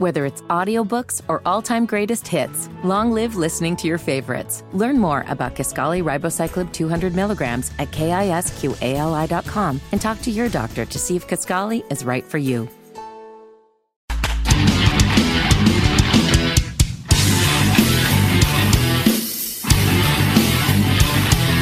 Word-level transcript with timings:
Whether 0.00 0.24
it's 0.24 0.40
audiobooks 0.48 1.20
or 1.28 1.42
all-time 1.44 1.84
greatest 1.84 2.26
hits, 2.26 2.70
long 2.82 3.12
live 3.12 3.36
listening 3.36 3.76
to 3.76 3.86
your 3.86 3.98
favorites. 3.98 4.64
Learn 4.72 4.98
more 4.98 5.26
about 5.28 5.54
Kisqali 5.54 6.02
Ribociclib 6.02 6.72
200 6.72 7.14
milligrams 7.14 7.70
at 7.78 7.90
kisqali.com 7.90 9.80
and 9.92 10.00
talk 10.00 10.22
to 10.22 10.30
your 10.30 10.48
doctor 10.48 10.86
to 10.86 10.98
see 10.98 11.16
if 11.16 11.28
Kisqali 11.28 11.84
is 11.92 12.02
right 12.02 12.24
for 12.24 12.38
you. 12.38 12.66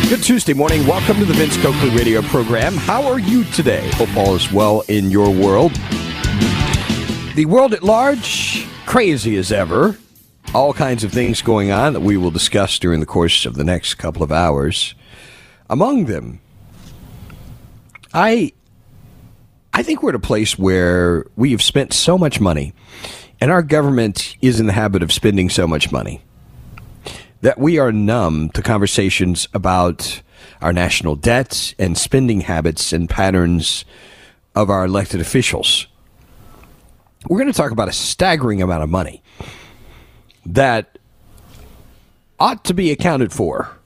Good 0.09 0.23
Tuesday 0.23 0.55
morning. 0.55 0.87
Welcome 0.87 1.17
to 1.17 1.25
the 1.25 1.35
Vince 1.35 1.57
Coakley 1.57 1.91
radio 1.91 2.23
program. 2.23 2.77
How 2.77 3.05
are 3.09 3.19
you 3.19 3.43
today? 3.47 3.91
Hope 3.95 4.17
all 4.17 4.37
is 4.37 4.53
well 4.53 4.85
in 4.87 5.11
your 5.11 5.29
world. 5.29 5.73
The 7.39 7.47
world 7.47 7.73
at 7.73 7.85
large, 7.85 8.67
crazy 8.85 9.37
as 9.37 9.53
ever. 9.53 9.97
All 10.57 10.73
kinds 10.73 11.05
of 11.05 11.13
things 11.13 11.41
going 11.41 11.71
on 11.71 11.93
that 11.93 12.01
we 12.01 12.17
will 12.17 12.33
discuss 12.33 12.81
during 12.81 12.99
the 12.99 13.07
course 13.07 13.47
of 13.47 13.55
the 13.55 13.63
next 13.63 13.95
couple 13.95 14.25
of 14.25 14.33
hours. 14.33 14.97
Among 15.71 16.07
them, 16.07 16.41
I 18.13 18.53
I 19.73 19.85
think 19.85 20.03
we're 20.03 20.09
at 20.09 20.15
a 20.17 20.19
place 20.19 20.59
where 20.59 21.27
we 21.37 21.53
have 21.53 21.63
spent 21.63 21.93
so 21.93 22.19
much 22.19 22.41
money 22.41 22.75
and 23.41 23.53
our 23.53 23.63
government 23.63 24.37
is 24.43 24.59
in 24.59 24.67
the 24.67 24.73
habit 24.73 25.05
of 25.05 25.13
spending 25.13 25.49
so 25.49 25.69
much 25.69 25.93
money 25.93 26.21
that 27.43 27.57
we 27.57 27.79
are 27.79 27.93
numb 27.93 28.49
to 28.49 28.63
conversations 28.63 29.47
about 29.55 30.23
our 30.61 30.73
national 30.73 31.15
debt 31.15 31.73
and 31.79 31.97
spending 31.97 32.41
habits 32.41 32.93
and 32.93 33.09
patterns 33.09 33.85
of 34.57 34.71
our 34.71 34.87
elected 34.87 35.21
officials. 35.21 35.87
We're 37.27 37.39
going 37.39 37.53
to 37.53 37.57
talk 37.57 37.73
about 37.73 37.89
a 37.89 37.93
staggering 37.93 38.63
amount 38.63 38.83
of 38.83 38.91
money 38.91 39.23
that 40.47 40.99
ought 42.39 42.65
to 42.65 42.75
be 42.75 42.91
accounted 42.91 43.33
for. 43.33 43.77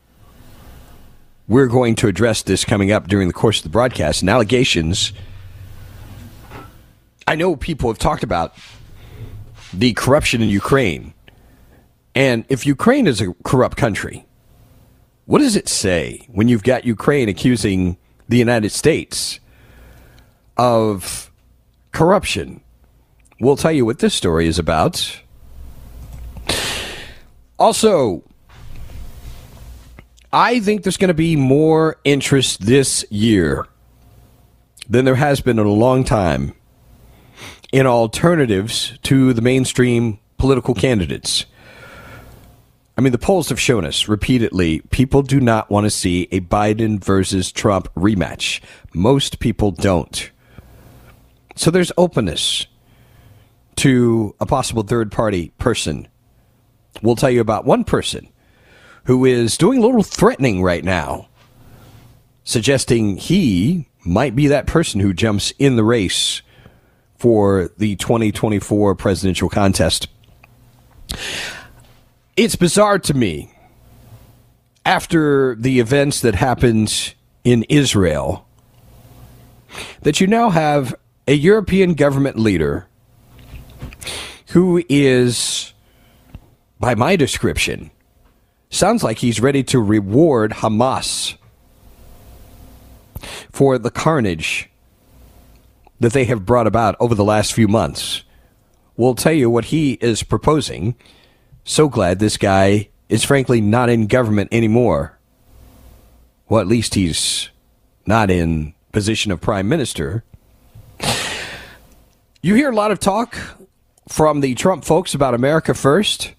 We're 1.49 1.67
going 1.67 1.95
to 1.97 2.09
address 2.09 2.43
this 2.43 2.65
coming 2.65 2.93
up 2.93 3.09
during 3.09 3.29
the 3.29 3.35
course 3.35 3.59
of 3.59 3.65
the 3.65 3.69
broadcast 3.71 4.23
and 4.23 4.31
allegations. 4.31 5.13
I 7.27 7.35
know 7.37 7.57
people 7.57 7.91
have 7.91 7.99
talked 7.99 8.23
about 8.23 8.55
the 9.73 9.93
corruption 9.95 10.43
in 10.43 10.49
Ukraine 10.49 11.15
and 12.15 12.45
if 12.49 12.67
Ukraine 12.67 13.07
is 13.07 13.21
a 13.21 13.33
corrupt 13.43 13.77
country, 13.77 14.27
what 15.25 15.39
does 15.39 15.57
it 15.57 15.69
say 15.69 16.27
when 16.31 16.49
you've 16.49 16.63
got 16.63 16.85
Ukraine 16.85 17.29
accusing 17.29 17.97
the 18.29 18.37
United 18.37 18.71
States 18.71 19.41
of 20.57 21.31
corruption? 21.93 22.62
We'll 23.43 23.57
tell 23.57 23.73
you 23.73 23.85
what 23.85 23.99
this 23.99 24.15
story 24.15 24.47
is 24.47 24.61
about. 24.61 25.21
Also, 27.59 28.23
I 30.33 30.61
think 30.61 30.85
there's 30.85 30.97
going 30.97 31.09
to 31.09 31.15
be 31.15 31.35
more 31.35 31.97
interest 32.05 32.61
this 32.61 33.05
year 33.11 33.67
than 34.89 35.05
there 35.05 35.17
has 35.17 35.41
been 35.41 35.59
in 35.59 35.67
a 35.67 35.73
long 35.73 36.05
time 36.05 36.55
in 37.73 37.85
alternatives 37.85 38.97
to 39.03 39.33
the 39.33 39.43
mainstream 39.43 40.21
political 40.39 40.73
candidates. 40.73 41.45
I 42.97 43.01
mean, 43.01 43.11
the 43.11 43.19
polls 43.19 43.49
have 43.49 43.59
shown 43.59 43.85
us 43.85 44.07
repeatedly 44.07 44.83
people 44.93 45.23
do 45.23 45.41
not 45.41 45.69
want 45.69 45.83
to 45.83 45.91
see 45.91 46.29
a 46.31 46.39
Biden 46.39 47.03
versus 47.03 47.51
Trump 47.51 47.93
rematch. 47.97 48.61
Most 48.95 49.41
people 49.41 49.73
don't. 49.73 50.31
So 51.57 51.73
there's 51.73 51.91
openness 51.99 52.69
to 53.77 54.35
a 54.41 54.47
possible 54.47 54.83
third 54.83 55.11
party 55.11 55.53
person. 55.59 56.09
We'll 57.03 57.17
tell 57.17 57.31
you 57.31 57.41
about 57.41 57.65
one 57.65 57.85
person 57.85 58.29
who 59.05 59.25
is 59.25 59.57
doing 59.57 59.83
a 59.83 59.87
little 59.87 60.03
threatening 60.03 60.63
right 60.63 60.85
now, 60.85 61.29
suggesting 62.45 63.17
he 63.17 63.89
might 64.05 64.37
be 64.37 64.47
that 64.49 64.67
person 64.67 65.01
who 65.01 65.13
jumps 65.13 65.53
in 65.59 65.77
the 65.77 65.85
race 65.85 66.43
for 67.17 67.71
the 67.79 67.97
2024 67.97 68.95
presidential 68.95 69.49
contest. 69.49 70.09
It's 72.37 72.57
bizarre 72.57 72.99
to 73.01 73.15
me 73.15 73.53
after 74.85 75.55
the 75.55 75.79
events 75.79 76.21
that 76.21 76.35
happened 76.35 77.15
in 77.45 77.65
Israel 77.65 78.47
that 80.03 80.21
you 80.21 80.27
now 80.27 80.51
have 80.51 80.95
a 81.27 81.35
European 81.35 81.95
government 81.95 82.39
leader 82.39 82.89
who 84.49 84.83
is, 84.89 85.73
by 86.79 86.95
my 86.95 87.17
description, 87.17 87.91
sounds 88.71 89.03
like 89.03 89.19
he's 89.19 89.41
ready 89.41 89.63
to 89.65 89.81
reward 89.81 90.53
Hamas 90.53 91.37
for 93.51 93.79
the 93.79 93.91
carnage 93.91 94.71
that 96.01 96.13
they 96.13 96.25
have 96.25 96.45
brought 96.45 96.67
about 96.67 96.97
over 96.99 97.15
the 97.15 97.25
last 97.25 97.53
few 97.53 97.69
months. 97.69 98.25
We'll 98.97 99.15
tell 99.15 99.33
you 99.33 99.49
what 99.49 99.67
he 99.67 99.93
is 99.95 100.23
proposing 100.23 100.97
so 101.65 101.89
glad 101.89 102.19
this 102.19 102.37
guy 102.37 102.89
is 103.09 103.25
frankly 103.25 103.61
not 103.61 103.89
in 103.89 104.07
government 104.07 104.49
anymore. 104.53 105.19
Well, 106.49 106.61
at 106.61 106.67
least 106.67 106.95
he's 106.95 107.51
not 108.05 108.31
in 108.31 108.75
position 108.91 109.33
of 109.33 109.41
prime 109.41 109.69
minister. 109.69 110.25
You 112.43 112.55
hear 112.55 112.71
a 112.71 112.75
lot 112.75 112.91
of 112.91 112.99
talk 112.99 113.37
from 114.09 114.41
the 114.41 114.55
Trump 114.55 114.85
folks 114.85 115.15
about 115.15 115.35
America 115.35 115.75
first. 115.75 116.35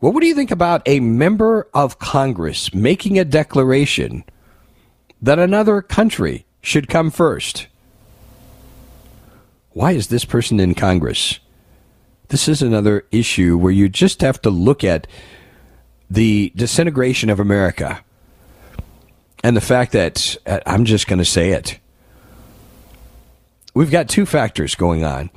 What 0.00 0.20
do 0.20 0.26
you 0.26 0.34
think 0.34 0.50
about 0.50 0.82
a 0.86 1.00
member 1.00 1.68
of 1.74 1.98
Congress 1.98 2.72
making 2.74 3.18
a 3.18 3.24
declaration 3.24 4.24
that 5.22 5.38
another 5.38 5.82
country 5.82 6.46
should 6.60 6.88
come 6.88 7.10
first? 7.10 7.66
Why 9.72 9.92
is 9.92 10.08
this 10.08 10.24
person 10.24 10.60
in 10.60 10.74
Congress? 10.74 11.40
this 12.28 12.48
is 12.48 12.62
another 12.62 13.06
issue 13.10 13.56
where 13.56 13.72
you 13.72 13.88
just 13.88 14.20
have 14.20 14.40
to 14.42 14.50
look 14.50 14.82
at 14.82 15.06
the 16.10 16.52
disintegration 16.56 17.30
of 17.30 17.40
America 17.40 18.02
and 19.44 19.56
the 19.56 19.60
fact 19.60 19.92
that 19.92 20.36
uh, 20.46 20.60
I'm 20.66 20.84
just 20.84 21.06
going 21.06 21.18
to 21.18 21.24
say 21.24 21.50
it. 21.50 21.78
We've 23.74 23.90
got 23.90 24.08
two 24.08 24.26
factors 24.26 24.74
going 24.74 25.04
on. 25.04 25.30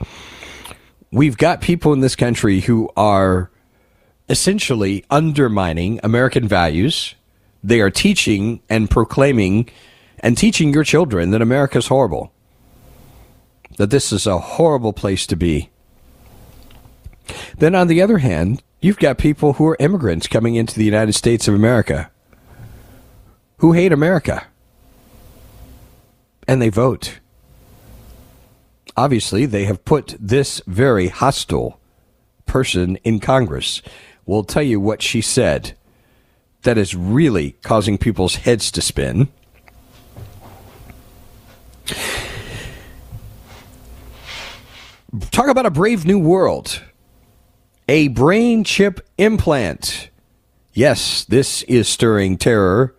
We've 1.11 1.37
got 1.37 1.61
people 1.61 1.93
in 1.93 2.01
this 2.01 2.15
country 2.15 2.61
who 2.61 2.89
are 2.95 3.49
essentially 4.29 5.03
undermining 5.09 5.99
American 6.03 6.47
values. 6.47 7.15
They 7.63 7.81
are 7.81 7.89
teaching 7.89 8.61
and 8.69 8.89
proclaiming 8.89 9.69
and 10.19 10.37
teaching 10.37 10.73
your 10.73 10.83
children 10.83 11.31
that 11.31 11.41
America's 11.41 11.87
horrible, 11.87 12.31
that 13.77 13.89
this 13.89 14.11
is 14.11 14.27
a 14.27 14.37
horrible 14.37 14.93
place 14.93 15.25
to 15.27 15.35
be 15.35 15.69
then, 17.57 17.75
on 17.75 17.87
the 17.87 18.01
other 18.01 18.19
hand, 18.19 18.63
you've 18.79 18.97
got 18.97 19.17
people 19.17 19.53
who 19.53 19.67
are 19.67 19.77
immigrants 19.79 20.27
coming 20.27 20.55
into 20.55 20.75
the 20.75 20.85
United 20.85 21.13
States 21.13 21.47
of 21.47 21.53
America 21.53 22.09
who 23.57 23.73
hate 23.73 23.91
America 23.91 24.47
and 26.47 26.61
they 26.61 26.69
vote. 26.69 27.19
Obviously, 28.97 29.45
they 29.45 29.65
have 29.65 29.85
put 29.85 30.15
this 30.19 30.61
very 30.67 31.07
hostile 31.07 31.79
person 32.45 32.95
in 32.97 33.19
Congress. 33.19 33.81
We'll 34.25 34.43
tell 34.43 34.63
you 34.63 34.79
what 34.79 35.01
she 35.01 35.21
said 35.21 35.75
that 36.63 36.77
is 36.77 36.95
really 36.95 37.51
causing 37.63 37.97
people's 37.97 38.35
heads 38.35 38.71
to 38.71 38.81
spin. 38.81 39.29
Talk 45.31 45.47
about 45.47 45.65
a 45.65 45.71
brave 45.71 46.05
new 46.05 46.19
world 46.19 46.81
a 47.89 48.07
brain 48.09 48.63
chip 48.63 49.01
implant. 49.17 50.11
Yes, 50.73 51.25
this 51.25 51.63
is 51.63 51.87
stirring 51.87 52.37
terror 52.37 52.95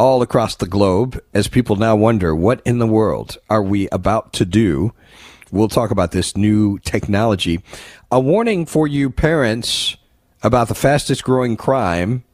all 0.00 0.22
across 0.22 0.56
the 0.56 0.66
globe 0.66 1.22
as 1.34 1.46
people 1.46 1.76
now 1.76 1.94
wonder 1.94 2.34
what 2.34 2.62
in 2.64 2.78
the 2.78 2.86
world 2.86 3.36
are 3.50 3.62
we 3.62 3.86
about 3.90 4.32
to 4.32 4.46
do? 4.46 4.94
We'll 5.52 5.68
talk 5.68 5.90
about 5.90 6.12
this 6.12 6.34
new 6.34 6.78
technology. 6.78 7.62
A 8.10 8.18
warning 8.18 8.64
for 8.64 8.88
you 8.88 9.10
parents 9.10 9.98
about 10.42 10.68
the 10.68 10.74
fastest 10.74 11.22
growing 11.22 11.54
crime 11.54 12.24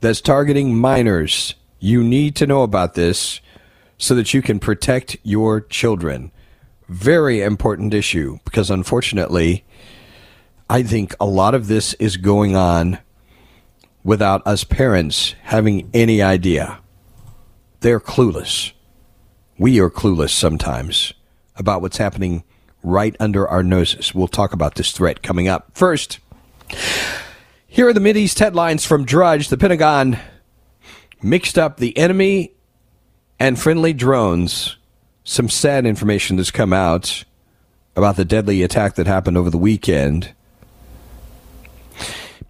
that's 0.00 0.22
targeting 0.22 0.74
minors. 0.74 1.54
You 1.80 2.02
need 2.02 2.34
to 2.36 2.46
know 2.46 2.62
about 2.62 2.94
this 2.94 3.42
so 3.98 4.14
that 4.14 4.32
you 4.32 4.40
can 4.40 4.58
protect 4.58 5.18
your 5.22 5.60
children. 5.60 6.32
Very 6.88 7.42
important 7.42 7.92
issue 7.92 8.38
because 8.42 8.70
unfortunately, 8.70 9.66
I 10.70 10.82
think 10.82 11.14
a 11.20 11.26
lot 11.26 11.54
of 11.54 11.66
this 11.66 11.92
is 11.94 12.16
going 12.16 12.56
on 12.56 13.00
without 14.04 14.46
us 14.46 14.62
parents 14.62 15.34
having 15.44 15.90
any 15.92 16.22
idea. 16.22 16.78
They're 17.80 18.00
clueless. 18.00 18.72
We 19.58 19.80
are 19.80 19.90
clueless 19.90 20.30
sometimes 20.30 21.12
about 21.56 21.82
what's 21.82 21.96
happening 21.96 22.44
right 22.82 23.16
under 23.18 23.48
our 23.48 23.62
noses. 23.62 24.14
We'll 24.14 24.28
talk 24.28 24.52
about 24.52 24.74
this 24.74 24.92
threat 24.92 25.22
coming 25.22 25.48
up. 25.48 25.70
First, 25.74 26.18
here 27.66 27.88
are 27.88 27.92
the 27.92 28.00
Mideast 28.00 28.38
headlines 28.38 28.84
from 28.84 29.04
Drudge. 29.04 29.48
The 29.48 29.56
Pentagon 29.56 30.18
mixed 31.22 31.58
up 31.58 31.78
the 31.78 31.96
enemy 31.96 32.52
and 33.40 33.58
friendly 33.58 33.92
drones. 33.92 34.76
Some 35.24 35.48
sad 35.48 35.86
information 35.86 36.36
has 36.36 36.50
come 36.50 36.72
out 36.72 37.24
about 37.96 38.16
the 38.16 38.24
deadly 38.24 38.62
attack 38.62 38.96
that 38.96 39.06
happened 39.06 39.36
over 39.36 39.50
the 39.50 39.58
weekend. 39.58 40.34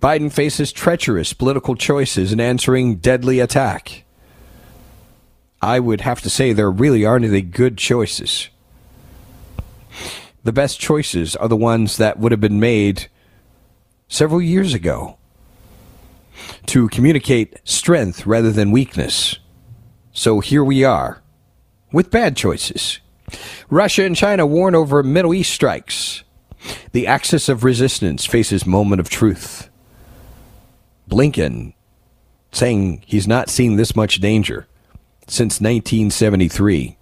Biden 0.05 0.31
faces 0.31 0.71
treacherous 0.71 1.33
political 1.33 1.75
choices 1.75 2.31
in 2.31 2.39
answering 2.39 2.97
deadly 2.97 3.41
attack. 3.41 4.05
I 5.63 5.81
would 5.81 6.03
have 6.03 6.21
to 6.21 6.29
say 6.29 6.53
there 6.53 6.71
really 6.71 7.07
aren't 7.07 7.25
any 7.25 7.41
good 7.41 7.79
choices. 7.79 8.51
The 10.43 10.53
best 10.53 10.79
choices 10.79 11.35
are 11.37 11.49
the 11.49 11.57
ones 11.57 11.97
that 11.97 12.19
would 12.19 12.33
have 12.33 12.41
been 12.43 12.61
made 12.61 13.07
several 14.07 14.43
years 14.43 14.75
ago 14.75 15.17
to 16.67 16.91
communicate 16.91 17.59
strength 17.65 18.27
rather 18.27 18.53
than 18.53 18.73
weakness. 18.73 19.39
So 20.13 20.41
here 20.41 20.63
we 20.63 20.85
are 20.85 21.23
with 21.95 22.11
bad 22.11 22.37
choices. 22.37 23.01
Russia 23.71 24.05
and 24.05 24.15
China 24.15 24.45
warn 24.45 24.75
over 24.75 25.03
Middle 25.03 25.33
East 25.33 25.55
strikes. 25.55 26.25
The 26.93 27.07
axis 27.07 27.49
of 27.49 27.65
resistance 27.65 28.27
faces 28.27 28.67
moment 28.67 29.01
of 29.01 29.09
truth. 29.09 29.71
Blinken 31.09 31.75
saying 32.53 33.03
he's 33.07 33.27
not 33.27 33.51
seen 33.51 33.77
this 33.77 33.97
much 33.97 34.21
danger 34.21 34.67
since 35.27 35.61
1973. 35.61 36.97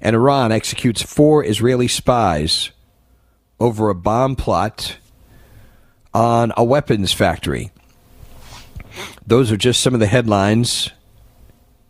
And 0.00 0.16
Iran 0.16 0.52
executes 0.52 1.02
four 1.02 1.44
Israeli 1.44 1.88
spies 1.88 2.70
over 3.60 3.88
a 3.88 3.94
bomb 3.94 4.36
plot 4.36 4.96
on 6.12 6.52
a 6.56 6.64
weapons 6.64 7.12
factory. 7.12 7.70
Those 9.26 9.50
are 9.50 9.56
just 9.56 9.80
some 9.80 9.94
of 9.94 10.00
the 10.00 10.06
headlines 10.06 10.90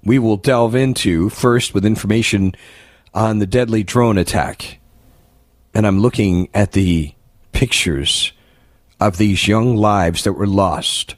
we 0.05 0.19
will 0.19 0.37
delve 0.37 0.75
into 0.75 1.29
first 1.31 1.75
with 1.75 1.85
information 1.85 2.55
on 3.15 3.39
the 3.39 3.47
deadly 3.47 3.83
drone 3.83 4.19
attack. 4.19 4.79
And 5.75 5.87
I'm 5.87 6.01
looking 6.01 6.49
at 6.53 6.73
the 6.73 7.15
pictures 7.53 8.33
of 9.07 9.19
these 9.19 9.49
young 9.49 9.77
lives 9.77 10.23
that 10.23 10.35
were 10.35 10.47
lost 10.47 11.17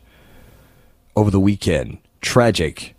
over 1.15 1.31
the 1.31 1.41
weekend. 1.41 1.99
Tragic. 2.23 2.95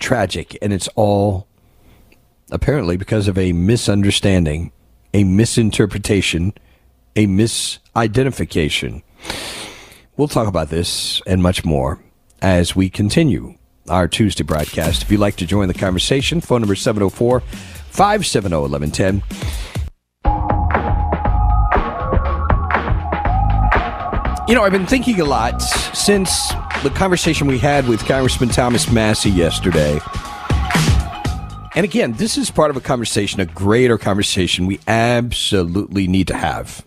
Tragic. 0.00 0.58
And 0.60 0.72
it's 0.72 0.88
all 0.96 1.46
apparently 2.50 2.96
because 2.96 3.28
of 3.28 3.38
a 3.38 3.52
misunderstanding, 3.52 4.72
a 5.14 5.22
misinterpretation, 5.22 6.52
a 7.14 7.26
misidentification. 7.26 9.02
We'll 10.16 10.28
talk 10.28 10.48
about 10.48 10.70
this 10.70 11.22
and 11.26 11.40
much 11.40 11.64
more 11.64 12.00
as 12.42 12.74
we 12.74 12.90
continue 12.90 13.54
our 13.88 14.08
Tuesday 14.08 14.42
broadcast. 14.42 15.02
If 15.02 15.12
you'd 15.12 15.20
like 15.20 15.36
to 15.36 15.46
join 15.46 15.68
the 15.68 15.74
conversation, 15.74 16.40
phone 16.40 16.62
number 16.62 16.74
704 16.74 17.40
570 17.40 18.56
1110. 18.56 19.77
You 24.48 24.54
know, 24.54 24.62
I've 24.62 24.72
been 24.72 24.86
thinking 24.86 25.20
a 25.20 25.26
lot 25.26 25.60
since 25.60 26.48
the 26.82 26.88
conversation 26.94 27.48
we 27.48 27.58
had 27.58 27.86
with 27.86 28.06
Congressman 28.06 28.48
Thomas 28.48 28.90
Massie 28.90 29.28
yesterday. 29.28 30.00
And 31.74 31.84
again, 31.84 32.14
this 32.14 32.38
is 32.38 32.50
part 32.50 32.70
of 32.70 32.76
a 32.78 32.80
conversation, 32.80 33.40
a 33.40 33.44
greater 33.44 33.98
conversation 33.98 34.64
we 34.64 34.80
absolutely 34.88 36.08
need 36.08 36.28
to 36.28 36.34
have. 36.34 36.82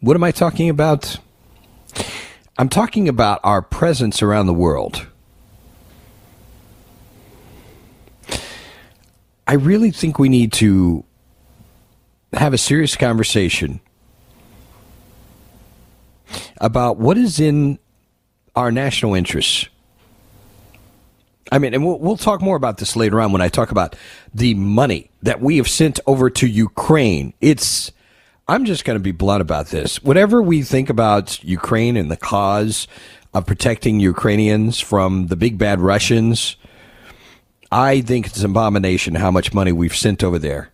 What 0.00 0.16
am 0.16 0.24
I 0.24 0.30
talking 0.30 0.70
about? 0.70 1.18
I'm 2.56 2.70
talking 2.70 3.10
about 3.10 3.38
our 3.44 3.60
presence 3.60 4.22
around 4.22 4.46
the 4.46 4.54
world. 4.54 5.06
I 9.46 9.52
really 9.52 9.90
think 9.90 10.18
we 10.18 10.30
need 10.30 10.54
to 10.54 11.04
have 12.32 12.54
a 12.54 12.58
serious 12.58 12.96
conversation 12.96 13.81
about 16.58 16.98
what 16.98 17.18
is 17.18 17.40
in 17.40 17.78
our 18.54 18.70
national 18.70 19.14
interests. 19.14 19.68
I 21.50 21.58
mean, 21.58 21.74
and 21.74 21.84
we'll, 21.84 21.98
we'll 21.98 22.16
talk 22.16 22.40
more 22.40 22.56
about 22.56 22.78
this 22.78 22.96
later 22.96 23.20
on 23.20 23.32
when 23.32 23.42
I 23.42 23.48
talk 23.48 23.70
about 23.70 23.96
the 24.32 24.54
money 24.54 25.10
that 25.22 25.40
we 25.40 25.58
have 25.58 25.68
sent 25.68 26.00
over 26.06 26.30
to 26.30 26.46
Ukraine. 26.46 27.34
It's, 27.40 27.92
I'm 28.48 28.64
just 28.64 28.84
going 28.84 28.96
to 28.96 29.02
be 29.02 29.12
blunt 29.12 29.42
about 29.42 29.66
this. 29.66 30.02
Whatever 30.02 30.42
we 30.42 30.62
think 30.62 30.88
about 30.88 31.42
Ukraine 31.44 31.96
and 31.96 32.10
the 32.10 32.16
cause 32.16 32.88
of 33.34 33.46
protecting 33.46 34.00
Ukrainians 34.00 34.80
from 34.80 35.26
the 35.26 35.36
big 35.36 35.58
bad 35.58 35.80
Russians, 35.80 36.56
I 37.70 38.00
think 38.00 38.26
it's 38.26 38.40
an 38.40 38.50
abomination 38.50 39.14
how 39.14 39.30
much 39.30 39.52
money 39.52 39.72
we've 39.72 39.96
sent 39.96 40.22
over 40.22 40.38
there. 40.38 40.70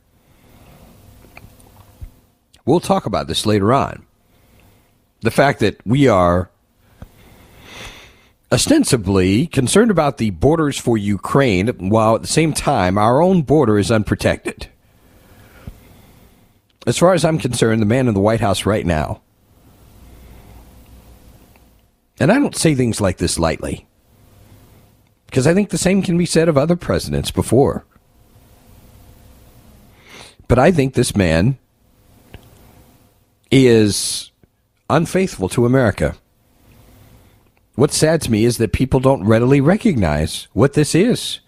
We'll 2.64 2.80
talk 2.80 3.06
about 3.06 3.28
this 3.28 3.46
later 3.46 3.72
on 3.72 4.04
the 5.20 5.30
fact 5.30 5.60
that 5.60 5.84
we 5.86 6.08
are 6.08 6.50
ostensibly 8.50 9.46
concerned 9.46 9.90
about 9.90 10.18
the 10.18 10.30
borders 10.30 10.78
for 10.78 10.96
Ukraine, 10.96 11.68
while 11.90 12.14
at 12.14 12.22
the 12.22 12.28
same 12.28 12.52
time 12.52 12.96
our 12.96 13.20
own 13.20 13.42
border 13.42 13.78
is 13.78 13.90
unprotected. 13.90 14.68
As 16.86 16.96
far 16.96 17.12
as 17.12 17.24
I'm 17.24 17.38
concerned, 17.38 17.82
the 17.82 17.86
man 17.86 18.08
in 18.08 18.14
the 18.14 18.20
White 18.20 18.40
House 18.40 18.64
right 18.64 18.86
now, 18.86 19.20
and 22.18 22.32
I 22.32 22.38
don't 22.38 22.56
say 22.56 22.74
things 22.74 23.00
like 23.00 23.18
this 23.18 23.38
lightly, 23.38 23.86
because 25.26 25.46
I 25.46 25.52
think 25.52 25.68
the 25.68 25.78
same 25.78 26.02
can 26.02 26.16
be 26.16 26.24
said 26.24 26.48
of 26.48 26.56
other 26.56 26.76
presidents 26.76 27.30
before. 27.30 27.84
But 30.46 30.58
I 30.58 30.72
think 30.72 30.94
this 30.94 31.14
man 31.14 31.58
is 33.50 34.30
unfaithful 34.90 35.48
to 35.50 35.66
America. 35.66 36.16
What's 37.74 37.96
sad 37.96 38.22
to 38.22 38.30
me 38.30 38.44
is 38.44 38.58
that 38.58 38.72
people 38.72 39.00
don't 39.00 39.24
readily 39.24 39.60
recognize 39.60 40.48
what 40.52 40.72
this 40.72 40.94
is. 40.94 41.40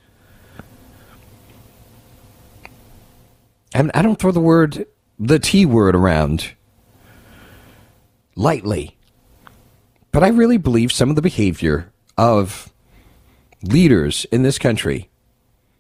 And 3.75 3.91
I 3.95 4.03
don't 4.03 4.19
throw 4.19 4.31
the 4.31 4.41
word, 4.41 4.87
the 5.19 5.39
T 5.39 5.67
word 5.67 5.95
around 5.95 6.53
lightly. 8.37 8.97
But 10.13 10.23
I 10.23 10.29
really 10.29 10.57
believe 10.57 10.93
some 10.93 11.11
of 11.11 11.17
the 11.17 11.23
behavior 11.23 11.93
of 12.19 12.73
leaders 13.63 14.25
in 14.33 14.43
this 14.43 14.59
country 14.59 15.09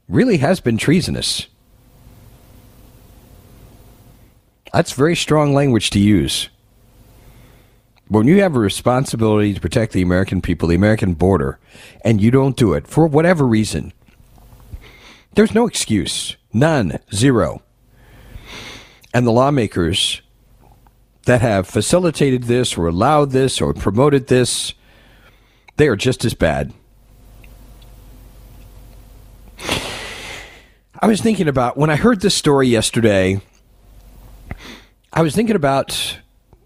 really 0.09 0.39
has 0.39 0.61
been 0.61 0.77
treasonous. 0.77 1.47
That's 4.73 4.93
very 4.93 5.17
strong 5.17 5.53
language 5.53 5.91
to 5.91 5.99
use 5.99 6.49
when 8.11 8.27
you 8.27 8.43
have 8.43 8.57
a 8.57 8.59
responsibility 8.59 9.55
to 9.55 9.61
protect 9.61 9.93
the 9.93 10.03
American 10.03 10.43
people, 10.43 10.67
the 10.67 10.75
American 10.75 11.15
border, 11.15 11.61
and 12.05 12.21
you 12.21 12.33
don't 12.33 12.57
do 12.57 12.75
it 12.75 12.89
for 12.89 13.07
whatever 13.07 13.47
reason, 13.47 13.93
there's 15.35 15.55
no 15.55 15.69
excuse. 15.69 16.37
None. 16.53 16.99
Zero. 17.15 17.63
And 19.15 19.25
the 19.25 19.31
lawmakers 19.31 20.23
that 21.27 21.41
have 21.41 21.69
facilitated 21.69 22.45
this 22.45 22.77
or 22.77 22.89
allowed 22.89 23.31
this 23.31 23.61
or 23.61 23.73
promoted 23.73 24.27
this, 24.27 24.75
they 25.77 25.87
are 25.87 25.95
just 25.95 26.25
as 26.25 26.35
bad. 26.35 26.73
I 30.99 31.07
was 31.07 31.21
thinking 31.21 31.47
about 31.47 31.77
when 31.77 31.91
I 31.91 31.97
heard 31.97 32.23
this 32.23 32.35
story 32.35 32.67
yesterday, 32.67 33.41
I 35.13 35.23
was 35.23 35.33
thinking 35.37 35.55
about 35.55 36.19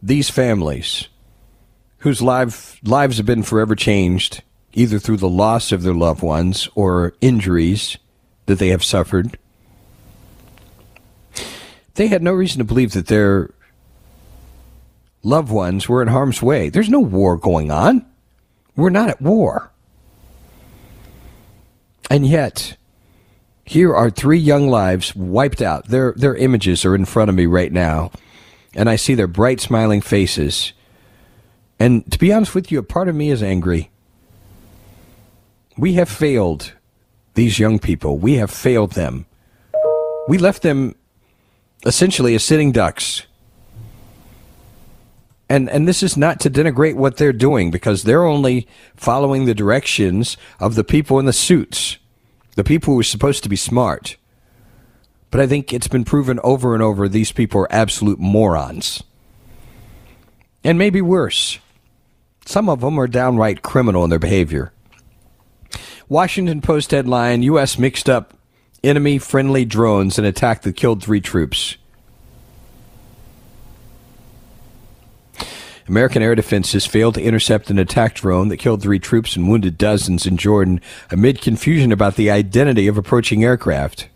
these 0.03 0.31
families 0.31 1.09
whose 2.05 2.21
life, 2.21 2.79
lives 2.85 3.17
have 3.17 3.25
been 3.25 3.43
forever 3.43 3.75
changed, 3.75 4.43
either 4.75 4.99
through 4.99 5.17
the 5.17 5.29
loss 5.29 5.73
of 5.73 5.83
their 5.83 5.95
loved 5.95 6.23
ones 6.23 6.69
or 6.75 7.15
injuries 7.23 7.97
that 8.45 8.59
they 8.59 8.69
have 8.69 8.85
suffered. 8.85 9.39
They 11.95 12.09
had 12.09 12.23
no 12.23 12.33
reason 12.33 12.59
to 12.59 12.65
believe 12.65 12.93
that 12.93 13.07
their 13.07 13.55
loved 15.23 15.51
ones 15.51 15.89
were 15.89 16.03
in 16.03 16.09
harm's 16.09 16.43
way. 16.43 16.69
There's 16.69 16.91
no 16.91 17.01
war 17.01 17.39
going 17.39 17.71
on. 17.71 18.05
We're 18.77 18.91
not 18.91 19.09
at 19.09 19.23
war. 19.23 19.73
And 22.11 22.27
yet, 22.27 22.77
here 23.65 23.97
are 23.97 24.11
three 24.11 24.39
young 24.39 24.69
lives 24.69 25.17
wiped 25.17 25.63
out. 25.63 25.89
Their, 25.89 26.13
their 26.13 26.37
images 26.37 26.85
are 26.85 26.95
in 26.95 27.07
front 27.07 27.31
of 27.31 27.35
me 27.35 27.47
right 27.47 27.73
now. 27.73 28.11
And 28.75 28.91
I 28.91 28.97
see 28.97 29.15
their 29.15 29.27
bright, 29.27 29.63
smiling 29.63 30.03
faces 30.03 30.75
and 31.85 32.11
to 32.11 32.19
be 32.19 32.33
honest 32.33 32.55
with 32.55 32.73
you, 32.73 32.79
a 32.79 32.83
part 32.83 33.11
of 33.11 33.15
me 33.15 33.29
is 33.29 33.43
angry. 33.43 33.91
We 35.77 35.93
have 35.95 36.09
failed 36.09 36.73
these 37.35 37.59
young 37.59 37.79
people. 37.79 38.17
We 38.17 38.37
have 38.37 38.51
failed 38.51 38.93
them. 38.93 39.27
We 40.27 40.39
left 40.39 40.63
them 40.63 40.95
essentially 41.85 42.35
as 42.35 42.43
sitting 42.43 42.73
ducks. 42.73 43.27
And, 45.51 45.69
and 45.69 45.87
this 45.87 46.03
is 46.03 46.17
not 46.17 46.41
to 46.41 46.51
denigrate 46.51 46.95
what 46.95 47.19
they're 47.19 47.35
doing 47.35 47.71
because 47.71 48.05
they're 48.05 48.25
only 48.25 48.67
following 48.97 49.45
the 49.45 49.55
directions 49.55 50.39
of 50.59 50.77
the 50.77 50.85
people 50.85 51.19
in 51.19 51.27
the 51.27 51.35
suits, 51.35 51.99
the 52.57 52.65
people 52.65 52.95
who 52.95 53.01
are 53.01 53.03
supposed 53.03 53.43
to 53.43 53.51
be 53.51 53.57
smart. 53.57 54.17
But 55.31 55.43
I 55.43 55.47
think 55.47 55.71
it's 55.71 55.89
been 55.89 56.05
proven 56.05 56.41
over 56.43 56.73
and 56.73 56.83
over 56.83 57.11
these 57.11 57.31
people 57.31 57.61
are 57.61 57.71
absolute 57.71 58.19
morons. 58.19 59.03
And 60.65 60.79
maybe 60.79 61.03
worse. 61.03 61.59
Some 62.45 62.69
of 62.69 62.81
them 62.81 62.99
are 62.99 63.07
downright 63.07 63.63
criminal 63.63 64.05
in 64.05 64.11
their 64.11 64.19
behavior. 64.19 64.73
Washington 66.09 66.61
Post 66.61 66.91
headline 66.91 67.43
U.S. 67.43 67.79
mixed 67.79 68.11
up 68.11 68.35
enemy 68.83 69.19
friendly 69.19 69.65
drones 69.65 70.19
and 70.19 70.27
attack 70.27 70.63
that 70.63 70.77
killed 70.77 71.03
three 71.03 71.21
troops. 71.21 71.77
American 75.87 76.23
air 76.23 76.35
defenses 76.35 76.87
failed 76.87 77.15
to 77.15 77.23
intercept 77.23 77.69
an 77.71 77.79
attack 77.79 78.15
drone 78.15 78.49
that 78.49 78.57
killed 78.57 78.83
three 78.83 78.99
troops 78.99 79.37
and 79.37 79.49
wounded 79.49 79.77
dozens 79.77 80.27
in 80.27 80.37
Jordan 80.37 80.81
amid 81.11 81.43
confusion 81.43 81.93
about 81.93 82.17
the 82.17 82.31
identity 82.31 82.87
of 82.87 82.97
approaching 82.97 83.45
aircraft. 83.45 84.09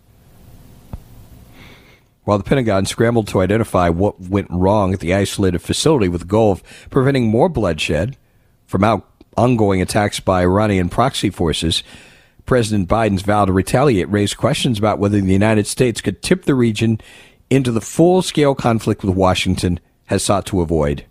While 2.23 2.37
the 2.37 2.43
Pentagon 2.43 2.85
scrambled 2.85 3.27
to 3.29 3.41
identify 3.41 3.89
what 3.89 4.19
went 4.19 4.47
wrong 4.51 4.93
at 4.93 4.99
the 4.99 5.13
isolated 5.13 5.59
facility 5.59 6.07
with 6.07 6.21
the 6.21 6.27
goal 6.27 6.51
of 6.51 6.63
preventing 6.89 7.27
more 7.27 7.49
bloodshed 7.49 8.17
from 8.65 8.83
out- 8.83 9.07
ongoing 9.37 9.81
attacks 9.81 10.19
by 10.19 10.41
Iranian 10.41 10.89
proxy 10.89 11.29
forces, 11.29 11.81
President 12.45 12.89
Biden's 12.89 13.21
vow 13.21 13.45
to 13.45 13.53
retaliate 13.53 14.09
raised 14.09 14.37
questions 14.37 14.79
about 14.79 14.99
whether 14.99 15.19
the 15.19 15.31
United 15.31 15.67
States 15.67 16.01
could 16.01 16.21
tip 16.21 16.45
the 16.45 16.55
region 16.55 16.99
into 17.49 17.71
the 17.71 17.81
full 17.81 18.21
scale 18.21 18.55
conflict 18.55 19.03
with 19.03 19.15
Washington 19.15 19.79
has 20.05 20.23
sought 20.23 20.45
to 20.47 20.61
avoid. 20.61 21.05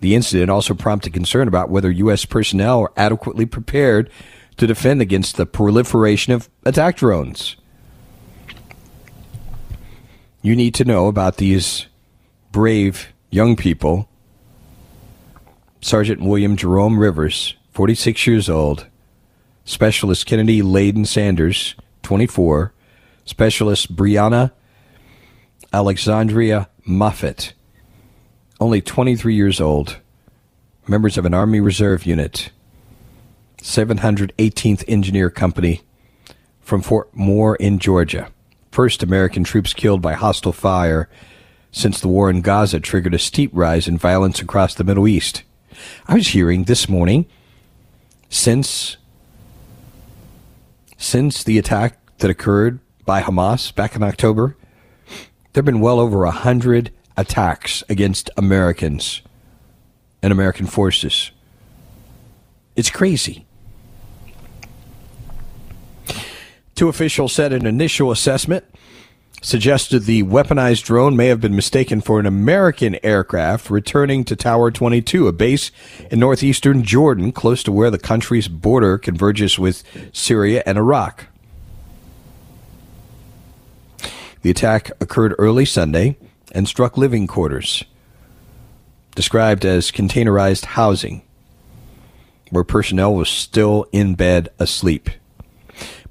The 0.00 0.14
incident 0.14 0.50
also 0.50 0.74
prompted 0.74 1.12
concern 1.12 1.46
about 1.46 1.68
whether 1.68 1.90
U.S. 1.90 2.24
personnel 2.24 2.80
are 2.80 2.92
adequately 2.96 3.44
prepared 3.44 4.10
to 4.56 4.66
defend 4.66 5.02
against 5.02 5.36
the 5.36 5.46
proliferation 5.46 6.32
of 6.32 6.48
attack 6.64 6.96
drones. 6.96 7.56
You 10.42 10.56
need 10.56 10.74
to 10.74 10.84
know 10.84 11.06
about 11.06 11.36
these 11.36 11.86
brave 12.50 13.12
young 13.30 13.56
people. 13.56 14.08
Sergeant 15.82 16.22
William 16.22 16.56
Jerome 16.56 16.98
Rivers, 16.98 17.54
46 17.72 18.26
years 18.26 18.48
old, 18.48 18.86
Specialist 19.64 20.26
Kennedy 20.26 20.62
Ladon 20.62 21.06
Sanders, 21.06 21.74
24. 22.02 22.72
Specialist 23.24 23.94
Breonna 23.94 24.50
Alexsondria 25.72 26.68
Moffett, 26.88 27.52
only 28.58 28.80
23 28.80 29.34
years 29.34 29.60
old. 29.60 29.98
Members 30.88 31.16
of 31.16 31.24
an 31.24 31.34
Army 31.34 31.60
Reserve 31.60 32.04
unit, 32.06 32.50
718th 33.58 34.82
Engineer 34.88 35.30
Company 35.30 35.82
from 36.60 36.82
Fort 36.82 37.14
Moore 37.14 37.54
in 37.56 37.78
Georgia. 37.78 38.32
First 38.70 39.02
American 39.02 39.44
troops 39.44 39.74
killed 39.74 40.00
by 40.00 40.14
hostile 40.14 40.52
fire 40.52 41.08
since 41.72 42.00
the 42.00 42.08
war 42.08 42.30
in 42.30 42.40
Gaza 42.40 42.80
triggered 42.80 43.14
a 43.14 43.18
steep 43.18 43.50
rise 43.52 43.88
in 43.88 43.98
violence 43.98 44.40
across 44.40 44.74
the 44.74 44.84
Middle 44.84 45.08
East. 45.08 45.42
I 46.06 46.14
was 46.14 46.28
hearing 46.28 46.64
this 46.64 46.88
morning 46.88 47.26
since 48.28 48.96
since 50.96 51.42
the 51.42 51.58
attack 51.58 51.98
that 52.18 52.30
occurred 52.30 52.78
by 53.04 53.22
Hamas 53.22 53.74
back 53.74 53.96
in 53.96 54.02
October, 54.02 54.56
there 55.52 55.62
have 55.62 55.64
been 55.64 55.80
well 55.80 55.98
over 55.98 56.24
a 56.24 56.30
hundred 56.30 56.92
attacks 57.16 57.82
against 57.88 58.30
Americans 58.36 59.22
and 60.22 60.32
American 60.32 60.66
forces. 60.66 61.32
It's 62.76 62.90
crazy. 62.90 63.46
Two 66.80 66.88
officials 66.88 67.34
said 67.34 67.52
an 67.52 67.66
initial 67.66 68.10
assessment 68.10 68.64
suggested 69.42 70.04
the 70.04 70.22
weaponized 70.22 70.84
drone 70.84 71.14
may 71.14 71.26
have 71.26 71.38
been 71.38 71.54
mistaken 71.54 72.00
for 72.00 72.18
an 72.18 72.24
American 72.24 72.96
aircraft 73.04 73.68
returning 73.68 74.24
to 74.24 74.34
Tower 74.34 74.70
22, 74.70 75.28
a 75.28 75.32
base 75.34 75.70
in 76.10 76.18
northeastern 76.18 76.82
Jordan, 76.82 77.32
close 77.32 77.62
to 77.64 77.70
where 77.70 77.90
the 77.90 77.98
country's 77.98 78.48
border 78.48 78.96
converges 78.96 79.58
with 79.58 79.84
Syria 80.14 80.62
and 80.64 80.78
Iraq. 80.78 81.26
The 84.40 84.48
attack 84.48 84.90
occurred 85.02 85.34
early 85.36 85.66
Sunday 85.66 86.16
and 86.52 86.66
struck 86.66 86.96
living 86.96 87.26
quarters, 87.26 87.84
described 89.14 89.66
as 89.66 89.90
containerized 89.90 90.64
housing, 90.64 91.20
where 92.48 92.64
personnel 92.64 93.14
was 93.14 93.28
still 93.28 93.84
in 93.92 94.14
bed 94.14 94.48
asleep. 94.58 95.10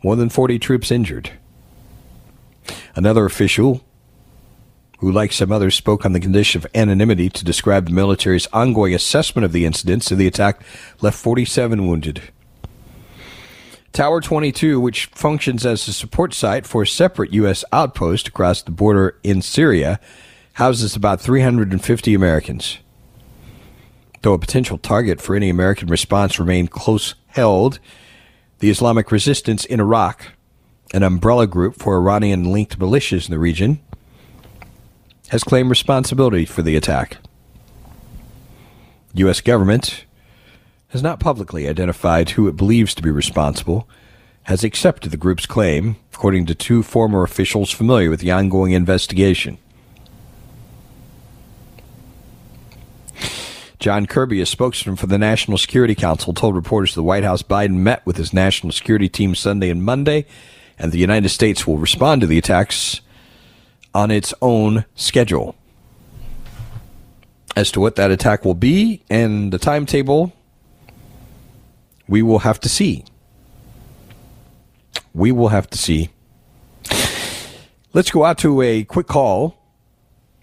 More 0.04 0.16
than 0.16 0.30
40 0.30 0.60
troops 0.60 0.92
injured. 0.92 1.32
Another 2.96 3.26
official, 3.26 3.84
who, 5.00 5.12
like 5.12 5.32
some 5.32 5.52
others, 5.52 5.76
spoke 5.76 6.06
on 6.06 6.14
the 6.14 6.20
condition 6.20 6.60
of 6.60 6.68
anonymity 6.76 7.30
to 7.30 7.46
describe 7.46 7.86
the 7.86 7.94
military's 7.94 8.48
ongoing 8.48 8.94
assessment 8.94 9.46
of 9.46 9.52
the 9.52 9.66
incidents 9.66 10.12
of 10.12 10.18
the 10.18 10.28
attack, 10.28 10.62
left 11.02 11.18
47 11.18 11.88
wounded. 11.88 12.22
Tower 13.92 14.22
22, 14.22 14.80
which 14.80 15.08
functions 15.08 15.66
as 15.66 15.88
a 15.88 15.94
support 15.94 16.34
site 16.34 16.68
for 16.68 16.84
a 16.84 16.88
separate 16.88 17.34
U.S. 17.34 17.66
outpost 17.72 18.28
across 18.28 18.62
the 18.62 18.72
border 18.72 19.18
in 19.24 19.42
Syria, 19.42 20.00
houses 20.54 20.96
about 20.96 21.22
350 21.22 22.14
Americans. 22.14 22.78
Though 24.22 24.34
a 24.34 24.40
potential 24.40 24.78
target 24.78 25.22
for 25.22 25.36
any 25.36 25.50
American 25.50 25.88
response 25.88 26.40
remained 26.40 26.72
close 26.72 27.16
held, 27.28 27.80
the 28.60 28.70
Islamic 28.70 29.12
resistance 29.12 29.66
in 29.66 29.80
Iraq 29.80 30.28
an 30.94 31.04
umbrella 31.04 31.48
group 31.48 31.76
for 31.76 31.96
Iranian 31.96 32.52
linked 32.52 32.80
militias 32.80 33.26
in 33.26 33.32
the 33.32 33.40
region, 33.40 33.80
has 35.30 35.44
claimed 35.44 35.70
responsibility 35.70 36.46
for 36.46 36.62
the 36.62 36.76
attack. 36.76 37.18
U.S. 39.14 39.42
government 39.42 40.06
has 40.90 41.04
not 41.04 41.20
publicly 41.20 41.68
identified 41.68 42.32
who 42.32 42.48
it 42.48 42.56
believes 42.56 42.96
to 42.96 43.04
be 43.04 43.12
responsible, 43.12 43.88
has 44.44 44.64
accepted 44.64 45.12
the 45.12 45.18
group's 45.18 45.46
claim, 45.46 45.98
according 46.14 46.48
to 46.48 46.56
two 46.56 46.82
former 46.82 47.22
officials 47.22 47.70
familiar 47.70 48.10
with 48.10 48.20
the 48.20 48.32
ongoing 48.32 48.72
investigation. 48.72 49.60
John 53.80 54.06
Kirby, 54.06 54.42
a 54.42 54.46
spokesman 54.46 54.98
for 54.98 55.08
the 55.08 55.18
National 55.18 55.58
Security 55.58 55.96
Council, 55.96 56.34
told 56.34 56.56
reporters 56.56 56.96
the 56.96 57.04
White 57.04 57.24
House 57.24 57.42
Biden 57.42 57.76
met 57.76 58.06
with 58.06 58.18
his 58.18 58.34
national 58.34 58.74
security 58.74 59.08
team 59.08 59.34
Sunday 59.34 59.70
and 59.70 59.84
Monday 59.84 60.26
and 60.80 60.94
the 60.94 60.98
United 60.98 61.30
States 61.30 61.68
will 61.68 61.78
respond 61.78 62.22
to 62.22 62.28
the 62.28 62.38
attacks 62.38 63.02
on 63.94 64.10
its 64.10 64.34
own 64.42 64.86
schedule. 64.96 65.56
As 67.56 67.70
to 67.72 67.82
what 67.82 67.98
that 67.98 68.12
attack 68.12 68.46
will 68.46 68.54
be 68.54 69.04
and 69.10 69.52
the 69.52 69.60
timetable, 69.60 70.32
we 72.08 72.22
will 72.22 72.40
have 72.40 72.60
to 72.62 72.70
see. 72.70 73.04
We 75.14 75.34
will 75.34 75.50
have 75.50 75.70
to 75.72 75.78
see. 75.78 76.10
Let's 77.92 78.12
go 78.12 78.24
out 78.24 78.38
to 78.40 78.62
a 78.62 78.86
quick 78.86 79.08
call. 79.08 79.59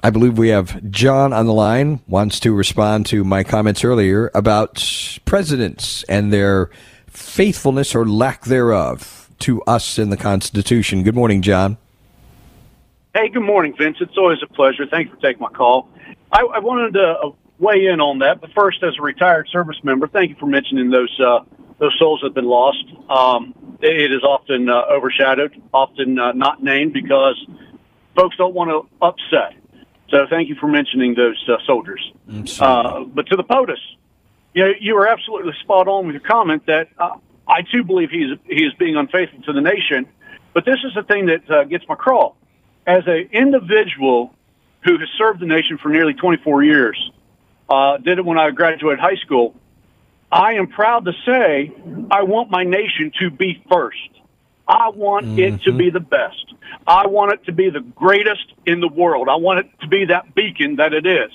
I 0.06 0.10
believe 0.10 0.38
we 0.38 0.50
have 0.50 0.88
John 0.88 1.32
on 1.32 1.46
the 1.46 1.52
line, 1.52 1.98
wants 2.06 2.38
to 2.38 2.54
respond 2.54 3.06
to 3.06 3.24
my 3.24 3.42
comments 3.42 3.82
earlier 3.82 4.30
about 4.34 5.18
presidents 5.24 6.04
and 6.04 6.32
their 6.32 6.70
faithfulness 7.08 7.92
or 7.92 8.06
lack 8.06 8.44
thereof 8.44 9.28
to 9.40 9.62
us 9.62 9.98
in 9.98 10.10
the 10.10 10.16
Constitution. 10.16 11.02
Good 11.02 11.16
morning, 11.16 11.42
John. 11.42 11.76
Hey, 13.16 13.30
good 13.30 13.42
morning, 13.42 13.74
Vince. 13.76 13.96
It's 14.00 14.16
always 14.16 14.38
a 14.44 14.46
pleasure. 14.46 14.86
Thanks 14.86 15.10
for 15.10 15.16
taking 15.16 15.40
my 15.40 15.48
call. 15.48 15.88
I, 16.30 16.42
I 16.42 16.60
wanted 16.60 16.94
to 16.94 17.04
uh, 17.24 17.30
weigh 17.58 17.86
in 17.86 18.00
on 18.00 18.20
that, 18.20 18.40
but 18.40 18.50
first, 18.52 18.84
as 18.84 18.96
a 19.00 19.02
retired 19.02 19.48
service 19.50 19.82
member, 19.82 20.06
thank 20.06 20.30
you 20.30 20.36
for 20.36 20.46
mentioning 20.46 20.90
those 20.90 21.18
uh, 21.18 21.40
those 21.80 21.98
souls 21.98 22.20
that 22.20 22.28
have 22.28 22.34
been 22.34 22.44
lost. 22.44 22.84
Um, 23.10 23.78
it 23.82 24.12
is 24.12 24.22
often 24.22 24.68
uh, 24.68 24.82
overshadowed, 24.88 25.60
often 25.74 26.16
uh, 26.16 26.30
not 26.30 26.62
named 26.62 26.92
because 26.92 27.44
folks 28.14 28.36
don't 28.36 28.54
want 28.54 28.70
to 28.70 28.88
upset. 29.04 29.65
So, 30.08 30.26
thank 30.30 30.48
you 30.48 30.54
for 30.54 30.68
mentioning 30.68 31.14
those 31.14 31.42
uh, 31.48 31.56
soldiers. 31.66 32.12
Uh, 32.64 33.04
but 33.04 33.26
to 33.26 33.36
the 33.36 33.44
POTUS, 33.44 33.78
you 34.54 34.64
know, 34.64 34.72
you 34.80 34.94
were 34.94 35.06
absolutely 35.06 35.52
spot 35.62 35.88
on 35.88 36.06
with 36.06 36.14
your 36.14 36.22
comment 36.22 36.64
that 36.66 36.88
uh, 36.98 37.16
I 37.46 37.62
too 37.62 37.84
believe 37.84 38.10
he 38.10 38.22
is 38.22 38.38
he 38.46 38.64
is 38.64 38.72
being 38.78 38.96
unfaithful 38.96 39.42
to 39.42 39.52
the 39.52 39.60
nation. 39.60 40.06
But 40.54 40.64
this 40.64 40.78
is 40.84 40.94
the 40.94 41.02
thing 41.02 41.26
that 41.26 41.50
uh, 41.50 41.64
gets 41.64 41.84
my 41.88 41.94
crawl. 41.94 42.36
As 42.86 43.02
an 43.06 43.28
individual 43.32 44.34
who 44.82 44.96
has 44.98 45.08
served 45.18 45.40
the 45.40 45.46
nation 45.46 45.76
for 45.76 45.90
nearly 45.90 46.14
24 46.14 46.62
years, 46.62 47.10
uh, 47.68 47.98
did 47.98 48.18
it 48.18 48.24
when 48.24 48.38
I 48.38 48.50
graduated 48.50 49.00
high 49.00 49.16
school. 49.16 49.54
I 50.30 50.54
am 50.54 50.68
proud 50.68 51.04
to 51.04 51.12
say 51.24 51.72
I 52.10 52.22
want 52.22 52.50
my 52.50 52.64
nation 52.64 53.12
to 53.20 53.30
be 53.30 53.62
first. 53.70 53.98
I 54.68 54.90
want 54.90 55.26
mm-hmm. 55.26 55.38
it 55.38 55.62
to 55.62 55.72
be 55.72 55.90
the 55.90 56.00
best. 56.00 56.54
I 56.86 57.06
want 57.06 57.32
it 57.32 57.44
to 57.46 57.52
be 57.52 57.70
the 57.70 57.80
greatest 57.80 58.52
in 58.64 58.80
the 58.80 58.88
world. 58.88 59.28
I 59.28 59.36
want 59.36 59.60
it 59.60 59.80
to 59.80 59.88
be 59.88 60.06
that 60.06 60.34
beacon 60.34 60.76
that 60.76 60.92
it 60.92 61.06
is. 61.06 61.30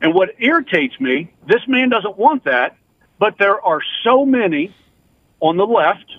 And 0.00 0.14
what 0.14 0.30
irritates 0.38 0.98
me, 1.00 1.32
this 1.46 1.62
man 1.68 1.88
doesn't 1.88 2.18
want 2.18 2.44
that, 2.44 2.76
but 3.18 3.38
there 3.38 3.60
are 3.60 3.80
so 4.02 4.26
many 4.26 4.74
on 5.40 5.56
the 5.56 5.66
left 5.66 6.10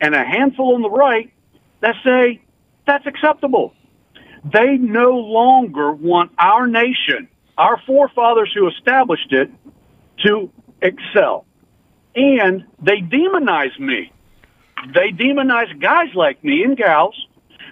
and 0.00 0.14
a 0.14 0.24
handful 0.24 0.74
on 0.74 0.82
the 0.82 0.90
right 0.90 1.32
that 1.80 1.96
say 2.04 2.40
that's 2.86 3.06
acceptable. 3.06 3.74
They 4.44 4.76
no 4.76 5.12
longer 5.18 5.92
want 5.92 6.32
our 6.38 6.66
nation, 6.66 7.28
our 7.56 7.80
forefathers 7.86 8.52
who 8.54 8.68
established 8.68 9.32
it, 9.32 9.50
to 10.24 10.50
excel. 10.82 11.46
And 12.14 12.64
they 12.80 12.98
demonize 13.00 13.78
me. 13.80 14.12
They 14.92 15.10
demonize 15.10 15.78
guys 15.80 16.14
like 16.14 16.42
me 16.44 16.62
and 16.62 16.76
gals 16.76 17.14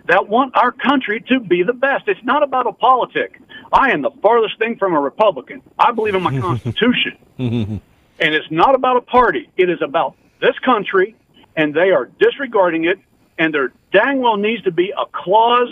that 0.07 0.29
want 0.29 0.57
our 0.57 0.73
country 0.73 1.21
to 1.29 1.41
be 1.41 1.63
the 1.63 1.73
best. 1.73 2.09
It's 2.09 2.23
not 2.25 2.43
about 2.43 2.67
a 2.67 2.73
politic. 2.73 3.41
I 3.73 3.91
am 3.91 4.03
the 4.03 4.11
farthest 4.23 4.59
thing 4.59 4.77
from 4.77 4.95
a 4.95 5.01
Republican. 5.01 5.63
I 5.79 5.93
believe 5.93 6.15
in 6.15 6.23
my 6.23 6.39
Constitution. 6.41 7.19
and 7.39 7.81
it's 8.19 8.51
not 8.51 8.75
about 8.75 8.97
a 8.97 9.01
party. 9.03 9.51
It 9.57 9.71
is 9.71 9.81
about 9.83 10.17
this 10.41 10.59
country, 10.65 11.15
and 11.57 11.75
they 11.75 11.91
are 11.91 12.07
disregarding 12.19 12.85
it, 12.85 12.99
and 13.39 13.55
there 13.55 13.73
dang 13.93 14.21
well 14.21 14.37
needs 14.37 14.63
to 14.65 14.71
be 14.73 14.91
a 14.91 15.07
clause, 15.13 15.69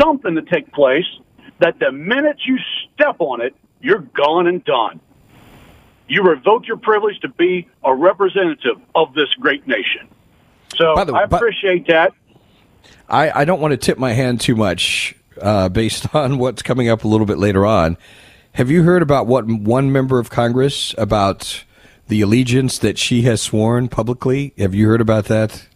something 0.00 0.34
to 0.36 0.42
take 0.42 0.72
place, 0.72 1.06
that 1.58 1.78
the 1.78 1.92
minute 1.92 2.38
you 2.46 2.58
step 2.94 3.16
on 3.18 3.40
it, 3.40 3.54
you're 3.80 4.00
gone 4.00 4.46
and 4.46 4.64
done. 4.64 5.00
You 6.08 6.22
revoke 6.22 6.66
your 6.66 6.76
privilege 6.76 7.18
to 7.20 7.28
be 7.28 7.68
a 7.84 7.94
representative 7.94 8.76
of 8.94 9.12
this 9.14 9.28
great 9.40 9.66
nation. 9.66 10.08
So 10.76 10.94
by 10.94 11.04
the, 11.04 11.14
I 11.14 11.22
appreciate 11.24 11.86
that. 11.86 12.12
I, 13.08 13.42
I 13.42 13.44
don't 13.44 13.60
want 13.60 13.72
to 13.72 13.76
tip 13.76 13.98
my 13.98 14.12
hand 14.12 14.40
too 14.40 14.56
much 14.56 15.14
uh, 15.40 15.68
based 15.68 16.14
on 16.14 16.38
what's 16.38 16.62
coming 16.62 16.88
up 16.88 17.04
a 17.04 17.08
little 17.08 17.26
bit 17.26 17.38
later 17.38 17.64
on. 17.64 17.96
Have 18.52 18.70
you 18.70 18.84
heard 18.84 19.02
about 19.02 19.26
what 19.26 19.46
one 19.46 19.92
member 19.92 20.18
of 20.18 20.30
Congress 20.30 20.94
about 20.96 21.64
the 22.08 22.22
allegiance 22.22 22.78
that 22.78 22.96
she 22.98 23.22
has 23.22 23.42
sworn 23.42 23.88
publicly? 23.88 24.54
Have 24.56 24.74
you 24.74 24.88
heard 24.88 25.00
about 25.00 25.26
that? 25.26 25.66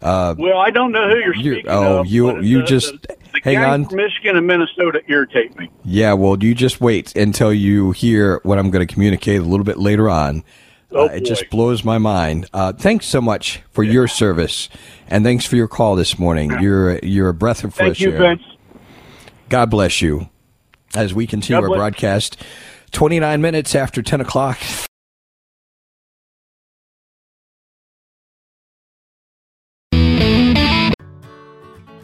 Uh, 0.00 0.34
well, 0.38 0.58
I 0.58 0.70
don't 0.70 0.92
know 0.92 1.08
who 1.08 1.16
you're 1.16 1.34
speaking 1.34 1.54
you, 1.56 1.62
oh, 1.68 2.00
of. 2.00 2.06
you 2.06 2.40
you 2.40 2.60
the, 2.60 2.66
just 2.66 2.92
the, 3.02 3.16
the 3.32 3.40
hang 3.42 3.58
on. 3.58 3.88
Michigan 3.92 4.36
and 4.36 4.46
Minnesota 4.46 5.00
irritate 5.08 5.58
me. 5.58 5.70
Yeah, 5.84 6.12
well, 6.12 6.42
you 6.42 6.54
just 6.54 6.80
wait 6.80 7.16
until 7.16 7.52
you 7.52 7.92
hear 7.92 8.40
what 8.44 8.58
I'm 8.58 8.70
going 8.70 8.86
to 8.86 8.92
communicate 8.92 9.40
a 9.40 9.44
little 9.44 9.64
bit 9.64 9.78
later 9.78 10.08
on. 10.08 10.44
Oh, 10.92 11.08
uh, 11.08 11.12
it 11.12 11.24
just 11.24 11.50
blows 11.50 11.84
my 11.84 11.98
mind. 11.98 12.48
Uh, 12.52 12.72
thanks 12.72 13.06
so 13.06 13.20
much 13.20 13.62
for 13.70 13.82
yeah. 13.82 13.92
your 13.92 14.08
service, 14.08 14.68
and 15.08 15.24
thanks 15.24 15.44
for 15.44 15.56
your 15.56 15.68
call 15.68 15.96
this 15.96 16.18
morning. 16.18 16.50
You're 16.60 16.98
you're 17.00 17.28
a 17.28 17.34
breath 17.34 17.64
of 17.64 17.74
fresh 17.74 17.98
Thank 17.98 18.00
you, 18.00 18.12
air. 18.12 18.18
Vince. 18.18 18.42
God 19.48 19.70
bless 19.70 20.00
you. 20.00 20.28
As 20.94 21.12
we 21.12 21.26
continue 21.26 21.62
our 21.62 21.68
broadcast, 21.68 22.40
29 22.92 23.40
minutes 23.40 23.74
after 23.74 24.00
10 24.02 24.20
o'clock. 24.20 24.58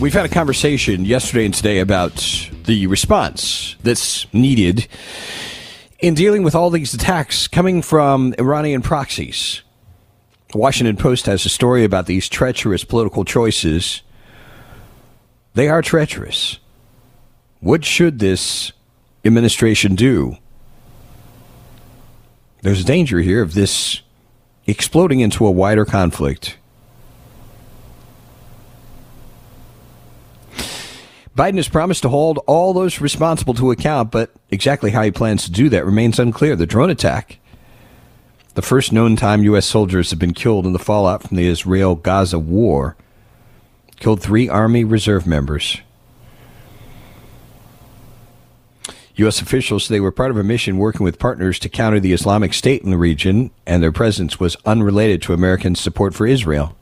We've 0.00 0.12
had 0.12 0.26
a 0.26 0.28
conversation 0.28 1.04
yesterday 1.04 1.44
and 1.44 1.54
today 1.54 1.78
about 1.78 2.50
the 2.64 2.88
response 2.88 3.76
that's 3.82 4.32
needed 4.34 4.88
in 6.00 6.14
dealing 6.14 6.42
with 6.42 6.56
all 6.56 6.68
these 6.70 6.94
attacks 6.94 7.46
coming 7.46 7.80
from 7.80 8.34
Iranian 8.36 8.82
proxies. 8.82 9.62
The 10.50 10.58
Washington 10.58 10.96
Post 10.96 11.26
has 11.26 11.46
a 11.46 11.48
story 11.48 11.84
about 11.84 12.06
these 12.06 12.28
treacherous 12.28 12.82
political 12.82 13.24
choices. 13.24 14.02
They 15.54 15.68
are 15.68 15.80
treacherous. 15.80 16.58
What 17.60 17.84
should 17.84 18.18
this 18.18 18.72
administration 19.24 19.94
do? 19.94 20.36
There's 22.62 22.80
a 22.80 22.84
danger 22.84 23.20
here 23.20 23.42
of 23.42 23.54
this 23.54 24.02
exploding 24.66 25.20
into 25.20 25.46
a 25.46 25.52
wider 25.52 25.84
conflict. 25.84 26.58
Biden 31.36 31.56
has 31.56 31.68
promised 31.68 32.02
to 32.02 32.08
hold 32.08 32.38
all 32.46 32.72
those 32.72 33.00
responsible 33.00 33.54
to 33.54 33.72
account, 33.72 34.12
but 34.12 34.30
exactly 34.50 34.92
how 34.92 35.02
he 35.02 35.10
plans 35.10 35.44
to 35.44 35.50
do 35.50 35.68
that 35.68 35.84
remains 35.84 36.20
unclear. 36.20 36.54
The 36.54 36.66
drone 36.66 36.90
attack, 36.90 37.40
the 38.54 38.62
first 38.62 38.92
known 38.92 39.16
time 39.16 39.42
U.S. 39.42 39.66
soldiers 39.66 40.10
have 40.10 40.20
been 40.20 40.32
killed 40.34 40.64
in 40.64 40.72
the 40.72 40.78
fallout 40.78 41.24
from 41.24 41.36
the 41.36 41.46
Israel 41.46 41.96
Gaza 41.96 42.38
war, 42.38 42.96
killed 43.98 44.22
three 44.22 44.48
Army 44.48 44.84
Reserve 44.84 45.26
members. 45.26 45.80
U.S. 49.16 49.40
officials 49.40 49.84
say 49.84 49.94
they 49.94 50.00
were 50.00 50.12
part 50.12 50.30
of 50.30 50.36
a 50.36 50.44
mission 50.44 50.78
working 50.78 51.04
with 51.04 51.18
partners 51.18 51.58
to 51.60 51.68
counter 51.68 51.98
the 51.98 52.12
Islamic 52.12 52.52
State 52.54 52.82
in 52.82 52.90
the 52.90 52.98
region, 52.98 53.50
and 53.66 53.82
their 53.82 53.92
presence 53.92 54.38
was 54.38 54.56
unrelated 54.64 55.20
to 55.22 55.32
American 55.32 55.74
support 55.74 56.14
for 56.14 56.26
Israel. 56.26 56.76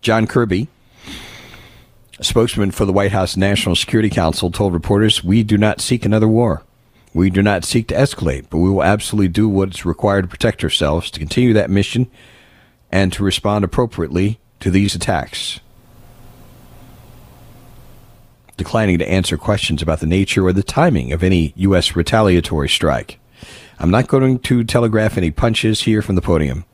John 0.00 0.26
Kirby, 0.26 0.68
a 2.22 2.24
spokesman 2.24 2.70
for 2.70 2.84
the 2.84 2.92
White 2.92 3.10
House 3.10 3.36
National 3.36 3.74
Security 3.74 4.08
Council, 4.08 4.50
told 4.50 4.72
reporters, 4.72 5.24
We 5.24 5.42
do 5.42 5.58
not 5.58 5.80
seek 5.80 6.04
another 6.04 6.28
war. 6.28 6.62
We 7.12 7.30
do 7.30 7.42
not 7.42 7.64
seek 7.64 7.88
to 7.88 7.96
escalate, 7.96 8.46
but 8.48 8.58
we 8.58 8.70
will 8.70 8.84
absolutely 8.84 9.28
do 9.28 9.48
what 9.48 9.74
is 9.74 9.84
required 9.84 10.22
to 10.22 10.28
protect 10.28 10.62
ourselves, 10.62 11.10
to 11.10 11.18
continue 11.18 11.52
that 11.52 11.68
mission, 11.68 12.08
and 12.92 13.12
to 13.12 13.24
respond 13.24 13.64
appropriately 13.64 14.38
to 14.60 14.70
these 14.70 14.94
attacks 14.94 15.60
declining 18.56 18.98
to 18.98 19.08
answer 19.10 19.36
questions 19.36 19.82
about 19.82 19.98
the 19.98 20.06
nature 20.06 20.46
or 20.46 20.52
the 20.52 20.62
timing 20.62 21.12
of 21.12 21.24
any 21.24 21.52
U.S. 21.56 21.96
retaliatory 21.96 22.68
strike. 22.68 23.18
I'm 23.80 23.90
not 23.90 24.06
going 24.06 24.38
to 24.38 24.62
telegraph 24.62 25.16
any 25.16 25.32
punches 25.32 25.80
here 25.80 26.02
from 26.02 26.14
the 26.14 26.22
podium. 26.22 26.64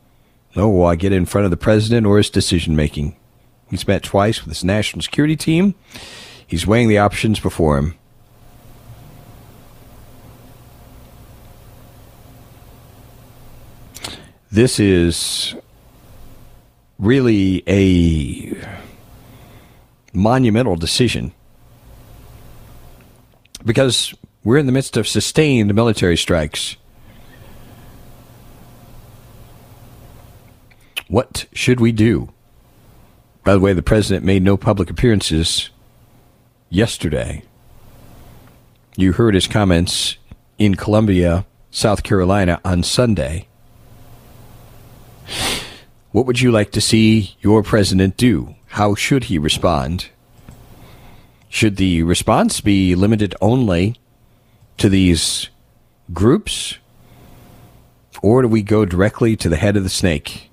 Nor 0.54 0.74
will 0.74 0.86
I 0.86 0.96
get 0.96 1.12
in 1.12 1.24
front 1.24 1.46
of 1.46 1.50
the 1.50 1.56
president 1.56 2.06
or 2.06 2.18
his 2.18 2.28
decision 2.28 2.76
making. 2.76 3.16
He's 3.70 3.86
met 3.86 4.02
twice 4.02 4.40
with 4.40 4.48
his 4.48 4.64
national 4.64 5.02
security 5.02 5.36
team. 5.36 5.74
He's 6.46 6.66
weighing 6.66 6.88
the 6.88 6.98
options 6.98 7.40
before 7.40 7.76
him. 7.78 7.94
This 14.50 14.80
is 14.80 15.54
really 16.98 17.62
a 17.68 18.56
monumental 20.14 20.74
decision 20.74 21.32
because 23.64 24.14
we're 24.42 24.56
in 24.56 24.66
the 24.66 24.72
midst 24.72 24.96
of 24.96 25.06
sustained 25.06 25.74
military 25.74 26.16
strikes. 26.16 26.76
What 31.08 31.46
should 31.52 31.80
we 31.80 31.92
do? 31.92 32.30
By 33.44 33.54
the 33.54 33.60
way, 33.60 33.72
the 33.72 33.82
president 33.82 34.24
made 34.24 34.42
no 34.42 34.56
public 34.56 34.90
appearances 34.90 35.70
yesterday. 36.70 37.42
You 38.96 39.12
heard 39.12 39.34
his 39.34 39.46
comments 39.46 40.16
in 40.58 40.74
Columbia, 40.74 41.46
South 41.70 42.02
Carolina 42.02 42.60
on 42.64 42.82
Sunday. 42.82 43.46
What 46.10 46.26
would 46.26 46.40
you 46.40 46.50
like 46.50 46.72
to 46.72 46.80
see 46.80 47.36
your 47.40 47.62
president 47.62 48.16
do? 48.16 48.54
How 48.68 48.94
should 48.94 49.24
he 49.24 49.38
respond? 49.38 50.08
Should 51.48 51.76
the 51.76 52.02
response 52.02 52.60
be 52.60 52.94
limited 52.94 53.34
only 53.40 53.96
to 54.78 54.88
these 54.88 55.48
groups? 56.12 56.78
Or 58.22 58.42
do 58.42 58.48
we 58.48 58.62
go 58.62 58.84
directly 58.84 59.36
to 59.36 59.48
the 59.48 59.56
head 59.56 59.76
of 59.76 59.84
the 59.84 59.88
snake? 59.88 60.50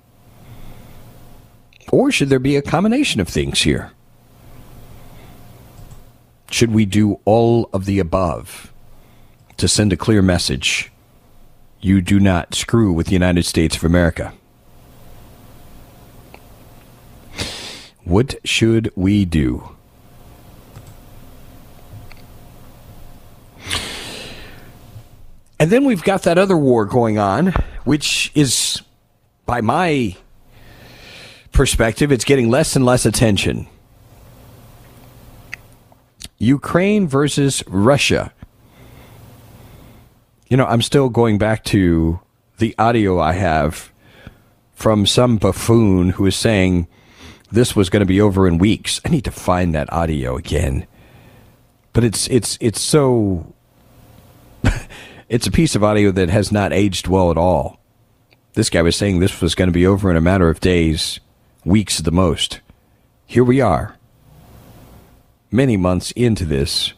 Or 1.92 2.10
should 2.10 2.28
there 2.28 2.38
be 2.38 2.56
a 2.56 2.62
combination 2.62 3.20
of 3.20 3.28
things 3.28 3.62
here? 3.62 3.92
Should 6.50 6.72
we 6.72 6.84
do 6.84 7.20
all 7.24 7.68
of 7.72 7.84
the 7.84 7.98
above 7.98 8.72
to 9.56 9.68
send 9.68 9.92
a 9.92 9.96
clear 9.96 10.22
message? 10.22 10.90
You 11.80 12.00
do 12.00 12.18
not 12.18 12.54
screw 12.54 12.92
with 12.92 13.06
the 13.06 13.12
United 13.12 13.44
States 13.44 13.76
of 13.76 13.84
America. 13.84 14.32
What 18.04 18.36
should 18.44 18.92
we 18.94 19.24
do? 19.24 19.76
And 25.58 25.70
then 25.70 25.84
we've 25.84 26.02
got 26.02 26.22
that 26.24 26.38
other 26.38 26.56
war 26.56 26.84
going 26.84 27.18
on, 27.18 27.52
which 27.84 28.30
is, 28.34 28.82
by 29.46 29.60
my 29.60 30.16
perspective, 31.56 32.12
it's 32.12 32.24
getting 32.24 32.50
less 32.50 32.76
and 32.76 32.84
less 32.84 33.06
attention. 33.06 33.66
Ukraine 36.38 37.08
versus 37.08 37.64
Russia. 37.66 38.32
You 40.48 40.58
know, 40.58 40.66
I'm 40.66 40.82
still 40.82 41.08
going 41.08 41.38
back 41.38 41.64
to 41.64 42.20
the 42.58 42.74
audio 42.78 43.18
I 43.18 43.32
have 43.32 43.90
from 44.74 45.06
some 45.06 45.38
buffoon 45.38 46.10
who 46.10 46.26
is 46.26 46.36
saying 46.36 46.88
this 47.50 47.74
was 47.74 47.88
going 47.88 48.00
to 48.00 48.06
be 48.06 48.20
over 48.20 48.46
in 48.46 48.58
weeks. 48.58 49.00
I 49.06 49.08
need 49.08 49.24
to 49.24 49.30
find 49.30 49.74
that 49.74 49.90
audio 49.90 50.36
again. 50.36 50.86
But 51.94 52.04
it's 52.04 52.28
it's 52.28 52.58
it's 52.60 52.82
so 52.82 53.54
it's 55.30 55.46
a 55.46 55.50
piece 55.50 55.74
of 55.74 55.82
audio 55.82 56.10
that 56.10 56.28
has 56.28 56.52
not 56.52 56.74
aged 56.74 57.08
well 57.08 57.30
at 57.30 57.38
all. 57.38 57.80
This 58.52 58.68
guy 58.68 58.82
was 58.82 58.94
saying 58.94 59.20
this 59.20 59.40
was 59.40 59.54
going 59.54 59.68
to 59.68 59.72
be 59.72 59.86
over 59.86 60.10
in 60.10 60.16
a 60.18 60.20
matter 60.20 60.50
of 60.50 60.60
days, 60.60 61.20
weeks 61.66 61.98
at 61.98 62.04
the 62.04 62.12
most. 62.12 62.60
Here 63.26 63.42
we 63.42 63.60
are. 63.60 63.96
Many 65.50 65.76
months 65.76 66.12
into 66.12 66.44
this. 66.44 66.92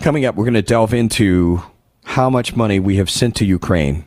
Coming 0.00 0.24
up, 0.24 0.36
we're 0.36 0.44
going 0.44 0.54
to 0.54 0.62
delve 0.62 0.94
into 0.94 1.62
how 2.04 2.30
much 2.30 2.54
money 2.54 2.78
we 2.78 2.96
have 2.96 3.10
sent 3.10 3.34
to 3.36 3.44
Ukraine. 3.44 4.04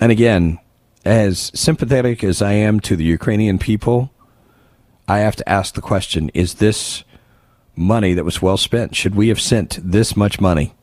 And 0.00 0.10
again, 0.10 0.58
as 1.04 1.52
sympathetic 1.54 2.24
as 2.24 2.40
I 2.40 2.54
am 2.54 2.80
to 2.80 2.96
the 2.96 3.04
Ukrainian 3.04 3.58
people, 3.58 4.10
I 5.06 5.18
have 5.18 5.36
to 5.36 5.48
ask 5.48 5.74
the 5.74 5.82
question 5.82 6.30
is 6.32 6.54
this 6.54 7.04
money 7.76 8.14
that 8.14 8.24
was 8.24 8.40
well 8.40 8.56
spent? 8.56 8.96
Should 8.96 9.14
we 9.14 9.28
have 9.28 9.40
sent 9.40 9.78
this 9.82 10.16
much 10.16 10.40
money? 10.40 10.74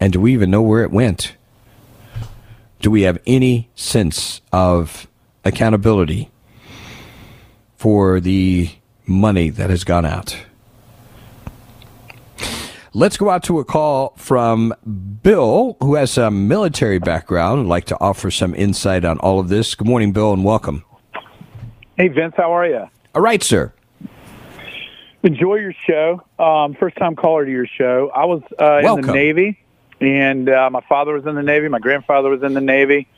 And 0.00 0.12
do 0.12 0.20
we 0.20 0.32
even 0.32 0.50
know 0.50 0.62
where 0.62 0.82
it 0.82 0.90
went? 0.90 1.36
Do 2.80 2.90
we 2.90 3.02
have 3.02 3.18
any 3.26 3.70
sense 3.74 4.40
of 4.52 5.08
accountability 5.44 6.30
for 7.76 8.20
the 8.20 8.70
money 9.04 9.50
that 9.50 9.68
has 9.68 9.82
gone 9.82 10.06
out? 10.06 10.38
Let's 12.94 13.16
go 13.16 13.30
out 13.30 13.42
to 13.44 13.58
a 13.58 13.64
call 13.64 14.14
from 14.16 14.74
Bill, 15.22 15.76
who 15.80 15.96
has 15.96 16.16
a 16.18 16.30
military 16.30 16.98
background 16.98 17.60
and 17.60 17.68
like 17.68 17.84
to 17.86 18.00
offer 18.00 18.30
some 18.30 18.54
insight 18.54 19.04
on 19.04 19.18
all 19.18 19.40
of 19.40 19.48
this. 19.48 19.74
Good 19.74 19.86
morning, 19.86 20.12
Bill, 20.12 20.32
and 20.32 20.44
welcome. 20.44 20.84
Hey, 21.96 22.08
Vince, 22.08 22.34
how 22.36 22.52
are 22.52 22.66
you? 22.66 22.88
All 23.14 23.22
right, 23.22 23.42
sir. 23.42 23.72
Enjoy 25.24 25.56
your 25.56 25.74
show. 25.86 26.22
Um, 26.38 26.74
first 26.74 26.96
time 26.96 27.16
caller 27.16 27.44
to 27.44 27.50
your 27.50 27.66
show. 27.66 28.10
I 28.14 28.24
was 28.24 28.40
uh, 28.60 28.78
in 28.78 29.00
the 29.00 29.12
Navy, 29.12 29.58
and 30.00 30.48
uh, 30.48 30.70
my 30.70 30.80
father 30.88 31.14
was 31.14 31.26
in 31.26 31.34
the 31.34 31.42
Navy. 31.42 31.68
My 31.68 31.78
grandfather 31.78 32.28
was 32.28 32.42
in 32.42 32.54
the 32.54 32.60
Navy. 32.60 33.08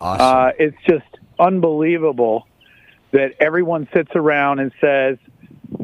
Awesome. 0.00 0.26
Uh, 0.26 0.50
it's 0.58 0.76
just 0.88 1.06
unbelievable 1.38 2.46
that 3.12 3.34
everyone 3.40 3.88
sits 3.94 4.10
around 4.14 4.58
and 4.58 4.72
says, 4.80 5.18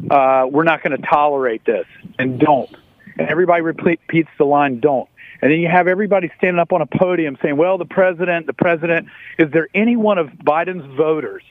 uh, 0.09 0.45
we're 0.49 0.63
not 0.63 0.83
going 0.83 0.99
to 0.99 1.07
tolerate 1.07 1.63
this, 1.65 1.85
and 2.19 2.39
don't 2.39 2.69
and 3.17 3.29
everybody 3.29 3.61
repeats 3.61 4.29
the 4.37 4.45
line, 4.45 4.79
don't. 4.79 5.09
And 5.41 5.51
then 5.51 5.59
you 5.59 5.67
have 5.67 5.87
everybody 5.87 6.31
standing 6.37 6.59
up 6.59 6.71
on 6.71 6.81
a 6.81 6.85
podium 6.85 7.37
saying, 7.41 7.57
well, 7.57 7.77
the 7.77 7.85
president, 7.85 8.47
the 8.47 8.53
president. 8.53 9.07
Is 9.39 9.51
there 9.51 9.67
any 9.73 9.95
one 9.95 10.17
of 10.17 10.27
Biden's 10.27 10.85
voters 10.95 11.43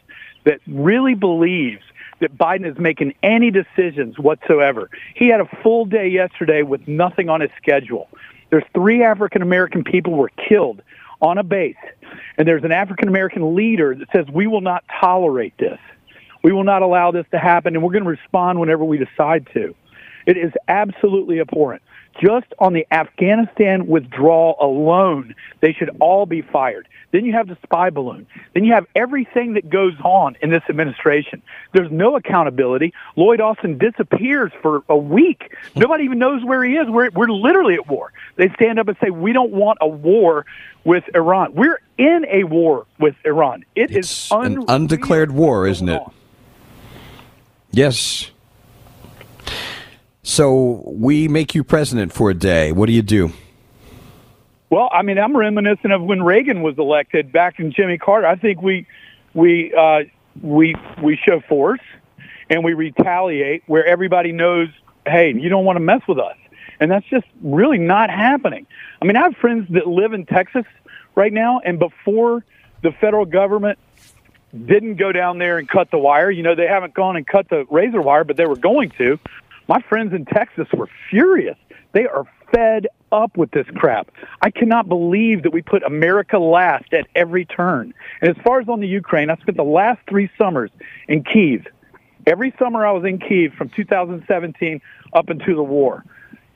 that 0.44 0.60
really 0.66 1.14
believes 1.14 1.82
that 2.20 2.36
Biden 2.36 2.70
is 2.70 2.78
making 2.78 3.14
any 3.22 3.50
decisions 3.50 4.18
whatsoever? 4.18 4.90
He 5.14 5.28
had 5.28 5.40
a 5.40 5.48
full 5.62 5.86
day 5.86 6.08
yesterday 6.08 6.62
with 6.62 6.86
nothing 6.86 7.28
on 7.28 7.40
his 7.40 7.50
schedule. 7.56 8.08
There's 8.50 8.64
three 8.74 9.02
African 9.02 9.42
American 9.42 9.84
people 9.84 10.14
were 10.14 10.30
killed 10.48 10.82
on 11.20 11.38
a 11.38 11.42
base. 11.42 11.76
And 12.36 12.46
there's 12.46 12.64
an 12.64 12.72
African 12.72 13.08
American 13.08 13.54
leader 13.54 13.94
that 13.94 14.08
says, 14.12 14.26
we 14.32 14.46
will 14.46 14.60
not 14.60 14.84
tolerate 15.00 15.56
this. 15.58 15.78
We 16.42 16.52
will 16.52 16.64
not 16.64 16.82
allow 16.82 17.10
this 17.10 17.26
to 17.32 17.38
happen, 17.38 17.74
and 17.74 17.84
we're 17.84 17.92
going 17.92 18.04
to 18.04 18.10
respond 18.10 18.58
whenever 18.58 18.84
we 18.84 18.96
decide 18.96 19.46
to. 19.52 19.74
It 20.26 20.36
is 20.36 20.52
absolutely 20.68 21.40
abhorrent. 21.40 21.82
Just 22.20 22.52
on 22.58 22.74
the 22.74 22.86
Afghanistan 22.90 23.86
withdrawal 23.86 24.56
alone, 24.60 25.34
they 25.60 25.72
should 25.72 25.90
all 26.00 26.26
be 26.26 26.42
fired. 26.42 26.86
Then 27.12 27.24
you 27.24 27.32
have 27.32 27.48
the 27.48 27.56
spy 27.62 27.90
balloon. 27.90 28.26
Then 28.54 28.64
you 28.64 28.74
have 28.74 28.86
everything 28.94 29.54
that 29.54 29.70
goes 29.70 29.94
on 30.04 30.36
in 30.42 30.50
this 30.50 30.62
administration. 30.68 31.42
There's 31.72 31.90
no 31.90 32.16
accountability. 32.16 32.92
Lloyd 33.16 33.40
Austin 33.40 33.78
disappears 33.78 34.52
for 34.60 34.84
a 34.88 34.96
week. 34.96 35.56
Nobody 35.74 36.04
even 36.04 36.18
knows 36.18 36.44
where 36.44 36.62
he 36.62 36.74
is. 36.74 36.88
We're, 36.88 37.10
we're 37.10 37.30
literally 37.30 37.74
at 37.74 37.88
war. 37.88 38.12
They 38.36 38.48
stand 38.50 38.78
up 38.78 38.88
and 38.88 38.96
say, 39.02 39.10
We 39.10 39.32
don't 39.32 39.52
want 39.52 39.78
a 39.80 39.88
war 39.88 40.44
with 40.84 41.04
Iran. 41.14 41.54
We're 41.54 41.80
in 41.98 42.26
a 42.30 42.44
war 42.44 42.86
with 42.98 43.16
Iran. 43.24 43.64
It 43.74 43.90
it's 43.90 44.26
is 44.26 44.28
an 44.32 44.64
undeclared 44.68 45.32
war, 45.32 45.66
isn't 45.66 45.88
it? 45.88 46.00
On. 46.00 46.12
Yes. 47.70 48.30
So 50.30 50.84
we 50.86 51.26
make 51.26 51.56
you 51.56 51.64
president 51.64 52.12
for 52.12 52.30
a 52.30 52.34
day. 52.34 52.70
What 52.70 52.86
do 52.86 52.92
you 52.92 53.02
do? 53.02 53.32
Well, 54.70 54.88
I 54.92 55.02
mean, 55.02 55.18
I'm 55.18 55.36
reminiscent 55.36 55.92
of 55.92 56.02
when 56.02 56.22
Reagan 56.22 56.62
was 56.62 56.78
elected 56.78 57.32
back 57.32 57.58
in 57.58 57.72
Jimmy 57.72 57.98
Carter. 57.98 58.28
I 58.28 58.36
think 58.36 58.62
we 58.62 58.86
we 59.34 59.74
uh, 59.74 60.02
we 60.40 60.76
we 61.02 61.16
show 61.16 61.40
force 61.40 61.80
and 62.48 62.62
we 62.62 62.74
retaliate 62.74 63.64
where 63.66 63.84
everybody 63.84 64.30
knows, 64.30 64.68
hey, 65.04 65.34
you 65.34 65.48
don't 65.48 65.64
want 65.64 65.78
to 65.78 65.80
mess 65.80 66.02
with 66.06 66.20
us, 66.20 66.36
and 66.78 66.88
that's 66.88 67.06
just 67.06 67.26
really 67.42 67.78
not 67.78 68.08
happening. 68.08 68.68
I 69.02 69.06
mean, 69.06 69.16
I 69.16 69.22
have 69.22 69.36
friends 69.36 69.66
that 69.70 69.88
live 69.88 70.12
in 70.12 70.26
Texas 70.26 70.64
right 71.16 71.32
now, 71.32 71.58
and 71.64 71.80
before 71.80 72.44
the 72.82 72.92
federal 72.92 73.24
government 73.24 73.80
didn't 74.64 74.94
go 74.94 75.10
down 75.10 75.38
there 75.38 75.58
and 75.58 75.68
cut 75.68 75.90
the 75.90 75.98
wire, 75.98 76.30
you 76.30 76.44
know, 76.44 76.54
they 76.54 76.68
haven't 76.68 76.94
gone 76.94 77.16
and 77.16 77.26
cut 77.26 77.48
the 77.48 77.66
razor 77.68 78.00
wire, 78.00 78.22
but 78.22 78.36
they 78.36 78.46
were 78.46 78.54
going 78.54 78.90
to. 78.90 79.18
My 79.70 79.80
friends 79.82 80.12
in 80.12 80.24
Texas 80.24 80.66
were 80.76 80.88
furious. 81.10 81.56
They 81.92 82.04
are 82.04 82.24
fed 82.52 82.88
up 83.12 83.36
with 83.36 83.52
this 83.52 83.68
crap. 83.76 84.10
I 84.42 84.50
cannot 84.50 84.88
believe 84.88 85.44
that 85.44 85.52
we 85.52 85.62
put 85.62 85.84
America 85.84 86.40
last 86.40 86.92
at 86.92 87.06
every 87.14 87.44
turn. 87.44 87.94
And 88.20 88.36
as 88.36 88.42
far 88.42 88.60
as 88.60 88.68
on 88.68 88.80
the 88.80 88.88
Ukraine, 88.88 89.30
I 89.30 89.36
spent 89.36 89.56
the 89.56 89.62
last 89.62 90.00
three 90.08 90.28
summers 90.36 90.72
in 91.06 91.22
Kiev. 91.22 91.68
Every 92.26 92.52
summer 92.58 92.84
I 92.84 92.90
was 92.90 93.04
in 93.04 93.20
Kiev 93.20 93.52
from 93.52 93.68
2017 93.68 94.80
up 95.12 95.30
into 95.30 95.54
the 95.54 95.62
war. 95.62 96.04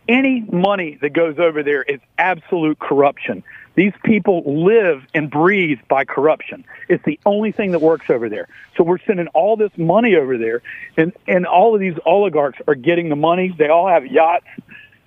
Any 0.09 0.41
money 0.53 0.99
that 1.01 1.13
goes 1.13 1.37
over 1.39 1.63
there 1.63 1.85
is 1.85 2.01
absolute 2.19 2.81
corruption. 2.81 3.45
These 3.75 3.93
people 4.05 4.43
live 4.47 5.03
and 5.15 5.31
breathe 5.31 5.81
by 5.89 6.05
corruption. 6.05 6.65
It's 6.89 7.05
the 7.05 7.19
only 7.27 7.51
thing 7.51 7.73
that 7.73 7.81
works 7.81 8.09
over 8.09 8.29
there. 8.29 8.49
So 8.77 8.85
we're 8.85 8.99
sending 8.99 9.27
all 9.29 9.57
this 9.57 9.73
money 9.77 10.15
over 10.15 10.39
there, 10.39 10.63
and, 10.97 11.13
and 11.27 11.45
all 11.47 11.75
of 11.75 11.81
these 11.81 11.97
oligarchs 12.07 12.59
are 12.69 12.77
getting 12.77 13.09
the 13.09 13.17
money. 13.17 13.55
They 13.57 13.69
all 13.69 13.89
have 13.89 14.07
yachts. 14.07 14.47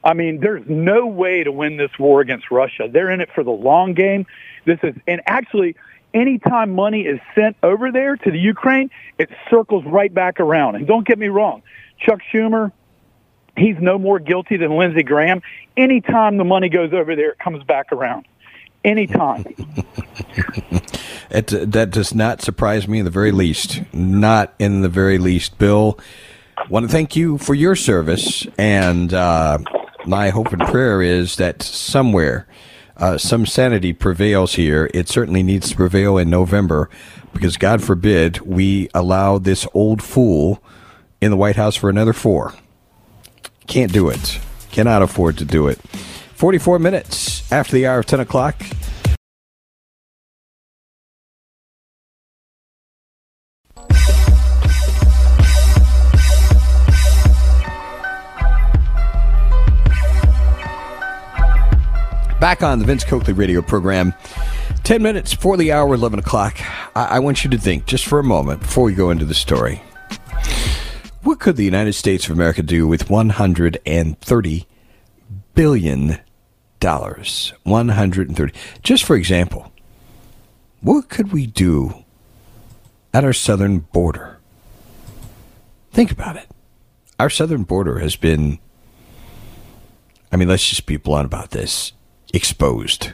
I 0.03 0.13
mean, 0.13 0.39
there's 0.41 0.67
no 0.67 1.05
way 1.07 1.43
to 1.43 1.51
win 1.51 1.77
this 1.77 1.91
war 1.97 2.21
against 2.21 2.51
Russia. 2.51 2.89
They're 2.91 3.09
in 3.09 3.21
it 3.21 3.29
for 3.33 3.43
the 3.43 3.51
long 3.51 3.93
game. 3.93 4.25
This 4.65 4.79
is, 4.83 4.95
and 5.07 5.21
actually, 5.27 5.75
anytime 6.13 6.75
money 6.75 7.01
is 7.01 7.19
sent 7.35 7.55
over 7.63 7.91
there 7.91 8.17
to 8.17 8.31
the 8.31 8.39
Ukraine, 8.39 8.89
it 9.17 9.29
circles 9.49 9.85
right 9.85 10.13
back 10.13 10.39
around. 10.41 10.75
And 10.75 10.85
don't 10.85 11.07
get 11.07 11.17
me 11.17 11.27
wrong, 11.27 11.63
Chuck 11.99 12.19
Schumer, 12.33 12.71
he's 13.55 13.77
no 13.79 13.97
more 13.97 14.19
guilty 14.19 14.57
than 14.57 14.75
Lindsey 14.77 15.03
Graham. 15.03 15.41
Anytime 15.77 16.37
the 16.37 16.43
money 16.43 16.69
goes 16.69 16.91
over 16.93 17.15
there, 17.15 17.31
it 17.31 17.39
comes 17.39 17.63
back 17.63 17.91
around 17.93 18.27
anytime. 18.83 19.45
it, 21.29 21.47
that 21.47 21.89
does 21.91 22.13
not 22.13 22.41
surprise 22.41 22.87
me 22.87 22.99
in 22.99 23.05
the 23.05 23.11
very 23.11 23.31
least. 23.31 23.81
Not 23.93 24.53
in 24.59 24.81
the 24.81 24.89
very 24.89 25.17
least. 25.17 25.57
Bill, 25.57 25.99
want 26.69 26.85
to 26.85 26.91
thank 26.91 27.15
you 27.15 27.37
for 27.37 27.53
your 27.53 27.75
service. 27.75 28.47
And 28.57 29.13
uh, 29.13 29.59
my 30.05 30.29
hope 30.29 30.51
and 30.53 30.61
prayer 30.61 31.01
is 31.01 31.35
that 31.37 31.61
somewhere 31.61 32.47
uh, 32.97 33.17
some 33.17 33.45
sanity 33.45 33.93
prevails 33.93 34.55
here. 34.55 34.89
It 34.93 35.07
certainly 35.07 35.43
needs 35.43 35.69
to 35.69 35.75
prevail 35.75 36.17
in 36.17 36.29
November 36.29 36.89
because, 37.31 37.55
God 37.55 37.83
forbid, 37.83 38.41
we 38.41 38.89
allow 38.93 39.37
this 39.37 39.67
old 39.73 40.01
fool 40.01 40.63
in 41.21 41.29
the 41.29 41.37
White 41.37 41.55
House 41.55 41.75
for 41.75 41.89
another 41.89 42.13
four. 42.13 42.55
Can't 43.67 43.93
do 43.93 44.09
it. 44.09 44.39
Cannot 44.71 45.03
afford 45.03 45.37
to 45.37 45.45
do 45.45 45.67
it. 45.67 45.77
44 46.33 46.79
minutes 46.79 47.36
after 47.51 47.73
the 47.73 47.87
hour 47.87 47.99
of 47.99 48.05
10 48.05 48.19
o'clock. 48.19 48.61
Back 62.39 62.61
on 62.61 62.77
the 62.77 62.85
Vince 62.85 63.03
Coakley 63.03 63.33
radio 63.33 63.63
program. 63.63 64.13
10 64.83 65.01
minutes 65.01 65.33
before 65.33 65.57
the 65.57 65.71
hour, 65.71 65.95
11 65.95 66.19
o'clock. 66.19 66.55
I, 66.95 67.05
I 67.05 67.19
want 67.19 67.43
you 67.43 67.49
to 67.49 67.57
think 67.57 67.87
just 67.87 68.05
for 68.05 68.19
a 68.19 68.23
moment 68.23 68.61
before 68.61 68.83
we 68.83 68.93
go 68.93 69.09
into 69.09 69.25
the 69.25 69.33
story. 69.33 69.81
What 71.23 71.39
could 71.39 71.55
the 71.55 71.65
United 71.65 71.93
States 71.93 72.25
of 72.25 72.31
America 72.31 72.61
do 72.61 72.87
with 72.87 73.09
130 73.09 74.67
billion 75.55 76.19
dollars? 76.79 77.53
130. 77.63 78.53
Just 78.83 79.03
for 79.03 79.15
example, 79.15 79.71
what 80.81 81.09
could 81.09 81.31
we 81.31 81.45
do 81.47 82.03
at 83.13 83.23
our 83.23 83.33
southern 83.33 83.79
border? 83.79 84.39
Think 85.91 86.11
about 86.11 86.35
it. 86.35 86.47
Our 87.19 87.29
southern 87.29 87.63
border 87.63 87.99
has 87.99 88.15
been 88.15 88.59
I 90.31 90.35
mean, 90.35 90.47
let's 90.49 90.67
just 90.67 90.85
be 90.85 90.97
blunt 90.97 91.25
about 91.25 91.51
this, 91.51 91.93
exposed. 92.33 93.13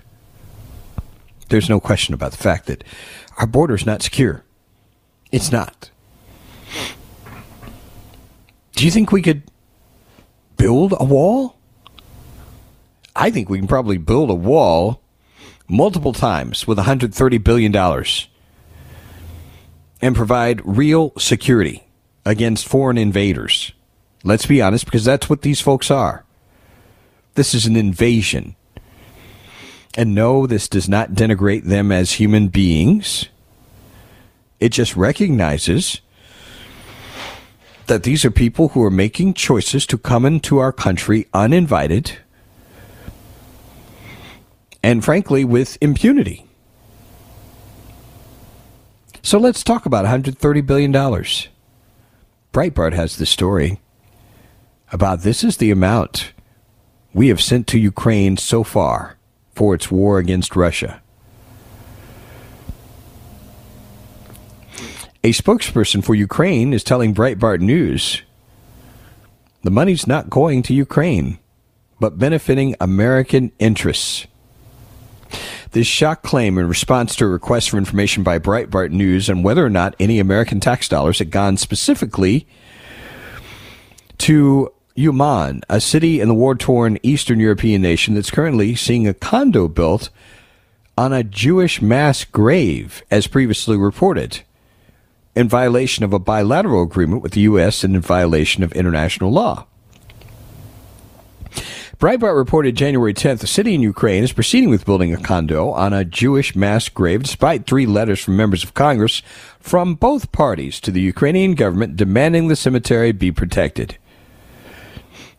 There's 1.50 1.70
no 1.70 1.80
question 1.80 2.14
about 2.14 2.32
the 2.32 2.38
fact 2.38 2.66
that 2.66 2.84
our 3.38 3.46
border 3.46 3.76
is 3.76 3.86
not 3.86 4.02
secure. 4.02 4.44
It's 5.32 5.52
not. 5.52 5.92
Do 8.76 8.86
you 8.86 8.92
think 8.92 9.12
we 9.12 9.22
could 9.22 9.44
build 10.58 10.94
a 11.00 11.04
wall? 11.04 11.58
I 13.16 13.30
think 13.30 13.50
we 13.50 13.60
can 13.60 13.68
probably 13.68 13.98
build 13.98 14.30
a 14.30 14.36
wall 14.36 15.02
multiple 15.68 16.14
times 16.14 16.68
with 16.68 16.78
$130 16.78 17.44
billion 17.44 17.76
and 20.02 20.16
provide 20.16 20.62
real 20.66 21.14
security 21.18 21.84
against 22.26 22.68
foreign 22.68 22.98
invaders. 22.98 23.72
Let's 24.24 24.46
be 24.46 24.62
honest, 24.62 24.86
because 24.86 25.06
that's 25.06 25.30
what 25.30 25.42
these 25.42 25.62
folks 25.62 25.92
are. 25.92 26.26
This 27.36 27.54
is 27.54 27.66
an 27.66 27.76
invasion. 27.76 28.56
And 29.96 30.16
no, 30.16 30.48
this 30.48 30.68
does 30.68 30.90
not 30.90 31.12
denigrate 31.12 31.66
them 31.66 31.92
as 31.92 32.14
human 32.14 32.48
beings. 32.48 33.28
It 34.60 34.70
just 34.70 34.96
recognizes 34.96 36.02
that 37.88 38.04
these 38.04 38.24
are 38.24 38.32
people 38.32 38.70
who 38.70 38.84
are 38.84 38.92
making 38.92 39.34
choices 39.34 39.86
to 39.88 39.98
come 39.98 40.26
into 40.26 40.58
our 40.58 40.72
country 40.72 41.28
uninvited 41.34 42.18
and, 44.84 45.04
frankly, 45.04 45.46
with 45.46 45.78
impunity. 45.82 46.46
So 49.22 49.40
let's 49.40 49.64
talk 49.64 49.86
about 49.86 50.06
$130 50.06 50.66
billion. 50.66 50.92
Breitbart 50.92 52.94
has 52.94 53.16
the 53.16 53.26
story 53.26 53.80
about 54.92 55.22
this 55.22 55.44
is 55.44 55.58
the 55.58 55.72
amount 55.72 56.34
we 57.14 57.30
have 57.30 57.42
sent 57.42 57.66
to 57.68 57.80
Ukraine 57.80 58.38
so 58.38 58.64
far 58.64 59.18
for 59.56 59.74
its 59.74 59.90
war 59.90 60.20
against 60.20 60.56
Russia. 60.56 61.02
A 65.24 65.32
spokesperson 65.32 66.04
for 66.04 66.14
Ukraine 66.14 66.74
is 66.74 66.84
telling 66.84 67.16
Breitbart 67.16 67.62
News 67.62 68.24
the 69.62 69.72
money's 69.72 70.06
not 70.06 70.30
going 70.30 70.62
to 70.64 70.74
Ukraine, 70.74 71.40
but 71.98 72.20
benefiting 72.20 72.76
American 72.82 73.54
interests. 73.60 74.28
This 75.74 75.88
shock 75.88 76.22
claim 76.22 76.60
in 76.60 76.68
response 76.68 77.16
to 77.16 77.26
a 77.26 77.28
request 77.28 77.72
for 77.72 77.80
information 77.80 78.22
by 78.22 78.38
Breitbart 78.38 78.92
News 78.92 79.28
on 79.28 79.42
whether 79.42 79.66
or 79.66 79.72
not 79.72 79.96
any 80.00 80.20
American 80.20 80.60
tax 80.60 80.88
dollars 80.88 81.18
had 81.18 81.32
gone 81.32 81.58
specifically 81.58 82.46
to 84.20 84.72
Uman, 84.94 85.64
a 85.68 85.82
city 85.82 86.22
in 86.22 86.28
the 86.28 86.36
war 86.36 86.54
torn 86.54 87.00
Eastern 87.02 87.40
European 87.40 87.82
nation 87.82 88.14
that's 88.14 88.30
currently 88.30 88.76
seeing 88.76 89.08
a 89.08 89.16
condo 89.16 89.68
built 89.68 90.12
on 90.96 91.12
a 91.12 91.24
Jewish 91.24 91.82
mass 91.82 92.24
grave, 92.24 93.02
as 93.10 93.26
previously 93.26 93.76
reported, 93.76 94.42
in 95.36 95.50
violation 95.50 96.06
of 96.06 96.14
a 96.14 96.20
bilateral 96.20 96.84
agreement 96.84 97.24
with 97.24 97.32
the 97.32 97.42
U.S. 97.42 97.84
and 97.84 97.96
in 97.96 98.02
violation 98.04 98.62
of 98.62 98.74
international 98.74 99.32
law. 99.32 99.66
Breitbart 101.98 102.36
reported 102.36 102.76
January 102.76 103.14
10th 103.14 103.40
the 103.40 103.48
city 103.48 103.76
in 103.76 103.82
Ukraine 103.82 104.24
is 104.24 104.34
proceeding 104.34 104.70
with 104.70 104.86
building 104.86 105.14
a 105.14 105.22
condo 105.22 105.70
on 105.70 105.94
a 105.94 106.04
Jewish 106.04 106.56
mass 106.56 106.90
grave 106.90 107.24
despite 107.24 107.66
three 107.66 107.86
letters 107.86 108.20
from 108.20 108.36
members 108.36 108.64
of 108.64 108.74
Congress 108.74 109.22
from 109.60 109.94
both 109.96 110.32
parties 110.32 110.80
to 110.82 110.92
the 110.92 111.02
Ukrainian 111.02 111.54
government 111.54 111.96
demanding 111.96 112.48
the 112.48 112.56
cemetery 112.56 113.12
be 113.12 113.32
protected 113.32 113.98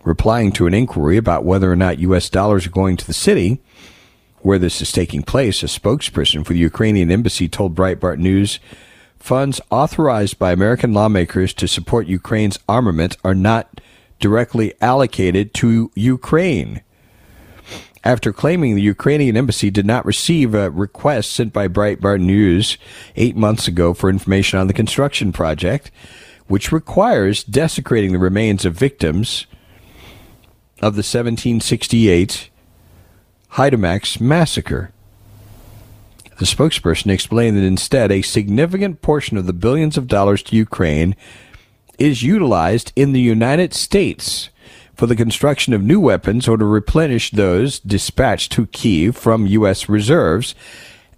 replying 0.05 0.53
to 0.53 0.67
an 0.67 0.75
inquiry 0.75 1.17
about 1.17 1.45
whether 1.45 1.71
or 1.71 1.77
not 1.77 1.99
U.S. 1.99 2.31
dollars 2.31 2.67
are 2.67 2.71
going 2.71 2.97
to 2.97 3.07
the 3.07 3.13
city 3.13 3.61
where 4.39 4.59
this 4.59 4.83
is 4.83 4.93
taking 4.93 5.23
place, 5.23 5.63
a 5.63 5.67
spokesperson 5.67 6.47
for 6.47 6.53
the 6.53 6.59
Ukrainian 6.59 7.11
embassy 7.11 7.49
told 7.49 7.75
Breitbart 7.75 8.19
News 8.19 8.61
funds 9.19 9.61
authorized 9.71 10.39
by 10.39 10.53
American 10.53 10.93
lawmakers 10.93 11.55
to 11.55 11.67
support 11.67 12.07
Ukraine's 12.07 12.59
armament 12.69 13.17
are 13.25 13.35
not 13.35 13.81
directly 14.25 14.73
allocated 14.81 15.53
to 15.53 15.91
Ukraine. 15.95 16.81
After 18.03 18.33
claiming 18.33 18.75
the 18.75 18.81
Ukrainian 18.81 19.37
embassy 19.37 19.71
did 19.71 19.85
not 19.85 20.07
receive 20.07 20.55
a 20.55 20.71
request 20.71 21.31
sent 21.31 21.53
by 21.53 21.69
Breitbart 21.69 22.23
News 22.23 22.79
eight 23.17 23.37
months 23.37 23.69
ago 23.69 23.93
for 23.93 24.09
information 24.09 24.59
on 24.59 24.67
the 24.67 24.73
construction 24.73 25.31
project, 25.31 25.91
which 26.47 26.73
requires 26.73 27.45
desecrating 27.45 28.13
the 28.13 28.19
remains 28.19 28.65
of 28.65 28.73
victims 28.73 29.45
of 30.77 30.95
the 30.95 31.05
1768 31.05 32.49
Haidamaks 33.53 34.23
massacre. 34.23 34.91
The 36.39 36.47
spokesperson 36.47 37.11
explained 37.11 37.59
that 37.59 37.63
instead, 37.63 38.11
a 38.11 38.23
significant 38.23 39.03
portion 39.03 39.37
of 39.37 39.45
the 39.45 39.53
billions 39.53 39.99
of 39.99 40.09
dollars 40.09 40.43
to 40.45 40.57
Ukraine 40.57 41.15
is 41.99 42.23
utilized 42.23 42.93
in 42.97 43.13
the 43.13 43.21
United 43.21 43.75
States 43.75 44.51
for 44.95 45.07
the 45.07 45.17
construction 45.17 45.73
of 45.73 45.83
new 45.83 46.01
weapons 46.01 46.47
or 46.47 46.57
to 46.57 46.65
replenish 46.65 47.31
those 47.31 47.79
dispatched 47.81 48.53
to 48.53 48.67
Kiev 48.67 49.17
from 49.17 49.47
U.S. 49.47 49.89
reserves, 49.89 50.55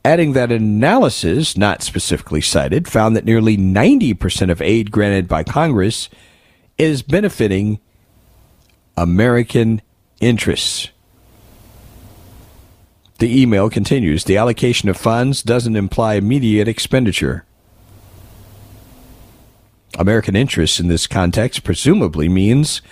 adding 0.05 0.33
that 0.33 0.53
analysis, 0.53 1.57
not 1.57 1.83
specifically 1.83 2.41
cited, 2.41 2.89
found 2.89 3.15
that 3.17 3.25
nearly 3.25 3.57
90% 3.57 4.51
of 4.51 4.62
aid 4.62 4.91
granted 4.91 5.29
by 5.29 5.45
Congress 5.45 6.09
is 6.79 7.03
benefiting 7.03 7.81
American 8.97 9.83
interests. 10.21 10.89
The 13.19 13.41
email 13.41 13.71
continues 13.71 14.25
The 14.25 14.37
allocation 14.37 14.91
of 14.91 14.97
funds 14.97 15.43
doesn't 15.43 15.77
imply 15.77 16.15
immediate 16.15 16.69
expenditure. 16.69 17.46
American 19.97 20.37
interests 20.37 20.79
in 20.79 20.89
this 20.89 21.07
context 21.07 21.65
presumably 21.65 22.29
means 22.29 22.83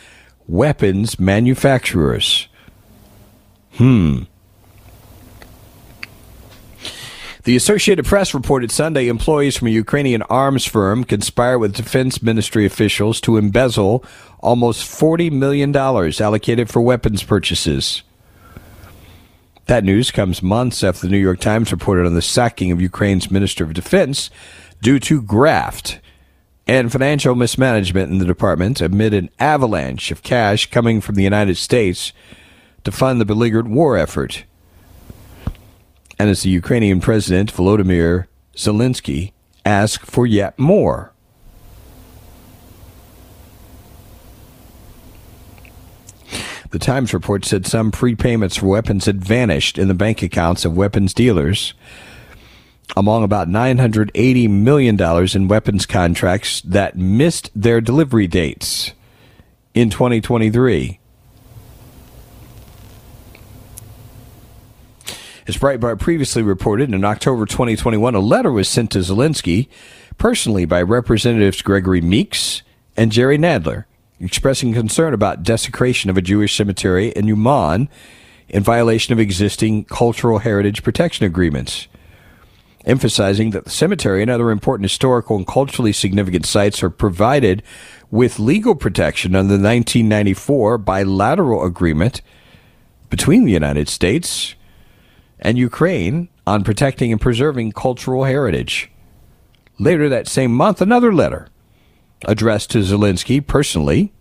weapons 0.46 1.18
manufacturers. 1.18 2.48
Hmm. 3.74 4.22
The 7.44 7.56
Associated 7.56 8.06
Press 8.06 8.32
reported 8.32 8.70
Sunday 8.70 9.08
employees 9.08 9.54
from 9.54 9.68
a 9.68 9.72
Ukrainian 9.72 10.22
arms 10.22 10.64
firm 10.64 11.04
conspire 11.04 11.58
with 11.58 11.74
defense 11.74 12.22
ministry 12.22 12.64
officials 12.64 13.20
to 13.20 13.36
embezzle 13.36 14.02
almost 14.40 14.90
$40 14.90 15.30
million 15.30 15.76
allocated 15.76 16.70
for 16.70 16.80
weapons 16.80 17.22
purchases. 17.22 18.02
That 19.66 19.84
news 19.84 20.10
comes 20.10 20.42
months 20.42 20.82
after 20.82 21.02
the 21.02 21.10
New 21.10 21.18
York 21.18 21.38
Times 21.38 21.70
reported 21.70 22.06
on 22.06 22.14
the 22.14 22.22
sacking 22.22 22.70
of 22.70 22.80
Ukraine's 22.80 23.30
Minister 23.30 23.64
of 23.64 23.74
Defense 23.74 24.30
due 24.80 24.98
to 25.00 25.20
graft 25.20 26.00
and 26.66 26.90
financial 26.90 27.34
mismanagement 27.34 28.10
in 28.10 28.18
the 28.18 28.24
department 28.24 28.80
amid 28.80 29.12
an 29.12 29.30
avalanche 29.38 30.10
of 30.10 30.22
cash 30.22 30.70
coming 30.70 31.00
from 31.00 31.14
the 31.14 31.22
United 31.22 31.56
States 31.56 32.12
to 32.84 32.92
fund 32.92 33.20
the 33.20 33.24
beleaguered 33.24 33.68
war 33.68 33.96
effort 33.96 34.44
and 36.18 36.30
as 36.30 36.42
the 36.42 36.50
Ukrainian 36.50 37.00
President 37.00 37.52
Volodymyr 37.52 38.26
Zelensky 38.54 39.32
asked 39.64 40.06
for 40.06 40.26
yet 40.26 40.58
more. 40.58 41.12
The 46.70 46.78
Times 46.78 47.14
report 47.14 47.44
said 47.44 47.66
some 47.66 47.92
prepayments 47.92 48.58
for 48.58 48.66
weapons 48.66 49.06
had 49.06 49.24
vanished 49.24 49.78
in 49.78 49.88
the 49.88 49.94
bank 49.94 50.22
accounts 50.22 50.64
of 50.64 50.76
weapons 50.76 51.14
dealers, 51.14 51.72
among 52.96 53.24
about 53.24 53.48
$980 53.48 54.48
million 54.48 55.00
in 55.34 55.48
weapons 55.48 55.86
contracts 55.86 56.60
that 56.62 56.96
missed 56.96 57.50
their 57.54 57.80
delivery 57.80 58.26
dates 58.26 58.92
in 59.74 59.90
2023. 59.90 61.00
As 65.46 65.58
Breitbart 65.58 65.98
previously 65.98 66.42
reported, 66.42 66.94
in 66.94 67.04
October 67.04 67.44
2021, 67.44 68.14
a 68.14 68.20
letter 68.20 68.50
was 68.50 68.66
sent 68.66 68.90
to 68.92 69.00
Zelensky 69.00 69.68
personally 70.16 70.64
by 70.64 70.80
Representatives 70.80 71.60
Gregory 71.60 72.00
Meeks 72.00 72.62
and 72.96 73.12
Jerry 73.12 73.36
Nadler, 73.36 73.84
expressing 74.20 74.72
concern 74.72 75.12
about 75.12 75.42
desecration 75.42 76.08
of 76.08 76.16
a 76.16 76.22
Jewish 76.22 76.56
cemetery 76.56 77.08
in 77.08 77.26
Uman 77.26 77.90
in 78.48 78.62
violation 78.62 79.12
of 79.12 79.20
existing 79.20 79.84
cultural 79.84 80.38
heritage 80.38 80.82
protection 80.82 81.26
agreements. 81.26 81.88
Emphasizing 82.84 83.50
that 83.50 83.64
the 83.64 83.70
cemetery 83.70 84.22
and 84.22 84.30
other 84.30 84.50
important 84.50 84.84
historical 84.84 85.36
and 85.36 85.46
culturally 85.46 85.92
significant 85.92 86.46
sites 86.46 86.82
are 86.82 86.90
provided 86.90 87.62
with 88.10 88.38
legal 88.38 88.74
protection 88.74 89.34
under 89.34 89.56
the 89.56 89.62
1994 89.62 90.78
bilateral 90.78 91.64
agreement 91.64 92.20
between 93.10 93.44
the 93.44 93.52
United 93.52 93.88
States 93.88 94.54
and 95.38 95.58
Ukraine 95.58 96.28
on 96.46 96.64
protecting 96.64 97.10
and 97.12 97.20
preserving 97.20 97.72
cultural 97.72 98.24
heritage. 98.24 98.90
Later 99.78 100.08
that 100.08 100.28
same 100.28 100.54
month, 100.54 100.80
another 100.80 101.12
letter 101.12 101.48
addressed 102.26 102.70
to 102.70 102.78
Zelensky 102.78 103.44
personally, 103.44 104.12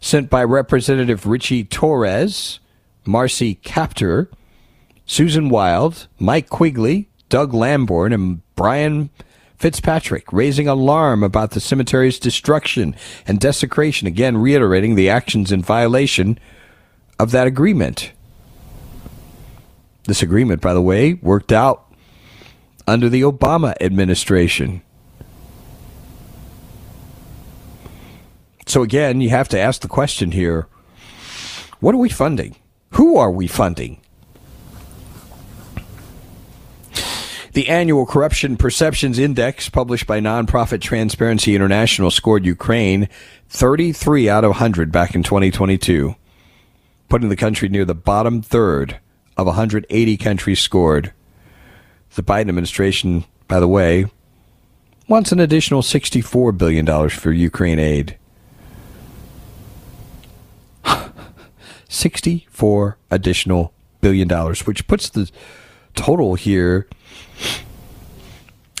sent 0.00 0.30
by 0.30 0.42
Representative 0.44 1.26
Richie 1.26 1.64
Torres, 1.64 2.60
Marcy 3.04 3.56
Kaptur, 3.56 4.28
Susan 5.10 5.48
Wild, 5.48 6.06
Mike 6.20 6.48
Quigley, 6.48 7.10
Doug 7.28 7.52
Lamborn, 7.52 8.12
and 8.12 8.42
Brian 8.54 9.10
Fitzpatrick, 9.56 10.32
raising 10.32 10.68
alarm 10.68 11.24
about 11.24 11.50
the 11.50 11.58
cemetery's 11.58 12.20
destruction 12.20 12.94
and 13.26 13.40
desecration, 13.40 14.06
again 14.06 14.36
reiterating 14.36 14.94
the 14.94 15.10
actions 15.10 15.50
in 15.50 15.62
violation 15.62 16.38
of 17.18 17.32
that 17.32 17.48
agreement. 17.48 18.12
This 20.04 20.22
agreement, 20.22 20.60
by 20.60 20.74
the 20.74 20.80
way, 20.80 21.14
worked 21.14 21.50
out 21.50 21.92
under 22.86 23.08
the 23.08 23.22
Obama 23.22 23.74
administration. 23.80 24.80
So, 28.68 28.84
again, 28.84 29.20
you 29.20 29.30
have 29.30 29.48
to 29.48 29.58
ask 29.58 29.80
the 29.80 29.88
question 29.88 30.30
here 30.30 30.68
what 31.80 31.96
are 31.96 31.98
we 31.98 32.10
funding? 32.10 32.54
Who 32.90 33.16
are 33.16 33.32
we 33.32 33.48
funding? 33.48 33.99
The 37.52 37.68
annual 37.68 38.06
Corruption 38.06 38.56
Perceptions 38.56 39.18
Index, 39.18 39.68
published 39.68 40.06
by 40.06 40.20
nonprofit 40.20 40.80
Transparency 40.80 41.56
International, 41.56 42.12
scored 42.12 42.46
Ukraine 42.46 43.08
33 43.48 44.28
out 44.28 44.44
of 44.44 44.50
100 44.50 44.92
back 44.92 45.16
in 45.16 45.24
2022, 45.24 46.14
putting 47.08 47.28
the 47.28 47.34
country 47.34 47.68
near 47.68 47.84
the 47.84 47.92
bottom 47.92 48.40
third 48.40 49.00
of 49.36 49.46
180 49.46 50.16
countries 50.16 50.60
scored. 50.60 51.12
The 52.14 52.22
Biden 52.22 52.50
administration, 52.50 53.24
by 53.48 53.58
the 53.58 53.66
way, 53.66 54.06
wants 55.08 55.32
an 55.32 55.40
additional 55.40 55.82
$64 55.82 56.56
billion 56.56 57.08
for 57.08 57.32
Ukraine 57.32 57.80
aid. 57.80 58.16
64 61.88 62.96
additional 63.10 63.72
billion 64.00 64.28
dollars, 64.28 64.68
which 64.68 64.86
puts 64.86 65.08
the 65.08 65.28
total 65.96 66.36
here 66.36 66.86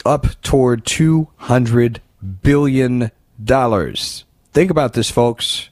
up 0.04 0.40
toward 0.42 0.84
200 0.86 2.00
billion 2.42 3.10
dollars. 3.42 4.24
Think 4.52 4.70
about 4.70 4.94
this, 4.94 5.10
folks. 5.10 5.68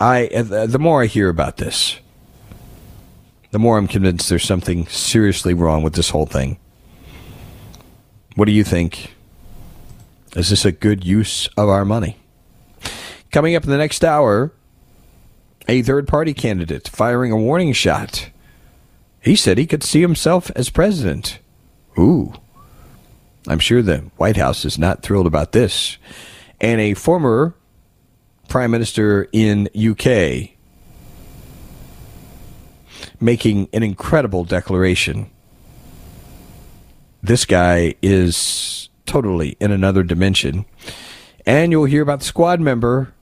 I 0.00 0.26
the 0.26 0.78
more 0.78 1.02
I 1.02 1.06
hear 1.06 1.28
about 1.28 1.58
this, 1.58 1.98
the 3.50 3.58
more 3.58 3.78
I'm 3.78 3.86
convinced 3.88 4.28
there's 4.28 4.44
something 4.44 4.86
seriously 4.86 5.54
wrong 5.54 5.82
with 5.82 5.94
this 5.94 6.10
whole 6.10 6.26
thing. 6.26 6.58
What 8.34 8.46
do 8.46 8.52
you 8.52 8.64
think? 8.64 9.14
Is 10.34 10.50
this 10.50 10.64
a 10.64 10.72
good 10.72 11.04
use 11.04 11.46
of 11.56 11.68
our 11.68 11.84
money? 11.84 12.16
Coming 13.30 13.54
up 13.54 13.64
in 13.64 13.70
the 13.70 13.78
next 13.78 14.02
hour, 14.04 14.52
a 15.68 15.82
third 15.82 16.08
party 16.08 16.34
candidate 16.34 16.88
firing 16.88 17.30
a 17.30 17.36
warning 17.36 17.72
shot. 17.72 18.30
He 19.20 19.36
said 19.36 19.56
he 19.56 19.66
could 19.66 19.84
see 19.84 20.00
himself 20.00 20.50
as 20.56 20.68
president. 20.70 21.38
Ooh. 21.98 22.32
I'm 23.46 23.58
sure 23.58 23.82
the 23.82 23.98
White 24.16 24.36
House 24.36 24.64
is 24.64 24.78
not 24.78 25.02
thrilled 25.02 25.26
about 25.26 25.52
this. 25.52 25.98
And 26.60 26.80
a 26.80 26.94
former 26.94 27.54
prime 28.48 28.70
minister 28.70 29.28
in 29.32 29.68
UK 29.76 30.50
making 33.20 33.68
an 33.72 33.82
incredible 33.82 34.44
declaration. 34.44 35.30
This 37.22 37.44
guy 37.44 37.94
is 38.02 38.88
totally 39.06 39.56
in 39.60 39.70
another 39.70 40.02
dimension. 40.02 40.64
And 41.46 41.72
you'll 41.72 41.84
hear 41.84 42.02
about 42.02 42.20
the 42.20 42.26
squad 42.26 42.60
member 42.60 43.14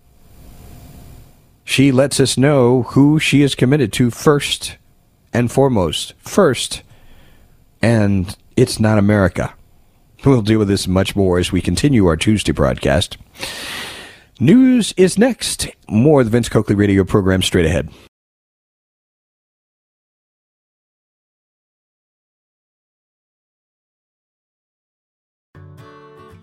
she 1.65 1.93
lets 1.93 2.21
us 2.21 2.37
know 2.37 2.83
who 2.83 3.19
she 3.19 3.43
is 3.43 3.55
committed 3.55 3.93
to 3.95 4.11
first 4.11 4.77
and 5.33 5.51
foremost. 5.51 6.15
First, 6.19 6.83
and 7.81 8.37
it's 8.57 8.79
not 8.81 8.99
America. 8.99 9.55
We'll 10.25 10.43
deal 10.43 10.59
with 10.59 10.69
this 10.69 10.87
much 10.87 11.17
more 11.17 11.39
as 11.39 11.51
we 11.51 11.61
continue 11.61 12.07
our 12.07 12.17
Tuesday 12.17 12.53
broadcast. 12.53 13.19
News 14.39 14.95
is 14.97 15.19
next. 15.19 15.69
More 15.89 16.21
of 16.21 16.27
the 16.27 16.31
Vince 16.31 16.49
Coakley 16.49 16.75
radio 16.75 17.05
program 17.05 17.43
straight 17.43 17.67
ahead. 17.67 17.91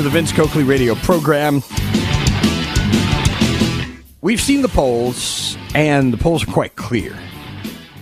To 0.00 0.04
the 0.04 0.10
Vince 0.10 0.32
Coakley 0.32 0.62
radio 0.62 0.94
program. 0.94 1.62
We've 4.22 4.40
seen 4.40 4.62
the 4.62 4.70
polls, 4.72 5.58
and 5.74 6.10
the 6.10 6.16
polls 6.16 6.42
are 6.42 6.50
quite 6.50 6.74
clear. 6.74 7.14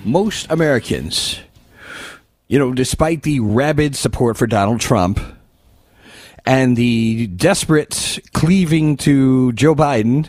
Most 0.05 0.47
Americans, 0.49 1.41
you 2.47 2.57
know, 2.57 2.73
despite 2.73 3.25
the 3.25 3.41
rabid 3.41 3.97
support 3.97 4.37
for 4.37 4.47
Donald 4.47 4.81
Trump 4.81 5.19
and 6.47 6.77
the 6.77 7.27
desperate 7.27 8.21
cleaving 8.33 8.97
to 8.99 9.53
Joe 9.55 9.75
Biden, 9.75 10.29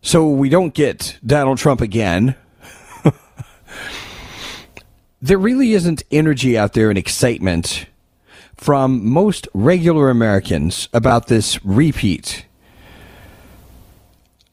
so 0.00 0.26
we 0.26 0.48
don't 0.48 0.72
get 0.72 1.18
Donald 1.26 1.58
Trump 1.58 1.82
again, 1.82 2.34
there 5.20 5.36
really 5.36 5.74
isn't 5.74 6.02
energy 6.10 6.56
out 6.56 6.72
there 6.72 6.88
and 6.88 6.96
excitement 6.96 7.84
from 8.60 9.08
most 9.08 9.48
regular 9.54 10.10
Americans 10.10 10.90
about 10.92 11.28
this 11.28 11.64
repeat. 11.64 12.44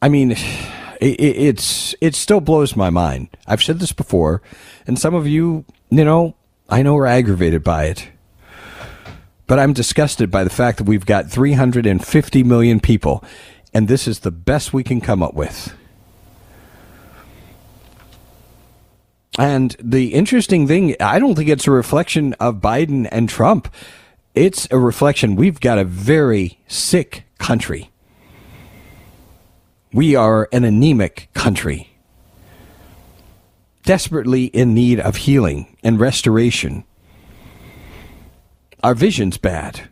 I 0.02 0.08
mean, 0.08 0.32
it, 0.32 1.20
it's 1.20 1.94
it 2.00 2.16
still 2.16 2.40
blows 2.40 2.74
my 2.74 2.90
mind. 2.90 3.28
I've 3.46 3.62
said 3.62 3.80
this 3.80 3.92
before, 3.92 4.42
and 4.88 4.98
some 4.98 5.14
of 5.14 5.28
you, 5.28 5.66
you 5.90 6.06
know, 6.06 6.38
I 6.70 6.84
know 6.84 6.96
are 6.96 7.06
aggravated 7.06 7.66
by 7.66 7.86
it. 7.88 8.08
But 9.46 9.60
I'm 9.60 9.74
disgusted 9.74 10.32
by 10.32 10.46
the 10.46 10.50
fact 10.50 10.78
that 10.78 10.86
we've 10.86 11.06
got 11.06 11.30
350 11.30 12.44
million 12.44 12.80
people, 12.80 13.22
and 13.74 13.90
this 13.90 14.08
is 14.08 14.20
the 14.20 14.32
best 14.32 14.72
we 14.72 14.84
can 14.84 15.02
come 15.02 15.22
up 15.22 15.34
with. 15.34 15.74
And 19.38 19.76
the 19.80 20.14
interesting 20.14 20.68
thing, 20.68 20.96
I 21.00 21.20
don't 21.20 21.36
think 21.36 21.50
it's 21.50 21.68
a 21.68 21.72
reflection 21.72 22.34
of 22.36 22.56
Biden 22.56 23.08
and 23.12 23.30
Trump. 23.30 23.72
It's 24.34 24.68
a 24.72 24.80
reflection. 24.80 25.36
We've 25.36 25.60
got 25.60 25.78
a 25.78 25.84
very 25.84 26.60
sick 26.68 27.26
country. 27.38 27.92
We 29.94 30.16
are 30.16 30.50
an 30.52 30.64
anemic 30.64 31.30
country, 31.34 31.98
desperately 33.84 34.46
in 34.46 34.74
need 34.74 35.00
of 35.00 35.16
healing 35.16 35.78
and 35.84 36.00
restoration. 36.00 36.84
Our 38.84 38.96
vision's 38.96 39.38
bad. 39.38 39.90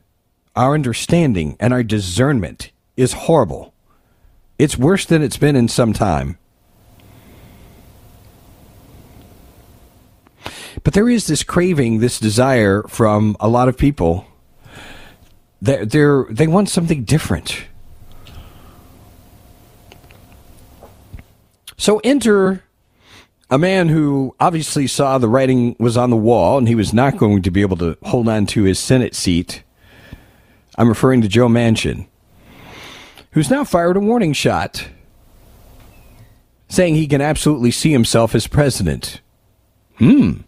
Our 0.56 0.74
understanding 0.74 1.56
and 1.60 1.74
our 1.74 1.84
discernment 1.84 2.72
is 2.98 3.14
horrible. 3.14 3.74
It's 4.58 4.78
worse 4.78 5.06
than 5.06 5.22
it's 5.22 5.38
been 5.38 5.56
in 5.56 5.68
some 5.68 5.94
time. 5.94 6.38
But 10.86 10.94
there 10.94 11.10
is 11.10 11.26
this 11.26 11.44
craving, 11.44 11.98
this 11.98 12.20
desire 12.20 12.84
from 12.84 13.36
a 13.40 13.50
lot 13.50 13.68
of 13.68 13.76
people 13.76 14.28
They're, 15.60 15.84
they're 15.84 16.26
they 16.30 16.46
want 16.46 16.70
something 16.70 17.04
different. 17.04 17.66
So 21.76 22.00
enter 22.04 22.64
a 23.50 23.58
man 23.58 23.90
who 23.90 24.36
obviously 24.40 24.86
saw 24.86 25.18
the 25.18 25.28
writing 25.28 25.76
was 25.80 25.98
on 25.98 26.12
the 26.12 26.16
wall 26.16 26.60
and 26.60 26.68
he 26.68 26.76
was 26.76 26.94
not 26.94 27.18
going 27.18 27.42
to 27.42 27.52
be 27.52 27.62
able 27.62 27.78
to 27.78 27.98
hold 28.04 28.30
on 28.30 28.46
to 28.48 28.64
his 28.64 28.80
Senate 28.80 29.16
seat. 29.16 29.64
I'm 30.78 30.88
referring 30.88 31.22
to 31.22 31.28
Joe 31.28 31.48
Manchin, 31.48 32.08
who's 33.32 33.50
now 33.50 33.64
fired 33.64 33.98
a 33.98 34.00
warning 34.00 34.34
shot 34.34 34.88
saying 36.70 36.94
he 36.94 37.08
can 37.08 37.22
absolutely 37.22 37.72
see 37.72 37.92
himself 37.92 38.36
as 38.36 38.46
president. 38.46 39.22
Hmm. 39.98 40.42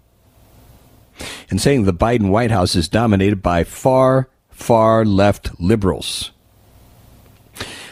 And 1.50 1.62
saying 1.62 1.84
the 1.84 1.94
Biden 1.94 2.30
White 2.30 2.52
House 2.52 2.76
is 2.76 2.90
dominated 2.90 3.42
by 3.42 3.64
far, 3.64 4.30
far 4.50 5.06
left 5.06 5.60
liberals. 5.60 6.32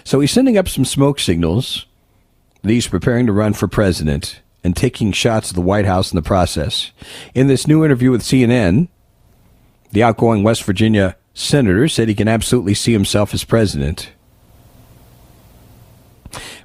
So 0.04 0.20
he's 0.20 0.32
sending 0.32 0.58
up 0.58 0.70
some 0.70 0.86
smoke 0.86 1.20
signals 1.20 1.86
that 2.62 2.72
he's 2.72 2.88
preparing 2.88 3.26
to 3.26 3.34
run 3.34 3.54
for 3.54 3.68
president 3.68 4.42
and 4.64 4.76
taking 4.76 5.12
shots 5.12 5.50
at 5.50 5.56
the 5.56 5.62
White 5.62 5.86
House 5.86 6.12
in 6.12 6.16
the 6.16 6.22
process. 6.22 6.92
In 7.34 7.48
this 7.48 7.68
new 7.68 7.86
interview 7.86 8.12
with 8.12 8.22
CNN, 8.22 8.88
the 9.92 10.04
outgoing 10.04 10.44
West 10.44 10.64
Virginia 10.64 11.16
senator 11.34 11.88
said 11.88 12.08
he 12.08 12.16
can 12.16 12.28
absolutely 12.28 12.74
see 12.74 12.92
himself 12.92 13.34
as 13.34 13.44
president. 13.44 14.12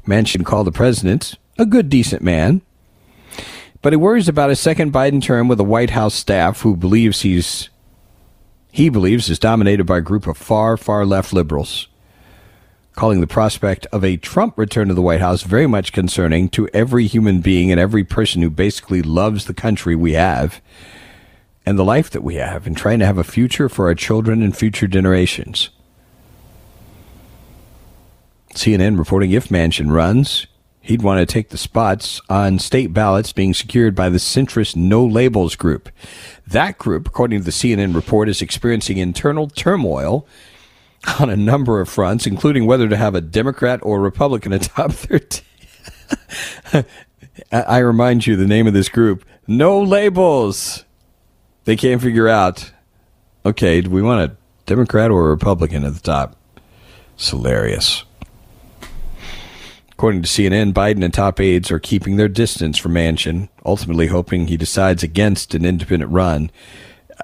Manchin 0.07 0.45
called 0.45 0.67
the 0.67 0.73
president 0.73 1.35
a 1.59 1.67
good, 1.67 1.91
decent 1.91 2.23
man, 2.23 2.63
but 3.83 3.93
he 3.93 3.97
worries 3.97 4.29
about 4.29 4.51
a 4.51 4.57
second 4.57 4.93
Biden 4.93 5.23
term 5.23 5.49
with 5.49 5.61
a 5.61 5.65
White 5.65 5.91
House 5.91 6.15
staff 6.15 6.61
who 6.61 6.77
believes 6.77 7.23
he's 7.23 7.71
he 8.73 8.89
believes 8.89 9.29
is 9.29 9.39
dominated 9.39 9.85
by 9.85 9.99
a 9.99 10.03
group 10.03 10.29
of 10.29 10.37
far, 10.37 10.77
far 10.77 11.05
left 11.05 11.33
liberals 11.33 11.89
calling 13.01 13.21
the 13.21 13.27
prospect 13.27 13.87
of 13.93 14.05
a 14.05 14.17
Trump 14.19 14.59
return 14.59 14.89
to 14.89 14.95
the 14.95 15.03
White 15.03 15.21
House 15.21 15.43
very 15.43 15.67
much 15.67 15.93
concerning 15.93 16.49
to 16.51 16.69
every 16.75 17.07
human 17.07 17.41
being 17.41 17.71
and 17.71 17.81
every 17.81 18.05
person 18.05 18.43
who 18.43 18.51
basically 18.51 19.01
loves 19.01 19.47
the 19.47 19.55
country 19.55 19.97
we 19.97 20.13
have 20.13 20.61
and 21.65 21.79
the 21.79 21.85
life 21.85 22.11
that 22.11 22.23
we 22.23 22.35
have 22.35 22.67
and 22.67 22.77
trying 22.77 22.99
to 22.99 23.07
have 23.07 23.19
a 23.19 23.25
future 23.25 23.69
for 23.69 23.87
our 23.87 23.95
children 23.95 24.43
and 24.43 24.57
future 24.57 24.87
generations. 24.87 25.71
CNN 28.55 28.99
reporting 28.99 29.31
if 29.31 29.49
Manchin 29.49 29.91
runs, 29.91 30.47
he'd 30.91 31.03
want 31.03 31.21
to 31.21 31.33
take 31.33 31.51
the 31.51 31.57
spots 31.57 32.21
on 32.29 32.59
state 32.59 32.93
ballots 32.93 33.33
being 33.33 33.55
secured 33.55 33.95
by 33.95 34.09
the 34.09 34.19
centrist 34.19 34.75
No 34.75 35.07
Labels 35.07 35.55
group. 35.55 35.89
That 36.49 36.79
group, 36.79 37.07
according 37.07 37.39
to 37.39 37.45
the 37.45 37.53
CNN 37.53 37.95
report, 37.95 38.29
is 38.29 38.43
experiencing 38.43 38.99
internal 38.99 39.47
turmoil 39.47 40.27
on 41.21 41.31
a 41.31 41.37
number 41.37 41.81
of 41.81 41.89
fronts, 41.89 42.27
including 42.27 42.67
whether 42.67 42.89
to 42.89 42.97
have 42.97 43.15
a 43.15 43.21
Democrat 43.21 43.79
or 43.85 44.01
Republican 44.01 44.53
atop 44.53 44.91
their 44.91 45.21
team. 45.21 45.45
I 47.53 47.79
remind 47.79 48.27
you 48.27 48.35
the 48.35 48.49
name 48.49 48.67
of 48.67 48.73
this 48.73 48.89
group 48.89 49.25
No 49.47 49.81
Labels. 49.81 50.85
They 51.67 51.77
can't 51.77 52.03
figure 52.03 52.27
out 52.27 52.73
okay, 53.47 53.81
do 53.81 53.91
we 53.91 54.03
want 54.03 54.29
a 54.29 54.37
Democrat 54.67 55.13
or 55.13 55.27
a 55.27 55.31
Republican 55.31 55.85
at 55.85 55.95
the 55.95 56.01
top? 56.01 56.37
It's 57.15 57.31
hilarious. 57.31 58.05
According 60.01 60.23
to 60.23 60.29
CNN, 60.29 60.73
Biden 60.73 61.05
and 61.05 61.13
top 61.13 61.41
aides 61.41 61.71
are 61.71 61.79
keeping 61.79 62.17
their 62.17 62.27
distance 62.27 62.79
from 62.79 62.95
Manchin, 62.95 63.51
ultimately 63.67 64.07
hoping 64.07 64.47
he 64.47 64.57
decides 64.57 65.03
against 65.03 65.55
an 65.55 65.67
independent 65.67 66.11
run. 66.11 66.51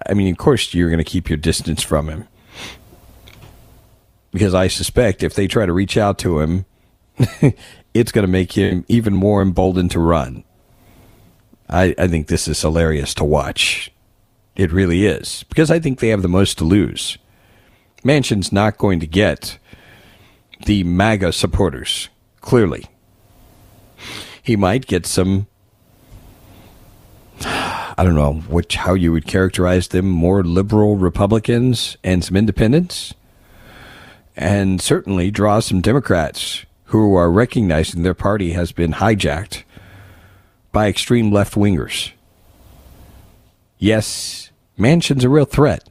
I 0.07 0.13
mean, 0.13 0.31
of 0.31 0.37
course, 0.37 0.75
you're 0.75 0.91
going 0.91 1.03
to 1.03 1.11
keep 1.11 1.31
your 1.31 1.39
distance 1.39 1.83
from 1.83 2.11
him 2.11 2.29
because 4.31 4.53
I 4.53 4.69
suspect 4.69 5.23
if 5.23 5.35
they 5.35 5.49
try 5.49 5.65
to 5.65 5.73
reach 5.73 5.97
out 5.97 6.19
to 6.19 6.41
him, 6.41 6.67
it's 7.95 8.13
going 8.13 8.27
to 8.27 8.31
make 8.31 8.53
him 8.53 8.85
even 8.89 9.15
more 9.15 9.41
emboldened 9.41 9.93
to 9.93 9.99
run. 9.99 10.45
I, 11.71 11.95
I 11.97 12.09
think 12.09 12.27
this 12.27 12.47
is 12.47 12.61
hilarious 12.61 13.15
to 13.15 13.25
watch. 13.25 13.91
It 14.55 14.71
really 14.71 15.07
is 15.07 15.47
because 15.49 15.71
I 15.71 15.81
think 15.81 16.01
they 16.01 16.09
have 16.09 16.21
the 16.21 16.29
most 16.29 16.59
to 16.59 16.65
lose. 16.65 17.17
Manchin's 18.05 18.53
not 18.53 18.77
going 18.77 19.01
to 19.01 19.07
get 19.07 19.57
the 20.67 20.85
MAGA 20.85 21.33
supporters, 21.33 22.11
clearly. 22.47 22.87
He 24.41 24.55
might 24.57 24.87
get 24.87 25.05
some 25.05 25.49
I 27.41 28.05
don't 28.05 28.15
know 28.15 28.35
which 28.35 28.77
how 28.77 28.95
you 28.95 29.11
would 29.13 29.27
characterize 29.27 29.89
them 29.89 30.09
more 30.09 30.45
liberal 30.45 30.97
Republicans 30.97 31.97
and 32.05 32.23
some 32.25 32.37
independents 32.37 33.15
and 34.37 34.81
certainly 34.81 35.31
draw 35.31 35.61
some 35.61 35.81
Democrats 35.81 36.65
who 36.85 37.17
are 37.17 37.33
recognizing 37.33 38.03
their 38.03 38.15
party 38.15 38.53
has 38.53 38.71
been 38.71 38.93
hijacked 38.93 39.65
by 40.71 40.89
extreme 40.89 41.33
left 41.33 41.55
wingers. 41.55 42.13
Yes, 43.79 44.51
Manchin's 44.79 45.25
a 45.25 45.29
real 45.29 45.47
threat. 45.47 45.89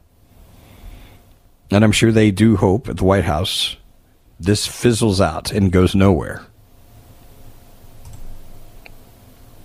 And 1.70 1.84
I'm 1.84 1.91
sure 1.91 2.12
they 2.12 2.32
do 2.32 2.56
hope 2.56 2.88
at 2.88 2.97
the 2.97 3.03
White 3.03 3.26
House 3.26 3.76
this 4.39 4.67
fizzles 4.67 5.21
out 5.21 5.51
and 5.51 5.71
goes 5.71 5.95
nowhere. 5.95 6.45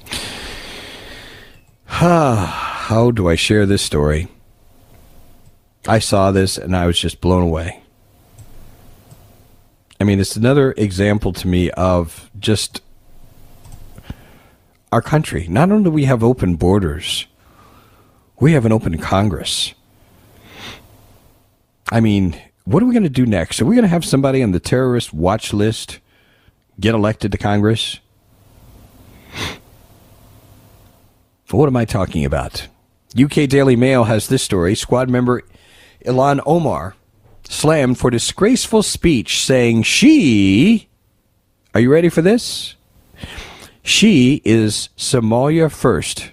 How 1.86 3.10
do 3.10 3.28
I 3.28 3.34
share 3.34 3.66
this 3.66 3.82
story? 3.82 4.28
I 5.86 5.98
saw 5.98 6.30
this 6.30 6.56
and 6.58 6.76
I 6.76 6.86
was 6.86 6.98
just 6.98 7.20
blown 7.20 7.42
away. 7.42 7.82
I 10.00 10.04
mean, 10.04 10.18
it's 10.18 10.36
another 10.36 10.72
example 10.78 11.32
to 11.34 11.46
me 11.46 11.70
of 11.72 12.30
just 12.38 12.80
our 14.92 15.02
country. 15.02 15.46
Not 15.48 15.70
only 15.70 15.84
do 15.84 15.90
we 15.90 16.04
have 16.04 16.24
open 16.24 16.56
borders, 16.56 17.26
we 18.40 18.52
have 18.52 18.64
an 18.64 18.72
open 18.72 18.96
Congress. 18.98 19.74
I 21.92 22.00
mean, 22.00 22.40
what 22.70 22.84
are 22.84 22.86
we 22.86 22.92
going 22.92 23.02
to 23.02 23.08
do 23.08 23.26
next? 23.26 23.60
Are 23.60 23.64
we 23.64 23.74
going 23.74 23.82
to 23.82 23.88
have 23.88 24.04
somebody 24.04 24.44
on 24.44 24.52
the 24.52 24.60
terrorist 24.60 25.12
watch 25.12 25.52
list 25.52 25.98
get 26.78 26.94
elected 26.94 27.32
to 27.32 27.38
Congress? 27.38 27.98
What 31.50 31.66
am 31.66 31.76
I 31.76 31.84
talking 31.84 32.24
about? 32.24 32.68
UK 33.20 33.48
Daily 33.48 33.74
Mail 33.74 34.04
has 34.04 34.28
this 34.28 34.44
story. 34.44 34.76
Squad 34.76 35.08
member 35.08 35.42
Ilhan 36.04 36.40
Omar 36.46 36.94
slammed 37.48 37.98
for 37.98 38.08
disgraceful 38.08 38.84
speech 38.84 39.44
saying 39.44 39.82
she, 39.82 40.88
are 41.74 41.80
you 41.80 41.90
ready 41.90 42.08
for 42.08 42.22
this? 42.22 42.76
She 43.82 44.42
is 44.44 44.90
Somalia 44.96 45.72
first 45.72 46.30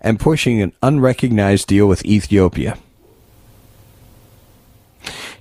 and 0.00 0.18
pushing 0.18 0.62
an 0.62 0.72
unrecognized 0.82 1.68
deal 1.68 1.86
with 1.86 2.02
Ethiopia. 2.06 2.78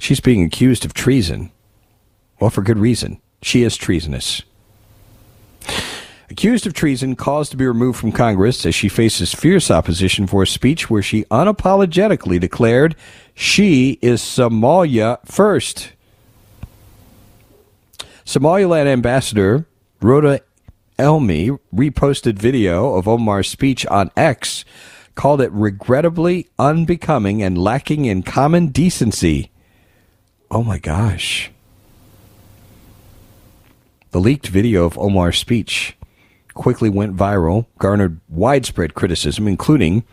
She's 0.03 0.19
being 0.19 0.43
accused 0.43 0.83
of 0.83 0.93
treason. 0.93 1.49
Well, 2.37 2.49
for 2.49 2.61
good 2.61 2.77
reason. 2.77 3.21
She 3.41 3.63
is 3.63 3.77
treasonous. 3.77 4.41
Accused 6.29 6.67
of 6.67 6.73
treason, 6.73 7.15
caused 7.15 7.51
to 7.51 7.57
be 7.57 7.65
removed 7.65 7.99
from 7.99 8.11
Congress 8.11 8.65
as 8.65 8.75
she 8.75 8.89
faces 8.89 9.33
fierce 9.33 9.71
opposition 9.71 10.27
for 10.27 10.43
a 10.43 10.47
speech 10.47 10.89
where 10.89 11.01
she 11.01 11.23
unapologetically 11.31 12.37
declared 12.37 12.97
she 13.33 13.97
is 14.01 14.21
Somalia 14.21 15.25
first. 15.25 15.93
Somaliland 18.25 18.89
ambassador 18.89 19.67
Rhoda 20.01 20.41
Elmi 20.99 21.57
reposted 21.73 22.33
video 22.33 22.95
of 22.95 23.07
Omar's 23.07 23.47
speech 23.47 23.85
on 23.85 24.11
X, 24.17 24.65
called 25.15 25.39
it 25.39 25.51
regrettably 25.53 26.49
unbecoming 26.59 27.41
and 27.41 27.57
lacking 27.57 28.03
in 28.03 28.21
common 28.21 28.67
decency. 28.67 29.49
Oh 30.53 30.61
my 30.61 30.77
gosh. 30.77 31.51
The 34.11 34.19
leaked 34.19 34.49
video 34.49 34.85
of 34.85 34.99
Omar's 34.99 35.39
speech 35.39 35.97
quickly 36.53 36.89
went 36.89 37.17
viral, 37.17 37.65
garnered 37.79 38.21
widespread 38.29 38.93
criticism, 38.93 39.47
including 39.47 40.03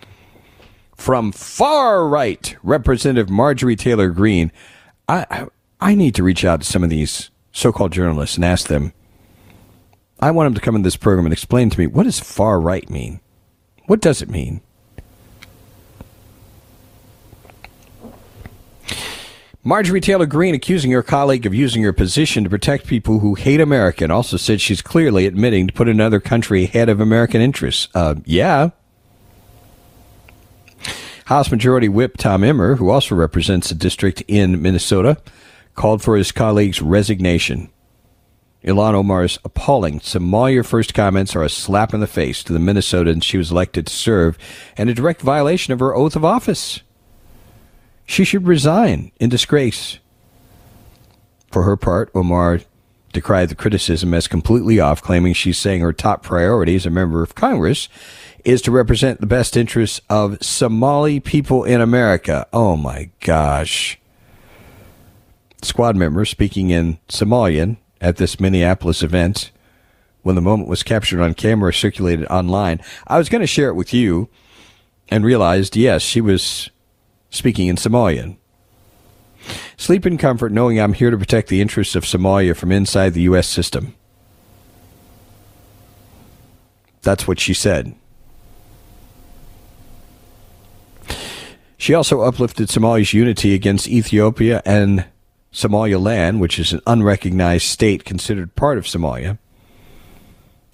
from 0.97 1.31
far 1.31 2.09
right 2.09 2.57
Representative 2.63 3.29
Marjorie 3.29 3.77
Taylor 3.77 4.09
Greene. 4.09 4.51
I 5.07 5.49
I 5.79 5.95
need 5.95 6.15
to 6.15 6.23
reach 6.23 6.43
out 6.43 6.63
to 6.63 6.67
some 6.67 6.83
of 6.83 6.89
these 6.89 7.29
so-called 7.53 7.93
journalists 7.93 8.37
and 8.37 8.45
ask 8.45 8.69
them. 8.69 8.95
I 10.21 10.31
want 10.31 10.47
them 10.47 10.55
to 10.55 10.61
come 10.63 10.77
in 10.77 10.83
this 10.83 10.97
program 10.97 11.27
and 11.27 11.35
explain 11.35 11.69
to 11.69 11.79
me 11.79 11.87
what 11.87 12.05
does 12.05 12.19
far 12.19 12.59
right 12.59 12.89
mean. 12.89 13.21
What 13.89 14.01
does 14.01 14.23
it 14.23 14.31
mean? 14.31 14.63
Marjorie 19.63 20.01
Taylor 20.01 20.25
Greene 20.25 20.55
accusing 20.55 20.91
her 20.93 21.03
colleague 21.03 21.45
of 21.45 21.55
using 21.55 21.83
her 21.83 21.93
position 21.93 22.45
to 22.45 22.51
protect 22.51 22.87
people 22.87 23.19
who 23.19 23.35
hate 23.35 23.61
America 23.61 24.05
and 24.05 24.13
also 24.13 24.39
said 24.39 24.59
she's 24.59 24.81
clearly 24.81 25.27
admitting 25.27 25.67
to 25.67 25.73
put 25.75 25.87
another 25.87 26.19
country 26.19 26.65
ahead 26.65 26.89
of 26.89 26.99
American 26.99 27.43
interests. 27.43 27.89
Uh, 27.95 28.15
yeah. 28.25 28.71
House 31.27 31.51
Majority 31.51 31.91
Whip 31.91 32.17
Tom 32.17 32.43
Emmer, 32.43 32.77
who 32.77 32.89
also 32.89 33.15
represents 33.15 33.71
a 33.71 33.75
district 33.75 34.23
in 34.27 34.63
Minnesota, 34.63 35.19
called 35.75 36.03
for 36.03 36.17
his 36.17 36.33
colleague's 36.33 36.81
resignation. 36.81 37.69
Ilhan 38.65 38.95
Omar's 38.95 39.39
appalling 39.45 40.01
Somalia 40.01 40.65
first 40.65 40.95
comments 40.95 41.37
are 41.37 41.45
a 41.45 41.51
slap 41.51 41.93
in 41.93 42.01
the 42.01 42.07
face 42.07 42.43
to 42.45 42.55
the 42.55 42.59
Minnesotans 42.59 43.25
she 43.25 43.37
was 43.37 43.51
elected 43.51 43.87
to 43.87 43.93
serve 43.93 44.39
and 44.79 44.89
a 44.89 44.95
direct 44.95 45.21
violation 45.21 45.75
of 45.75 45.81
her 45.81 45.95
oath 45.95 46.17
of 46.17 46.25
office. 46.25 46.81
She 48.11 48.25
should 48.25 48.49
resign 48.49 49.13
in 49.21 49.31
disgrace. 49.31 50.01
For 51.53 51.63
her 51.63 51.77
part, 51.77 52.11
Omar 52.13 52.59
decried 53.13 53.51
the 53.51 53.55
criticism 53.55 54.13
as 54.15 54.27
completely 54.27 54.81
off, 54.81 55.01
claiming 55.01 55.33
she's 55.33 55.59
saying 55.59 55.81
her 55.81 55.93
top 55.93 56.25
priority 56.25 56.75
as 56.75 56.87
a 56.87 56.91
member 56.91 57.23
of 57.23 57.37
Congress 57.37 57.89
is 58.45 58.63
to 58.63 58.73
represent 58.73 59.21
the 59.21 59.29
best 59.29 59.57
interests 59.57 60.01
of 60.11 60.43
Somali 60.43 61.21
people 61.21 61.63
in 61.63 61.81
America. 61.81 62.49
Oh 62.53 62.77
my 62.77 63.11
gosh. 63.21 63.97
Squad 65.63 65.95
member 65.95 66.25
speaking 66.25 66.71
in 66.71 66.99
Somalian 67.09 67.77
at 68.01 68.17
this 68.17 68.41
Minneapolis 68.41 69.05
event 69.05 69.53
when 70.23 70.35
the 70.35 70.43
moment 70.43 70.69
was 70.69 70.83
captured 70.83 71.21
on 71.21 71.35
camera, 71.35 71.73
circulated 71.73 72.27
online. 72.27 72.81
I 73.07 73.19
was 73.19 73.29
going 73.29 73.43
to 73.43 73.47
share 73.47 73.69
it 73.69 73.77
with 73.77 73.95
you 73.95 74.29
and 75.09 75.25
realized, 75.25 75.77
yes, 75.77 76.03
she 76.03 76.21
was 76.21 76.71
speaking 77.31 77.69
in 77.69 77.77
Somalian. 77.77 78.37
Sleep 79.77 80.05
in 80.05 80.19
comfort 80.19 80.53
knowing 80.53 80.79
I'm 80.79 80.93
here 80.93 81.11
to 81.11 81.17
protect 81.17 81.49
the 81.49 81.61
interests 81.61 81.95
of 81.95 82.05
Somalia 82.05 82.55
from 82.55 82.71
inside 82.71 83.15
the 83.15 83.23
U.S. 83.23 83.49
system. 83.49 83.95
That's 87.03 87.27
what 87.27 87.41
she 87.41 87.55
said. 87.55 87.95
She 91.79 91.95
also 91.95 92.21
uplifted 92.21 92.69
Somalia's 92.69 93.15
unity 93.15 93.55
against 93.55 93.89
Ethiopia 93.89 94.61
and 94.67 95.07
Somaliland, 95.51 96.39
which 96.39 96.59
is 96.59 96.75
an 96.75 96.83
unrecognized 96.87 97.65
state 97.65 98.05
considered 98.05 98.55
part 98.55 98.77
of 98.77 98.85
Somalia, 98.85 99.39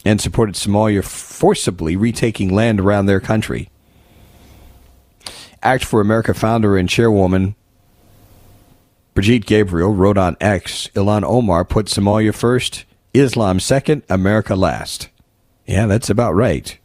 and 0.05 0.21
supported 0.21 0.57
Somalia 0.57 1.05
forcibly 1.05 1.95
retaking 1.95 2.53
land 2.53 2.81
around 2.81 3.07
their 3.07 3.21
country. 3.21 3.71
Act 5.67 5.85
for 5.85 6.01
America 6.01 6.33
founder 6.33 6.77
and 6.77 6.89
chairwoman 6.89 7.57
Brigitte 9.15 9.47
Gabriel 9.47 9.93
wrote 9.93 10.17
on 10.17 10.37
X 10.41 10.89
Ilhan 10.95 11.25
Omar 11.25 11.65
put 11.65 11.87
Somalia 11.87 12.33
first, 12.33 12.85
Islam 13.13 13.59
second, 13.59 14.05
America 14.09 14.55
last. 14.55 15.09
Yeah, 15.67 15.87
that's 15.87 16.09
about 16.09 16.35
right. 16.35 16.79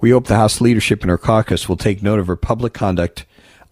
We 0.00 0.10
hope 0.10 0.28
the 0.28 0.36
House 0.36 0.60
leadership 0.60 1.00
and 1.00 1.10
her 1.10 1.18
caucus 1.18 1.68
will 1.68 1.76
take 1.76 2.00
note 2.00 2.20
of 2.20 2.28
her 2.28 2.36
public 2.36 2.72
conduct 2.72 3.24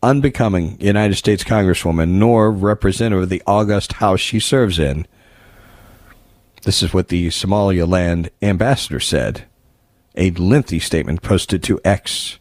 unbecoming 0.03 0.77
United 0.81 1.15
States 1.15 1.45
Congresswoman 1.45 2.09
nor 2.09 2.51
representative 2.51 3.23
of 3.23 3.29
the 3.29 3.43
august 3.47 3.93
House 3.93 4.19
she 4.19 4.41
serves 4.41 4.81
in. 4.81 5.07
This 6.63 6.83
is 6.83 6.93
what 6.93 7.09
the 7.09 7.31
Somaliland 7.31 8.31
ambassador 8.43 8.99
said. 8.99 9.45
A 10.17 10.31
lengthy 10.33 10.79
statement 10.79 11.23
posted 11.23 11.63
to 11.65 11.81
X. 11.85 12.39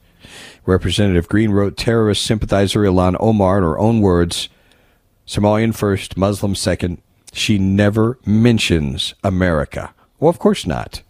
Representative 0.66 1.28
Greene 1.28 1.52
wrote 1.52 1.76
terrorist 1.76 2.24
sympathizer 2.24 2.82
Ilhan 2.82 3.18
Omar, 3.20 3.58
in 3.58 3.64
her 3.64 3.80
own 3.80 4.00
words, 4.00 4.50
Somalian 5.26 5.74
first, 5.74 6.16
Muslim 6.16 6.56
second. 6.56 7.02
She 7.32 7.58
never 7.58 8.20
mentions 8.26 9.16
America. 9.24 9.94
Well, 10.20 10.30
of 10.30 10.40
course 10.40 10.68
not. 10.68 11.02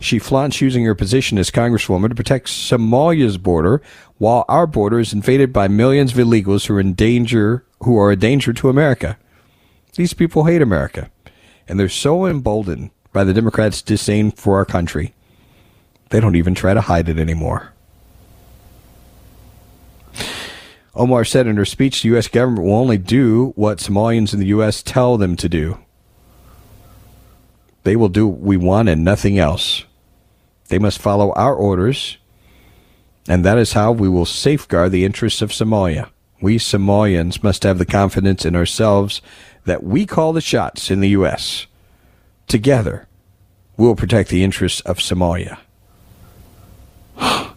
She 0.00 0.18
flaunts 0.18 0.60
using 0.60 0.84
her 0.84 0.94
position 0.94 1.38
as 1.38 1.50
Congresswoman 1.50 2.08
to 2.08 2.14
protect 2.14 2.48
Somalia's 2.48 3.38
border, 3.38 3.82
while 4.18 4.44
our 4.48 4.66
border 4.66 5.00
is 5.00 5.12
invaded 5.12 5.52
by 5.52 5.68
millions 5.68 6.12
of 6.12 6.18
illegals 6.18 6.66
who 6.66 6.74
are 6.74 6.80
in 6.80 6.94
danger, 6.94 7.64
who 7.82 7.98
are 7.98 8.10
a 8.10 8.16
danger 8.16 8.52
to 8.54 8.68
America. 8.68 9.18
These 9.94 10.14
people 10.14 10.44
hate 10.44 10.62
America, 10.62 11.10
and 11.68 11.78
they're 11.78 11.88
so 11.88 12.26
emboldened 12.26 12.90
by 13.14 13.24
the 13.24 13.32
Democrats' 13.32 13.80
disdain 13.80 14.30
for 14.32 14.58
our 14.58 14.66
country, 14.66 15.14
they 16.10 16.20
don't 16.20 16.36
even 16.36 16.54
try 16.54 16.74
to 16.74 16.82
hide 16.82 17.08
it 17.08 17.18
anymore. 17.18 17.72
Omar 20.94 21.24
said 21.24 21.46
in 21.46 21.56
her 21.56 21.64
speech 21.64 22.02
the 22.02 22.10
U.S. 22.10 22.28
government 22.28 22.66
will 22.66 22.74
only 22.74 22.98
do 22.98 23.52
what 23.56 23.78
Somalians 23.78 24.34
in 24.34 24.40
the 24.40 24.46
U.S. 24.46 24.82
tell 24.82 25.16
them 25.16 25.36
to 25.36 25.48
do. 25.48 25.78
They 27.84 27.96
will 27.96 28.08
do 28.08 28.26
what 28.26 28.40
we 28.40 28.56
want 28.56 28.88
and 28.88 29.04
nothing 29.04 29.38
else. 29.38 29.84
They 30.68 30.78
must 30.78 31.00
follow 31.00 31.32
our 31.32 31.54
orders, 31.54 32.18
and 33.28 33.44
that 33.44 33.58
is 33.58 33.72
how 33.72 33.92
we 33.92 34.08
will 34.08 34.26
safeguard 34.26 34.92
the 34.92 35.04
interests 35.04 35.42
of 35.42 35.50
Somalia. 35.50 36.10
We 36.40 36.58
Somalians 36.58 37.42
must 37.42 37.62
have 37.62 37.78
the 37.78 37.86
confidence 37.86 38.44
in 38.44 38.56
ourselves 38.56 39.22
that 39.66 39.82
we 39.82 40.04
call 40.04 40.32
the 40.32 40.40
shots 40.40 40.90
in 40.90 41.00
the 41.00 41.10
U.S. 41.10 41.66
Together, 42.46 43.06
we 43.76 43.86
will 43.86 43.96
protect 43.96 44.28
the 44.28 44.44
interests 44.44 44.80
of 44.80 44.98
Somalia. 44.98 45.58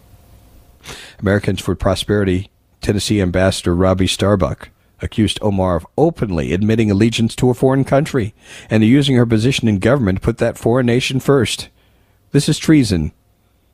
Americans 1.20 1.60
for 1.60 1.74
Prosperity 1.74 2.50
Tennessee 2.80 3.20
Ambassador 3.20 3.74
Robbie 3.74 4.06
Starbuck 4.06 4.70
accused 5.00 5.38
Omar 5.42 5.76
of 5.76 5.86
openly 5.96 6.52
admitting 6.52 6.90
allegiance 6.90 7.36
to 7.36 7.50
a 7.50 7.54
foreign 7.54 7.84
country 7.84 8.34
and 8.68 8.84
using 8.84 9.16
her 9.16 9.26
position 9.26 9.68
in 9.68 9.78
government 9.78 10.18
to 10.18 10.24
put 10.24 10.38
that 10.38 10.58
foreign 10.58 10.86
nation 10.86 11.20
first. 11.20 11.68
This 12.32 12.48
is 12.48 12.58
treason. 12.58 13.12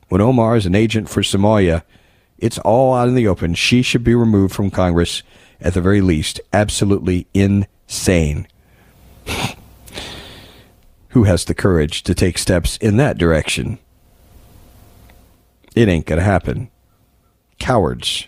When 0.09 0.21
Omar 0.21 0.55
is 0.55 0.65
an 0.65 0.75
agent 0.75 1.09
for 1.09 1.21
Somalia, 1.21 1.83
it's 2.37 2.59
all 2.59 2.93
out 2.93 3.07
in 3.07 3.15
the 3.15 3.27
open. 3.27 3.53
She 3.53 3.81
should 3.81 4.03
be 4.03 4.13
removed 4.13 4.53
from 4.53 4.69
Congress 4.69 5.23
at 5.59 5.73
the 5.73 5.81
very 5.81 6.01
least. 6.01 6.39
Absolutely 6.53 7.27
insane. 7.33 8.47
Who 11.15 11.23
has 11.23 11.45
the 11.45 11.55
courage 11.55 12.03
to 12.03 12.13
take 12.13 12.37
steps 12.37 12.77
in 12.77 12.97
that 12.97 13.17
direction? 13.17 13.79
It 15.75 15.89
ain't 15.89 16.05
going 16.05 16.19
to 16.19 16.23
happen. 16.23 16.69
Cowards. 17.57 18.27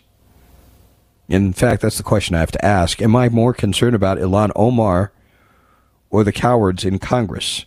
In 1.29 1.53
fact, 1.53 1.81
that's 1.83 1.97
the 1.97 2.03
question 2.03 2.35
I 2.35 2.39
have 2.39 2.51
to 2.51 2.65
ask. 2.65 3.01
Am 3.01 3.15
I 3.15 3.29
more 3.29 3.53
concerned 3.53 3.95
about 3.95 4.17
Ilhan 4.17 4.51
Omar 4.55 5.11
or 6.09 6.23
the 6.23 6.31
cowards 6.31 6.83
in 6.83 6.97
Congress? 6.97 7.65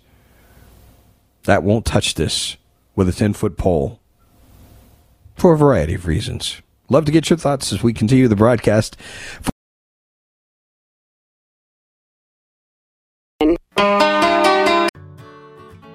that 1.45 1.62
won't 1.62 1.87
touch 1.87 2.14
this 2.14 2.57
with 2.95 3.09
a 3.09 3.12
10 3.12 3.33
foot 3.33 3.57
pole 3.57 4.01
for 5.35 5.55
a 5.55 5.59
variety 5.59 5.95
of 5.95 6.07
reasons. 6.07 6.61
Love 6.89 7.05
to 7.05 7.12
get 7.12 7.31
your 7.31 7.37
thoughts 7.37 7.73
as 7.73 7.83
we 7.83 7.93
continue 7.93 8.29
the 8.29 8.37
broadcast. 8.37 8.97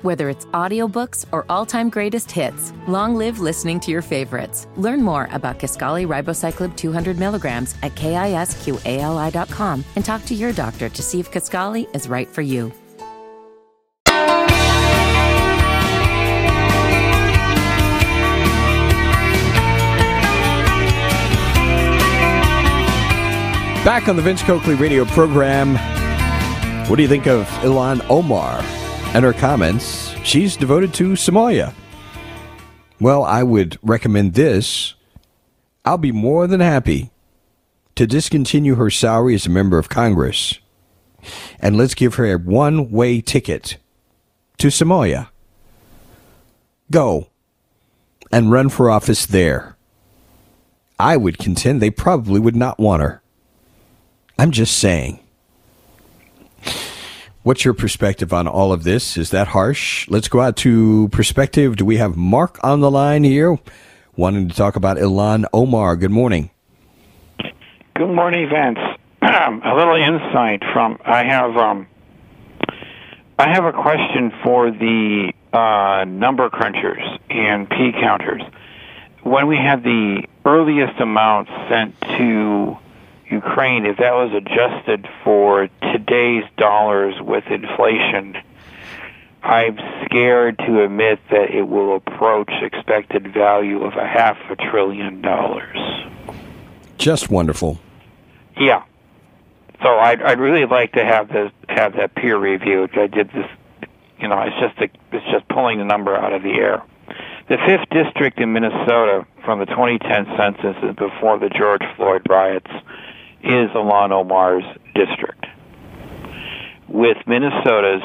Whether 0.06 0.30
it's 0.30 0.45
audiobooks 0.53 1.26
or 1.32 1.47
all-time 1.49 1.89
greatest 1.89 2.30
hits, 2.30 2.72
long 2.88 3.16
live 3.16 3.39
listening 3.39 3.80
to 3.80 3.89
your 3.89 4.03
favorites. 4.03 4.68
Learn 4.76 5.01
more 5.01 5.28
about 5.32 5.58
Kisqali 5.58 6.06
Ribociclib 6.06 6.78
200 6.78 7.18
milligrams 7.18 7.74
at 7.82 7.95
kisqali.com 7.95 9.84
and 9.95 10.06
talk 10.06 10.24
to 10.26 10.36
your 10.36 10.53
doctor 10.53 10.89
to 10.89 11.01
see 11.01 11.20
if 11.20 11.32
Kisqali 11.32 11.88
is 11.95 12.08
right 12.08 12.30
for 12.30 12.43
you. 12.43 12.72
Back 23.84 24.08
on 24.08 24.18
the 24.18 24.22
Vince 24.22 24.43
Coakley 24.43 24.76
radio 24.76 25.03
program. 25.06 25.78
What 26.91 26.97
do 26.97 27.01
you 27.01 27.10
think 27.10 27.26
of 27.26 27.47
Ilhan 27.64 28.08
Omar 28.08 28.64
and 29.16 29.24
her 29.24 29.32
comments? 29.32 30.13
She's 30.24 30.57
devoted 30.57 30.93
to 30.95 31.13
Somalia. 31.13 31.74
Well, 32.99 33.24
I 33.24 33.43
would 33.43 33.80
recommend 33.82 34.34
this. 34.34 34.93
I'll 35.86 35.97
be 35.97 36.11
more 36.11 36.47
than 36.47 36.59
happy 36.59 37.11
to 37.95 38.05
discontinue 38.05 38.76
her 38.76 38.89
salary 38.89 39.34
as 39.34 39.45
a 39.45 39.49
member 39.49 39.78
of 39.78 39.88
Congress. 39.88 40.59
And 41.59 41.78
let's 41.78 41.95
give 41.95 42.16
her 42.16 42.30
a 42.30 42.38
one 42.38 42.91
way 42.91 43.22
ticket 43.22 43.78
to 44.57 44.68
Somalia. 44.68 45.30
Go 46.91 47.30
and 48.34 48.51
run 48.51 48.68
for 48.68 48.89
office 48.89 49.26
there. 49.26 49.78
I 50.99 51.16
would 51.16 51.38
contend 51.38 51.82
they 51.82 51.89
probably 51.89 52.41
would 52.41 52.55
not 52.55 52.80
want 52.80 53.01
her. 53.01 53.22
I'm 54.38 54.51
just 54.51 54.78
saying. 54.78 55.25
What's 57.46 57.64
your 57.64 57.76
perspective 57.76 58.34
on 58.34 58.48
all 58.48 58.74
of 58.74 58.84
this? 58.84 59.18
Is 59.18 59.30
that 59.30 59.50
harsh? 59.50 60.10
Let's 60.10 60.28
go 60.28 60.41
out 60.41 60.58
to 60.58 61.10
perspective. 61.10 61.76
Do 61.76 61.86
we 61.86 61.98
have 61.98 62.18
Mark 62.18 62.58
on 62.64 62.80
the 62.80 62.89
line 62.89 63.24
here 63.24 63.60
wanting 64.16 64.50
to 64.50 64.56
talk 64.56 64.76
about 64.76 64.98
Ilhan 64.98 65.46
Omar? 65.54 65.96
Good 65.96 66.10
morning. 66.10 66.50
Good 67.93 68.10
morning, 68.10 68.50
Vince. 68.50 68.80
a 69.22 69.76
little 69.76 69.96
insight 69.96 70.64
from 70.74 70.98
I 71.06 71.24
have 71.24 71.56
um, 71.56 71.86
I 73.38 73.54
have 73.54 73.66
a 73.66 73.74
question 73.74 74.34
for 74.43 74.72
the 74.72 75.32
uh, 75.54 76.04
number 76.08 76.50
crunchers 76.50 77.20
and 77.30 77.70
P 77.70 77.91
counters, 77.91 78.41
when 79.22 79.46
we 79.46 79.58
had 79.58 79.84
the 79.84 80.24
earliest 80.46 81.00
amounts 81.00 81.52
sent 81.70 82.02
to 82.18 82.76
Ukraine, 83.30 83.86
if 83.86 83.98
that 83.98 84.14
was 84.14 84.32
adjusted 84.34 85.08
for 85.24 85.68
today's 85.94 86.44
dollars 86.58 87.16
with 87.22 87.44
inflation, 87.48 88.38
I'm 89.44 89.78
scared 90.06 90.58
to 90.60 90.84
admit 90.84 91.20
that 91.30 91.52
it 91.52 91.68
will 91.68 91.96
approach 91.96 92.52
expected 92.62 93.34
value 93.34 93.84
of 93.84 93.94
a 93.94 94.08
half 94.08 94.38
a 94.50 94.56
trillion 94.56 95.22
dollars. 95.22 95.78
Just 96.98 97.30
wonderful. 97.30 97.80
Yeah. 98.58 98.84
So 99.84 99.90
I'd, 99.90 100.22
I'd 100.22 100.40
really 100.40 100.66
like 100.66 100.94
to 100.94 101.04
have 101.04 101.28
this 101.28 101.52
have 101.70 101.94
that 101.98 102.16
peer 102.16 102.38
reviewed. 102.38 102.98
I 102.98 103.08
did 103.08 103.28
this, 103.30 103.46
you 104.20 104.28
know, 104.28 104.42
it's 104.42 104.56
just 104.60 104.80
a, 104.80 105.16
it's 105.16 105.26
just 105.32 105.48
pulling 105.50 105.80
the 105.80 105.86
number 105.86 106.16
out 106.16 106.34
of 106.34 106.42
the 106.42 106.54
air. 106.54 106.82
The 107.50 107.58
fifth 107.68 107.90
district 107.92 108.40
in 108.40 108.54
Minnesota 108.54 109.28
from 109.44 109.60
the 109.60 109.66
2010 109.66 110.26
census 110.38 110.76
is 110.82 110.96
before 110.96 111.38
the 111.38 111.50
George 111.50 111.84
Floyd 111.96 112.24
riots 112.28 112.72
is 113.46 113.70
Ilhan 113.72 114.12
Omar's 114.12 114.64
district. 114.96 115.46
With 116.88 117.18
Minnesota's 117.28 118.02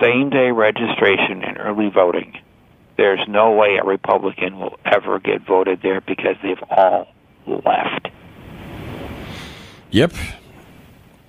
same 0.00 0.30
day 0.30 0.50
registration 0.50 1.42
and 1.44 1.58
early 1.58 1.88
voting, 1.88 2.36
there's 2.96 3.20
no 3.28 3.52
way 3.52 3.78
a 3.80 3.84
Republican 3.84 4.58
will 4.58 4.78
ever 4.84 5.20
get 5.20 5.46
voted 5.46 5.80
there 5.82 6.00
because 6.00 6.36
they've 6.42 6.62
all 6.70 7.08
left. 7.46 8.08
Yep. 9.90 10.12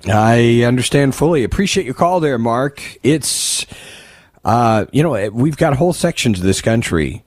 I 0.07 0.63
understand 0.63 1.13
fully. 1.13 1.43
Appreciate 1.43 1.85
your 1.85 1.95
call 1.95 2.19
there, 2.19 2.37
Mark. 2.37 2.81
It's, 3.03 3.65
uh, 4.45 4.85
you 4.91 5.03
know, 5.03 5.29
we've 5.29 5.57
got 5.57 5.75
whole 5.75 5.93
sections 5.93 6.39
of 6.39 6.45
this 6.45 6.61
country 6.61 7.23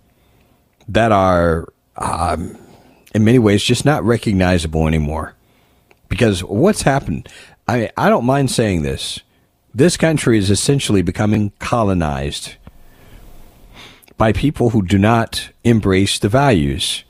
that 0.89 1.13
are, 1.13 1.69
um, 1.97 2.57
in 3.15 3.25
many 3.25 3.39
ways, 3.39 3.63
just 3.63 3.85
not 3.85 4.03
recognizable 4.05 4.89
anymore. 4.89 5.35
Because 6.11 6.45
what's 6.45 6.83
happened, 6.83 7.27
I, 7.67 7.91
I 7.97 8.11
don't 8.11 8.27
mind 8.27 8.51
saying 8.51 8.83
this. 8.83 9.21
This 9.73 9.97
country 9.97 10.37
is 10.37 10.51
essentially 10.51 11.01
becoming 11.01 11.53
colonized 11.59 12.57
by 14.19 14.35
people 14.35 14.71
who 14.71 14.83
do 14.83 14.99
not 14.99 15.49
embrace 15.65 16.19
the 16.19 16.29
values 16.29 17.05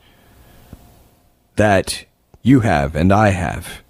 that 1.57 2.05
you 2.41 2.61
have 2.61 2.95
and 2.95 3.11
I 3.11 3.29
have. 3.29 3.81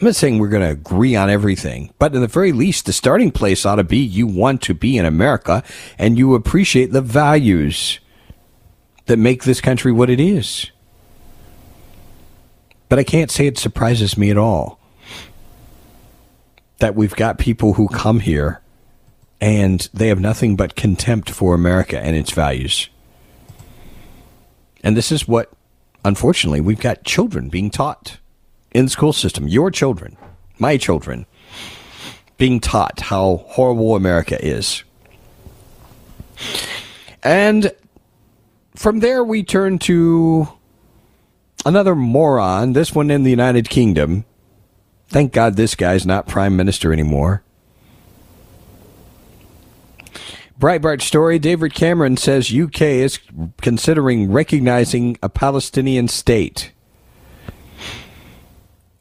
I'm 0.00 0.06
not 0.06 0.16
saying 0.16 0.38
we're 0.38 0.48
going 0.48 0.62
to 0.62 0.70
agree 0.72 1.14
on 1.14 1.30
everything, 1.30 1.92
but 1.98 2.14
in 2.14 2.22
the 2.22 2.26
very 2.26 2.50
least, 2.50 2.86
the 2.86 2.92
starting 2.92 3.30
place 3.30 3.64
ought 3.64 3.76
to 3.76 3.84
be 3.84 3.98
you 3.98 4.26
want 4.26 4.62
to 4.62 4.74
be 4.74 4.96
in 4.96 5.04
America 5.04 5.62
and 5.98 6.18
you 6.18 6.34
appreciate 6.34 6.92
the 6.92 7.00
values 7.00 8.00
that 9.06 9.18
make 9.18 9.44
this 9.44 9.60
country 9.60 9.92
what 9.92 10.10
it 10.10 10.18
is. 10.18 10.71
But 12.92 12.98
I 12.98 13.04
can't 13.04 13.30
say 13.30 13.46
it 13.46 13.56
surprises 13.56 14.18
me 14.18 14.30
at 14.30 14.36
all 14.36 14.78
that 16.76 16.94
we've 16.94 17.16
got 17.16 17.38
people 17.38 17.72
who 17.72 17.88
come 17.88 18.20
here 18.20 18.60
and 19.40 19.88
they 19.94 20.08
have 20.08 20.20
nothing 20.20 20.56
but 20.56 20.76
contempt 20.76 21.30
for 21.30 21.54
America 21.54 21.98
and 21.98 22.14
its 22.14 22.32
values. 22.32 22.90
And 24.84 24.94
this 24.94 25.10
is 25.10 25.26
what, 25.26 25.50
unfortunately, 26.04 26.60
we've 26.60 26.80
got 26.80 27.02
children 27.02 27.48
being 27.48 27.70
taught 27.70 28.18
in 28.72 28.84
the 28.84 28.90
school 28.90 29.14
system. 29.14 29.48
Your 29.48 29.70
children, 29.70 30.18
my 30.58 30.76
children, 30.76 31.24
being 32.36 32.60
taught 32.60 33.00
how 33.00 33.46
horrible 33.48 33.96
America 33.96 34.36
is. 34.44 34.84
And 37.22 37.72
from 38.76 39.00
there, 39.00 39.24
we 39.24 39.44
turn 39.44 39.78
to 39.78 40.46
another 41.64 41.94
moron, 41.94 42.72
this 42.72 42.94
one 42.94 43.10
in 43.10 43.22
the 43.22 43.30
United 43.30 43.68
Kingdom, 43.68 44.24
Thank 45.12 45.34
God 45.34 45.56
this 45.56 45.74
guy's 45.74 46.06
not 46.06 46.26
prime 46.26 46.56
minister 46.56 46.90
anymore. 46.90 47.42
Breitbart 50.58 51.02
story 51.02 51.38
David 51.38 51.74
Cameron 51.74 52.16
says 52.16 52.50
UK 52.50 52.80
is 52.80 53.18
considering 53.60 54.32
recognizing 54.32 55.18
a 55.22 55.28
Palestinian 55.28 56.08
state. 56.08 56.72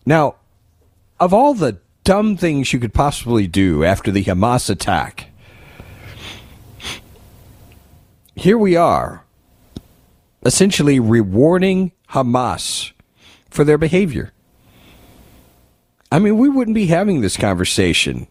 Now, 0.05 0.35
of 1.17 1.33
all 1.33 1.53
the 1.53 1.79
dumb 2.03 2.35
things 2.35 2.73
you 2.73 2.79
could 2.79 2.93
possibly 2.93 3.47
do 3.47 3.85
after 3.85 4.11
the 4.11 4.25
Hamas 4.25 4.69
attack, 4.69 5.27
here 8.35 8.57
we 8.57 8.75
are, 8.75 9.23
essentially 10.43 10.99
rewarding 10.99 11.93
Hamas 12.11 12.91
for 13.49 13.63
their 13.63 13.77
behavior. 13.77 14.31
I 16.11 16.19
mean, 16.19 16.37
we 16.37 16.49
wouldn't 16.49 16.75
be 16.75 16.87
having 16.87 17.21
this 17.21 17.37
conversation 17.37 18.27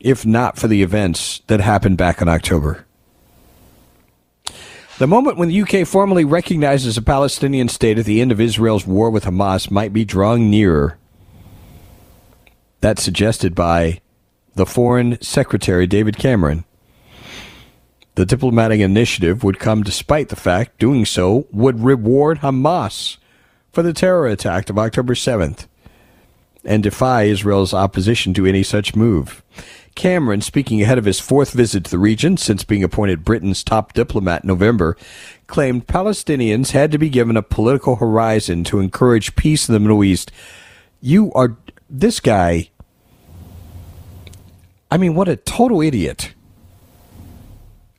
if 0.00 0.24
not 0.24 0.58
for 0.58 0.68
the 0.68 0.82
events 0.82 1.42
that 1.46 1.60
happened 1.60 1.98
back 1.98 2.20
in 2.20 2.28
October. 2.28 2.84
The 4.98 5.06
moment 5.06 5.36
when 5.36 5.48
the 5.48 5.62
UK 5.62 5.86
formally 5.86 6.24
recognizes 6.24 6.96
a 6.96 7.02
Palestinian 7.02 7.68
state 7.68 7.98
at 7.98 8.04
the 8.04 8.20
end 8.20 8.32
of 8.32 8.40
Israel's 8.40 8.86
war 8.86 9.10
with 9.10 9.24
Hamas 9.24 9.70
might 9.70 9.92
be 9.92 10.04
drawing 10.04 10.50
nearer. 10.50 10.98
That's 12.80 13.02
suggested 13.02 13.54
by 13.54 14.00
the 14.54 14.66
Foreign 14.66 15.20
Secretary 15.22 15.86
David 15.86 16.18
Cameron. 16.18 16.64
The 18.18 18.26
diplomatic 18.26 18.80
initiative 18.80 19.44
would 19.44 19.60
come 19.60 19.84
despite 19.84 20.28
the 20.28 20.34
fact 20.34 20.80
doing 20.80 21.04
so 21.04 21.46
would 21.52 21.84
reward 21.84 22.40
Hamas 22.40 23.16
for 23.70 23.84
the 23.84 23.92
terror 23.92 24.26
attack 24.26 24.68
of 24.68 24.76
October 24.76 25.14
7th 25.14 25.68
and 26.64 26.82
defy 26.82 27.22
Israel's 27.22 27.72
opposition 27.72 28.34
to 28.34 28.44
any 28.44 28.64
such 28.64 28.96
move. 28.96 29.44
Cameron, 29.94 30.40
speaking 30.40 30.82
ahead 30.82 30.98
of 30.98 31.04
his 31.04 31.20
fourth 31.20 31.52
visit 31.52 31.84
to 31.84 31.92
the 31.92 31.98
region 32.00 32.36
since 32.36 32.64
being 32.64 32.82
appointed 32.82 33.24
Britain's 33.24 33.62
top 33.62 33.92
diplomat 33.92 34.42
in 34.42 34.48
November, 34.48 34.96
claimed 35.46 35.86
Palestinians 35.86 36.72
had 36.72 36.90
to 36.90 36.98
be 36.98 37.08
given 37.08 37.36
a 37.36 37.42
political 37.42 37.94
horizon 37.94 38.64
to 38.64 38.80
encourage 38.80 39.36
peace 39.36 39.68
in 39.68 39.74
the 39.74 39.78
Middle 39.78 40.02
East. 40.02 40.32
You 41.00 41.32
are 41.34 41.56
this 41.88 42.18
guy. 42.18 42.70
I 44.90 44.96
mean, 44.96 45.14
what 45.14 45.28
a 45.28 45.36
total 45.36 45.80
idiot. 45.80 46.34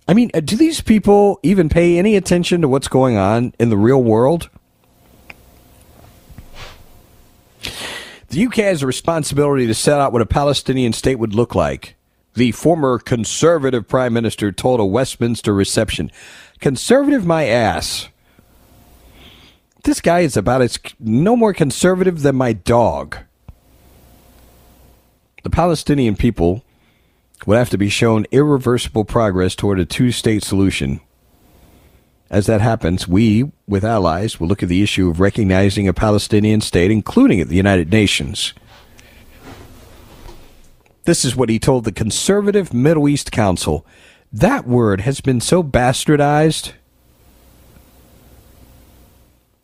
I 0.10 0.16
mean, 0.16 0.32
uh, 0.34 0.40
do 0.40 0.56
these 0.56 0.82
people 0.82 1.40
even 1.44 1.70
pay 1.70 2.00
any 2.00 2.16
attention 2.16 2.62
to 2.62 2.68
what's 2.68 2.88
going 2.88 3.16
on 3.16 3.54
in 3.60 3.70
the 3.70 3.78
real 3.78 4.02
world? 4.02 4.50
The 8.30 8.48
UK 8.48 8.56
has 8.56 8.82
a 8.82 8.88
responsibility 8.88 9.68
to 9.68 9.76
set 9.76 10.00
out 10.00 10.12
what 10.12 10.24
a 10.24 10.26
Palestinian 10.26 10.94
state 10.94 11.20
would 11.20 11.36
look 11.36 11.54
like. 11.54 11.96
The 12.34 12.54
former 12.54 12.98
conservative 12.98 13.88
prime 13.88 14.12
minister 14.12 14.52
told 14.52 14.80
a 14.80 14.86
Westminster 14.86 15.54
reception. 15.54 16.10
Conservative 16.60 17.24
my 17.24 17.46
ass. 17.46 18.10
This 19.84 20.02
guy 20.02 20.22
is 20.22 20.36
about 20.36 20.64
as 20.64 20.80
no 21.00 21.36
more 21.36 21.54
conservative 21.54 22.24
than 22.24 22.36
my 22.36 22.54
dog. 22.54 23.16
The 25.44 25.52
Palestinian 25.52 26.16
people 26.16 26.64
would 27.46 27.58
have 27.58 27.70
to 27.70 27.78
be 27.78 27.90
shown 27.90 28.26
irreversible 28.32 29.06
progress 29.06 29.56
toward 29.56 29.80
a 29.80 29.86
two 29.86 30.12
state 30.12 30.44
solution. 30.44 31.02
As 32.30 32.46
that 32.46 32.62
happens, 32.62 33.08
we, 33.08 33.52
with 33.68 33.84
allies, 33.84 34.40
will 34.40 34.48
look 34.48 34.62
at 34.62 34.70
the 34.70 34.84
issue 34.84 35.10
of 35.10 35.20
recognizing 35.20 35.88
a 35.88 35.94
Palestinian 35.94 36.62
state, 36.62 36.92
including 36.92 37.42
at 37.42 37.48
the 37.48 37.56
United 37.56 37.92
Nations. 37.92 38.54
This 41.06 41.26
is 41.26 41.36
what 41.36 41.50
he 41.50 41.58
told 41.58 41.86
the 41.86 41.92
Conservative 41.92 42.72
Middle 42.72 43.10
East 43.10 43.32
Council. 43.32 43.84
That 44.32 44.68
word 44.68 45.02
has 45.02 45.22
been 45.22 45.42
so 45.42 45.64
bastardized. 45.64 46.74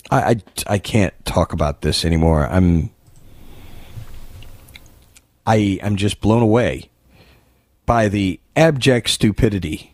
I, 0.09 0.21
I, 0.31 0.35
I 0.65 0.77
can't 0.79 1.13
talk 1.23 1.53
about 1.53 1.81
this 1.81 2.03
anymore. 2.03 2.47
I'm 2.47 2.89
I 5.45 5.77
am 5.83 5.95
just 5.95 6.21
blown 6.21 6.41
away 6.41 6.89
by 7.85 8.07
the 8.07 8.39
abject 8.55 9.09
stupidity 9.09 9.93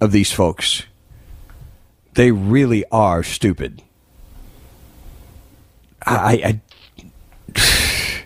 of 0.00 0.12
these 0.12 0.32
folks. 0.32 0.84
They 2.14 2.32
really 2.32 2.84
are 2.90 3.22
stupid. 3.22 3.82
I, 6.06 6.60
I 7.54 7.54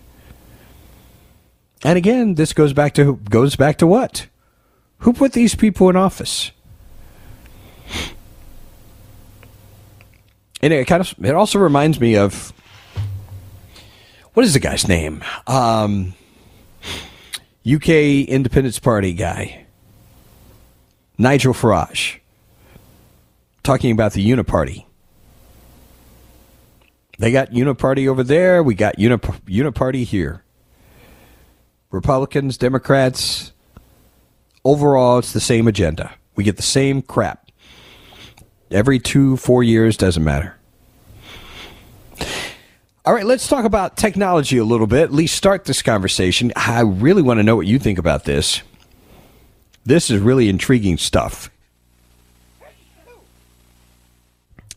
and 1.85 1.99
again, 1.99 2.35
this 2.35 2.53
goes 2.53 2.73
back 2.73 2.95
to 2.95 3.17
goes 3.17 3.57
back 3.57 3.79
to 3.79 3.87
what? 3.87 4.29
Who 4.99 5.13
put 5.13 5.33
these 5.33 5.55
people 5.55 5.91
in 5.91 5.97
office? 5.97 6.51
And 10.63 10.73
it 10.73 10.87
kind 10.87 11.01
of 11.01 11.15
it 11.23 11.35
also 11.35 11.59
reminds 11.59 12.01
me 12.01 12.17
of 12.17 12.53
what 14.33 14.45
is 14.45 14.55
the 14.55 14.61
guy's 14.61 14.89
name? 14.89 15.23
Um, 15.47 16.15
UK 17.67 17.89
Independence 18.29 18.79
Party 18.79 19.13
guy. 19.13 19.65
Nigel 21.17 21.55
Farage 21.55 22.19
talking 23.63 23.91
about 23.93 24.13
the 24.13 24.31
Uniparty. 24.31 24.85
They 27.19 27.33
got 27.33 27.51
Uniparty 27.51 28.09
over 28.09 28.23
there. 28.23 28.63
We 28.63 28.75
got 28.75 28.97
Unip- 28.97 29.41
Uniparty 29.47 30.05
here. 30.05 30.43
Republicans, 31.91 32.59
Democrats, 32.59 33.53
overall, 34.65 35.19
it's 35.19 35.33
the 35.33 35.41
same 35.41 35.69
agenda. 35.69 36.13
We 36.35 36.43
get 36.45 36.57
the 36.57 36.63
same 36.63 37.03
crap. 37.03 37.51
Every 38.71 38.99
two, 38.99 39.37
four 39.37 39.63
years, 39.63 39.97
doesn't 39.97 40.25
matter. 40.25 40.57
All 43.07 43.13
right, 43.13 43.27
let's 43.27 43.47
talk 43.47 43.67
about 43.67 43.99
technology 43.99 44.57
a 44.57 44.65
little 44.65 44.87
bit. 44.87 45.03
At 45.03 45.13
least 45.13 45.37
start 45.37 45.67
this 45.67 45.83
conversation. 45.83 46.53
I 46.57 46.81
really 46.81 47.21
want 47.21 47.39
to 47.39 47.43
know 47.43 47.55
what 47.55 47.67
you 47.67 47.79
think 47.79 47.99
about 47.99 48.25
this. 48.25 48.63
This 49.85 50.09
is 50.09 50.23
really 50.23 50.49
intriguing 50.49 50.97
stuff. 50.97 51.51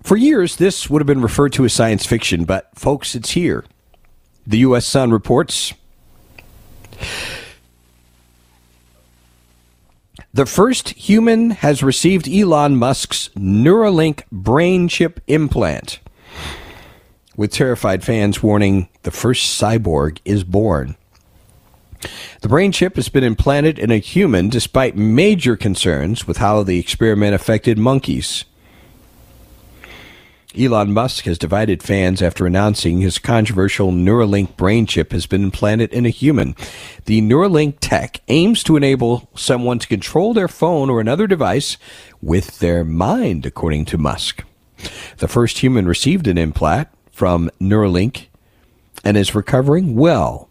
For 0.04 0.18
years, 0.18 0.58
this 0.58 0.90
would 0.90 1.02
have 1.02 1.08
been 1.08 1.22
referred 1.22 1.54
to 1.54 1.64
as 1.64 1.72
science 1.72 2.06
fiction, 2.06 2.44
but 2.44 2.70
folks, 2.76 3.16
it's 3.16 3.32
here. 3.32 3.64
The 4.46 4.58
U.S. 4.60 4.86
Sun 4.86 5.12
reports 5.12 5.74
the 10.34 10.46
first 10.46 10.90
human 10.90 11.52
has 11.52 11.82
received 11.82 12.28
Elon 12.28 12.76
Musk's 12.76 13.30
Neuralink 13.38 14.24
brain 14.32 14.88
chip 14.88 15.22
implant, 15.28 16.00
with 17.38 17.54
terrified 17.54 18.04
fans 18.04 18.44
warning 18.44 18.90
the 19.04 19.12
first 19.12 19.62
cyborg 19.62 20.18
is 20.26 20.44
born. 20.44 20.98
The 22.42 22.50
brain 22.50 22.72
chip 22.72 22.96
has 22.96 23.10
been 23.10 23.24
implanted 23.24 23.80
in 23.80 23.92
a 23.92 23.98
human 23.98 24.50
despite 24.50 24.98
major 24.98 25.56
concerns 25.56 26.28
with 26.28 26.38
how 26.38 26.64
the 26.64 26.80
experiment 26.80 27.34
affected 27.34 27.78
monkeys. 27.78 28.46
Elon 30.58 30.92
Musk 30.92 31.26
has 31.26 31.38
divided 31.38 31.84
fans 31.84 32.20
after 32.20 32.48
announcing 32.48 33.02
his 33.02 33.20
controversial 33.20 33.92
Neuralink 33.92 34.58
brain 34.58 34.88
chip 34.88 35.12
has 35.12 35.28
been 35.28 35.44
implanted 35.44 35.94
in 35.94 36.06
a 36.06 36.10
human. 36.10 36.56
The 37.06 37.22
Neuralink 37.22 37.78
tech 37.80 38.22
aims 38.28 38.64
to 38.64 38.76
enable 38.76 39.30
someone 39.36 39.78
to 39.78 39.88
control 39.88 40.34
their 40.34 40.48
phone 40.48 40.90
or 40.90 41.00
another 41.00 41.28
device 41.28 41.78
with 42.24 42.58
their 42.58 42.84
mind, 42.84 43.46
according 43.46 43.86
to 43.86 44.00
Musk. 44.00 44.44
The 45.18 45.28
first 45.28 45.60
human 45.60 45.88
received 45.88 46.28
an 46.28 46.40
implant 46.40 46.88
from 47.18 47.50
Neuralink 47.60 48.28
and 49.04 49.18
is 49.18 49.34
recovering 49.34 49.96
well. 49.96 50.50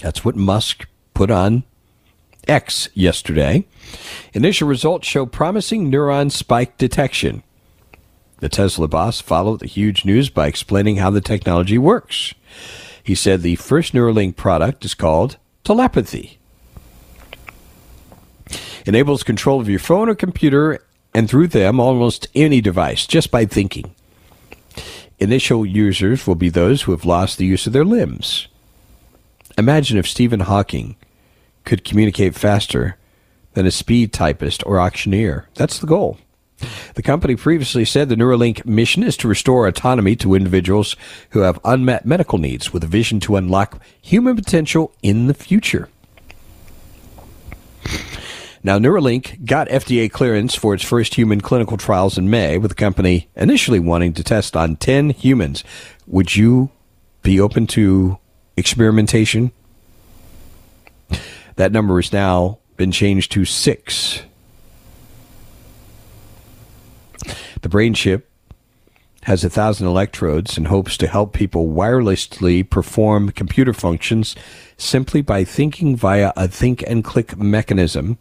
That's 0.00 0.24
what 0.24 0.36
Musk 0.36 0.86
put 1.12 1.28
on 1.28 1.64
X 2.46 2.88
yesterday. 2.94 3.66
Initial 4.32 4.68
results 4.68 5.08
show 5.08 5.26
promising 5.26 5.90
neuron 5.90 6.30
spike 6.30 6.78
detection. 6.78 7.42
The 8.38 8.48
Tesla 8.48 8.86
boss 8.86 9.20
followed 9.20 9.58
the 9.58 9.66
huge 9.66 10.04
news 10.04 10.30
by 10.30 10.46
explaining 10.46 10.98
how 10.98 11.10
the 11.10 11.20
technology 11.20 11.78
works. 11.78 12.32
He 13.02 13.16
said 13.16 13.42
the 13.42 13.56
first 13.56 13.92
Neuralink 13.92 14.36
product 14.36 14.84
is 14.84 14.94
called 14.94 15.36
telepathy. 15.64 16.38
Enables 18.86 19.24
control 19.24 19.60
of 19.60 19.68
your 19.68 19.80
phone 19.80 20.08
or 20.08 20.14
computer 20.14 20.86
and 21.12 21.28
through 21.28 21.48
them 21.48 21.80
almost 21.80 22.28
any 22.36 22.60
device 22.60 23.04
just 23.04 23.32
by 23.32 23.46
thinking. 23.46 23.96
Initial 25.20 25.66
users 25.66 26.26
will 26.26 26.34
be 26.34 26.48
those 26.48 26.82
who 26.82 26.92
have 26.92 27.04
lost 27.04 27.36
the 27.36 27.44
use 27.44 27.66
of 27.66 27.74
their 27.74 27.84
limbs. 27.84 28.48
Imagine 29.58 29.98
if 29.98 30.08
Stephen 30.08 30.40
Hawking 30.40 30.96
could 31.64 31.84
communicate 31.84 32.34
faster 32.34 32.96
than 33.52 33.66
a 33.66 33.70
speed 33.70 34.14
typist 34.14 34.62
or 34.64 34.80
auctioneer. 34.80 35.46
That's 35.56 35.78
the 35.78 35.86
goal. 35.86 36.18
The 36.94 37.02
company 37.02 37.36
previously 37.36 37.84
said 37.84 38.08
the 38.08 38.16
Neuralink 38.16 38.64
mission 38.64 39.02
is 39.02 39.16
to 39.18 39.28
restore 39.28 39.66
autonomy 39.66 40.16
to 40.16 40.34
individuals 40.34 40.96
who 41.30 41.40
have 41.40 41.60
unmet 41.64 42.06
medical 42.06 42.38
needs 42.38 42.72
with 42.72 42.82
a 42.84 42.86
vision 42.86 43.20
to 43.20 43.36
unlock 43.36 43.82
human 44.00 44.36
potential 44.36 44.94
in 45.02 45.26
the 45.26 45.34
future. 45.34 45.88
Now, 48.62 48.78
Neuralink 48.78 49.46
got 49.46 49.68
FDA 49.68 50.10
clearance 50.10 50.54
for 50.54 50.74
its 50.74 50.84
first 50.84 51.14
human 51.14 51.40
clinical 51.40 51.78
trials 51.78 52.18
in 52.18 52.28
May, 52.28 52.58
with 52.58 52.70
the 52.70 52.74
company 52.74 53.28
initially 53.34 53.80
wanting 53.80 54.12
to 54.14 54.22
test 54.22 54.54
on 54.54 54.76
10 54.76 55.10
humans. 55.10 55.64
Would 56.06 56.36
you 56.36 56.70
be 57.22 57.40
open 57.40 57.66
to 57.68 58.18
experimentation? 58.58 59.52
That 61.56 61.72
number 61.72 61.96
has 61.96 62.12
now 62.12 62.58
been 62.76 62.92
changed 62.92 63.32
to 63.32 63.46
six. 63.46 64.22
The 67.62 67.68
brain 67.68 67.94
chip 67.94 68.30
has 69.24 69.44
a 69.44 69.50
thousand 69.50 69.86
electrodes 69.86 70.56
and 70.56 70.68
hopes 70.68 70.96
to 70.98 71.06
help 71.06 71.32
people 71.32 71.68
wirelessly 71.68 72.68
perform 72.68 73.30
computer 73.30 73.72
functions 73.72 74.34
simply 74.76 75.20
by 75.20 75.44
thinking 75.44 75.96
via 75.96 76.32
a 76.36 76.48
think 76.48 76.82
and 76.86 77.04
click 77.04 77.36
mechanism. 77.38 78.18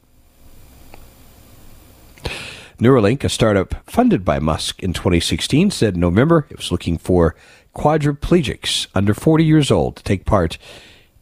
Neuralink, 2.79 3.23
a 3.23 3.29
startup 3.29 3.75
funded 3.89 4.23
by 4.23 4.39
Musk 4.39 4.81
in 4.81 4.93
2016, 4.93 5.71
said 5.71 5.95
in 5.95 5.99
November 5.99 6.47
it 6.49 6.57
was 6.57 6.71
looking 6.71 6.97
for 6.97 7.35
quadriplegics 7.75 8.87
under 8.95 9.13
40 9.13 9.43
years 9.43 9.69
old 9.69 9.97
to 9.97 10.03
take 10.03 10.25
part 10.25 10.57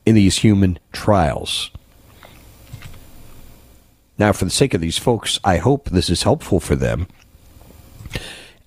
in 0.06 0.16
these 0.16 0.38
human 0.38 0.80
trials. 0.92 1.72
Now, 4.18 4.32
for 4.32 4.46
the 4.46 4.52
sake 4.52 4.74
of 4.74 4.82
these 4.82 4.98
folks, 4.98 5.40
I 5.44 5.58
hope 5.58 5.90
this 5.90 6.10
is 6.10 6.24
helpful 6.24 6.60
for 6.60 6.76
them 6.76 7.08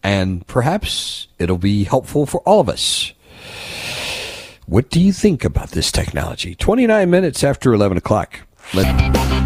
and 0.03 0.47
perhaps 0.47 1.29
it'll 1.39 1.59
be 1.59 1.85
helpful 1.85 2.27
for 2.27 2.41
all 2.41 2.61
of 2.61 2.69
us. 2.69 3.13
What 4.67 4.91
do 4.91 5.01
you 5.01 5.13
think 5.13 5.45
about 5.45 5.71
this 5.71 5.91
technology? 5.91 6.55
29 6.55 7.11
minutes 7.11 7.43
after 7.43 7.75
11 7.75 7.99
o'clock. 7.99 8.41
Let- 8.73 9.40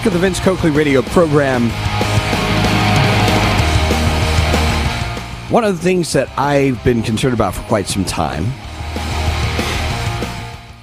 back 0.00 0.06
of 0.06 0.12
the 0.14 0.18
Vince 0.18 0.40
Coakley 0.40 0.70
radio 0.70 1.02
program. 1.02 1.68
One 5.52 5.62
of 5.62 5.76
the 5.76 5.82
things 5.82 6.14
that 6.14 6.26
I've 6.38 6.82
been 6.82 7.02
concerned 7.02 7.34
about 7.34 7.54
for 7.54 7.60
quite 7.64 7.86
some 7.86 8.06
time 8.06 8.46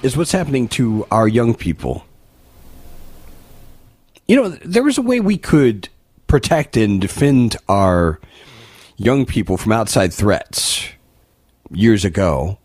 is 0.04 0.16
what's 0.16 0.30
happening 0.30 0.68
to 0.68 1.04
our 1.10 1.26
young 1.26 1.56
people. 1.56 2.06
You 4.28 4.36
know, 4.36 4.48
there 4.50 4.84
was 4.84 4.98
a 4.98 5.02
way 5.02 5.18
we 5.18 5.36
could 5.36 5.88
protect 6.28 6.76
and 6.76 7.00
defend 7.00 7.56
our 7.68 8.20
young 8.98 9.26
people 9.26 9.56
from 9.56 9.72
outside 9.72 10.14
threats 10.14 10.86
years 11.72 12.04
ago. 12.04 12.58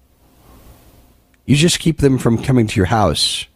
You 1.47 1.56
just 1.56 1.80
keep 1.80 1.97
them 1.97 2.20
from 2.20 2.43
coming 2.43 2.68
to 2.68 2.76
your 2.80 2.86
house 2.86 3.47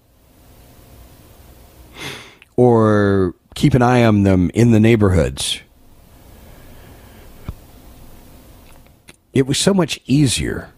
or 2.58 3.36
keep 3.56 3.74
an 3.74 3.82
eye 3.82 4.04
on 4.04 4.24
them 4.24 4.52
in 4.54 4.72
the 4.72 4.80
neighborhoods. 4.80 5.62
It 9.32 9.46
was 9.46 9.58
so 9.58 9.74
much 9.74 10.00
easier. 10.06 10.72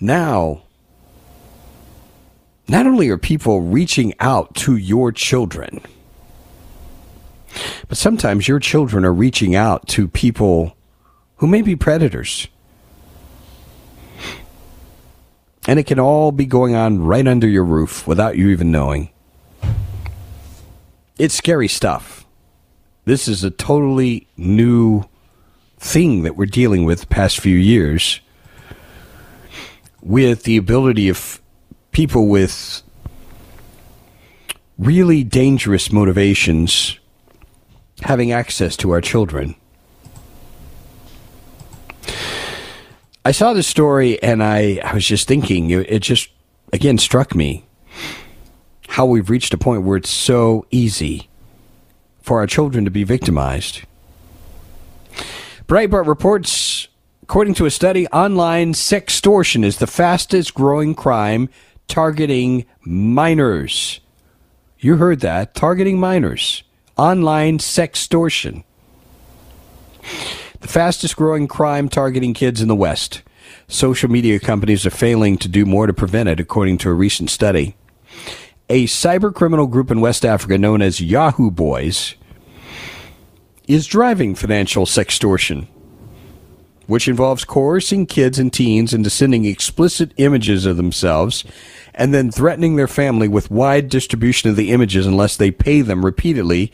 Now, 0.00 0.64
not 2.68 2.86
only 2.86 3.08
are 3.08 3.16
people 3.16 3.62
reaching 3.62 4.12
out 4.18 4.54
to 4.56 4.76
your 4.76 5.12
children, 5.12 5.80
but 7.88 7.96
sometimes 7.96 8.48
your 8.48 8.58
children 8.58 9.04
are 9.04 9.12
reaching 9.12 9.54
out 9.54 9.86
to 9.88 10.08
people 10.08 10.76
who 11.36 11.46
may 11.46 11.62
be 11.62 11.76
predators. 11.76 12.48
And 15.66 15.78
it 15.78 15.86
can 15.86 15.98
all 15.98 16.30
be 16.32 16.46
going 16.46 16.74
on 16.74 17.02
right 17.02 17.26
under 17.26 17.48
your 17.48 17.64
roof 17.64 18.06
without 18.06 18.36
you 18.36 18.48
even 18.50 18.70
knowing. 18.70 19.10
It's 21.18 21.34
scary 21.34 21.68
stuff. 21.68 22.24
This 23.04 23.26
is 23.26 23.42
a 23.42 23.50
totally 23.50 24.26
new 24.36 25.04
thing 25.78 26.22
that 26.22 26.36
we're 26.36 26.46
dealing 26.46 26.84
with 26.84 27.00
the 27.00 27.06
past 27.06 27.40
few 27.40 27.56
years 27.56 28.20
with 30.02 30.44
the 30.44 30.56
ability 30.56 31.08
of 31.08 31.40
people 31.90 32.28
with 32.28 32.82
really 34.78 35.24
dangerous 35.24 35.90
motivations 35.90 36.98
having 38.02 38.30
access 38.30 38.76
to 38.76 38.90
our 38.90 39.00
children. 39.00 39.54
I 43.26 43.32
saw 43.32 43.54
this 43.54 43.66
story 43.66 44.22
and 44.22 44.40
I, 44.40 44.80
I 44.84 44.94
was 44.94 45.04
just 45.04 45.26
thinking, 45.26 45.70
it, 45.70 45.90
it 45.90 45.98
just, 45.98 46.28
again, 46.72 46.96
struck 46.96 47.34
me 47.34 47.66
how 48.86 49.04
we've 49.04 49.28
reached 49.28 49.52
a 49.52 49.58
point 49.58 49.82
where 49.82 49.96
it's 49.96 50.10
so 50.10 50.64
easy 50.70 51.28
for 52.22 52.38
our 52.38 52.46
children 52.46 52.84
to 52.84 52.90
be 52.92 53.02
victimized. 53.02 53.82
Breitbart 55.66 56.06
reports, 56.06 56.86
according 57.24 57.54
to 57.54 57.66
a 57.66 57.70
study, 57.72 58.06
online 58.10 58.74
sextortion 58.74 59.64
is 59.64 59.78
the 59.78 59.88
fastest 59.88 60.54
growing 60.54 60.94
crime 60.94 61.48
targeting 61.88 62.64
minors. 62.82 63.98
You 64.78 64.98
heard 64.98 65.18
that, 65.22 65.52
targeting 65.56 65.98
minors. 65.98 66.62
Online 66.96 67.58
sextortion. 67.58 68.62
The 70.60 70.68
fastest 70.68 71.16
growing 71.16 71.48
crime 71.48 71.88
targeting 71.88 72.34
kids 72.34 72.60
in 72.60 72.68
the 72.68 72.74
West. 72.74 73.22
Social 73.68 74.10
media 74.10 74.40
companies 74.40 74.86
are 74.86 74.90
failing 74.90 75.38
to 75.38 75.48
do 75.48 75.66
more 75.66 75.86
to 75.86 75.92
prevent 75.92 76.28
it, 76.28 76.40
according 76.40 76.78
to 76.78 76.90
a 76.90 76.94
recent 76.94 77.30
study. 77.30 77.76
A 78.68 78.86
cyber 78.86 79.32
criminal 79.32 79.66
group 79.66 79.90
in 79.90 80.00
West 80.00 80.24
Africa 80.24 80.58
known 80.58 80.82
as 80.82 81.00
Yahoo 81.00 81.50
Boys 81.50 82.14
is 83.68 83.86
driving 83.86 84.34
financial 84.34 84.86
sextortion, 84.86 85.66
which 86.86 87.08
involves 87.08 87.44
coercing 87.44 88.06
kids 88.06 88.38
and 88.38 88.52
teens 88.52 88.92
into 88.92 89.10
sending 89.10 89.44
explicit 89.44 90.12
images 90.16 90.66
of 90.66 90.76
themselves 90.76 91.44
and 91.94 92.12
then 92.12 92.30
threatening 92.30 92.76
their 92.76 92.88
family 92.88 93.28
with 93.28 93.50
wide 93.50 93.88
distribution 93.88 94.50
of 94.50 94.56
the 94.56 94.70
images 94.70 95.06
unless 95.06 95.36
they 95.36 95.50
pay 95.50 95.80
them 95.80 96.04
repeatedly 96.04 96.72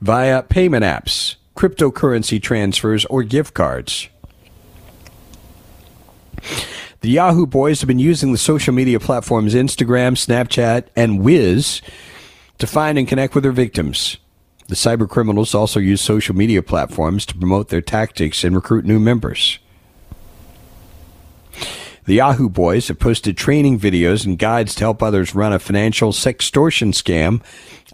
via 0.00 0.42
payment 0.42 0.84
apps, 0.84 1.36
cryptocurrency 1.60 2.42
transfers, 2.42 3.04
or 3.06 3.22
gift 3.22 3.52
cards. 3.52 4.08
The 7.02 7.10
Yahoo 7.10 7.44
Boys 7.44 7.82
have 7.82 7.86
been 7.86 7.98
using 7.98 8.32
the 8.32 8.38
social 8.38 8.72
media 8.72 8.98
platforms 8.98 9.52
Instagram, 9.52 10.16
Snapchat, 10.16 10.86
and 10.96 11.20
Wizz 11.20 11.82
to 12.56 12.66
find 12.66 12.96
and 12.96 13.06
connect 13.06 13.34
with 13.34 13.44
their 13.44 13.52
victims. 13.52 14.16
The 14.68 14.74
cyber 14.74 15.06
criminals 15.06 15.54
also 15.54 15.80
use 15.80 16.00
social 16.00 16.34
media 16.34 16.62
platforms 16.62 17.26
to 17.26 17.36
promote 17.36 17.68
their 17.68 17.82
tactics 17.82 18.42
and 18.42 18.54
recruit 18.54 18.86
new 18.86 18.98
members. 18.98 19.58
The 22.06 22.14
Yahoo 22.14 22.48
Boys 22.48 22.88
have 22.88 22.98
posted 22.98 23.36
training 23.36 23.78
videos 23.78 24.24
and 24.24 24.38
guides 24.38 24.74
to 24.76 24.84
help 24.84 25.02
others 25.02 25.34
run 25.34 25.52
a 25.52 25.58
financial 25.58 26.12
sextortion 26.12 26.94
scam 26.94 27.42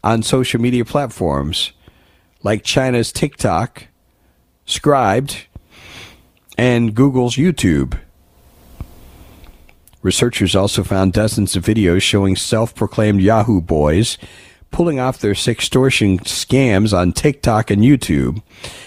on 0.04 0.22
social 0.22 0.60
media 0.60 0.84
platforms 0.84 1.72
like 2.43 2.62
China's 2.62 3.12
TikTok, 3.12 3.89
Scribd, 4.66 5.45
and 6.59 6.95
Google's 6.95 7.37
YouTube. 7.37 7.99
Researchers 10.03 10.55
also 10.55 10.84
found 10.84 11.12
dozens 11.12 11.57
of 11.57 11.64
videos 11.64 12.03
showing 12.03 12.37
self 12.37 12.74
proclaimed 12.74 13.20
Yahoo 13.20 13.61
Boys 13.61 14.18
pulling 14.70 15.01
off 15.01 15.18
their 15.18 15.32
sextortion 15.32 16.20
scams 16.20 16.97
on 16.97 17.12
TikTok 17.12 17.70
and 17.70 17.82
YouTube. 17.82 18.43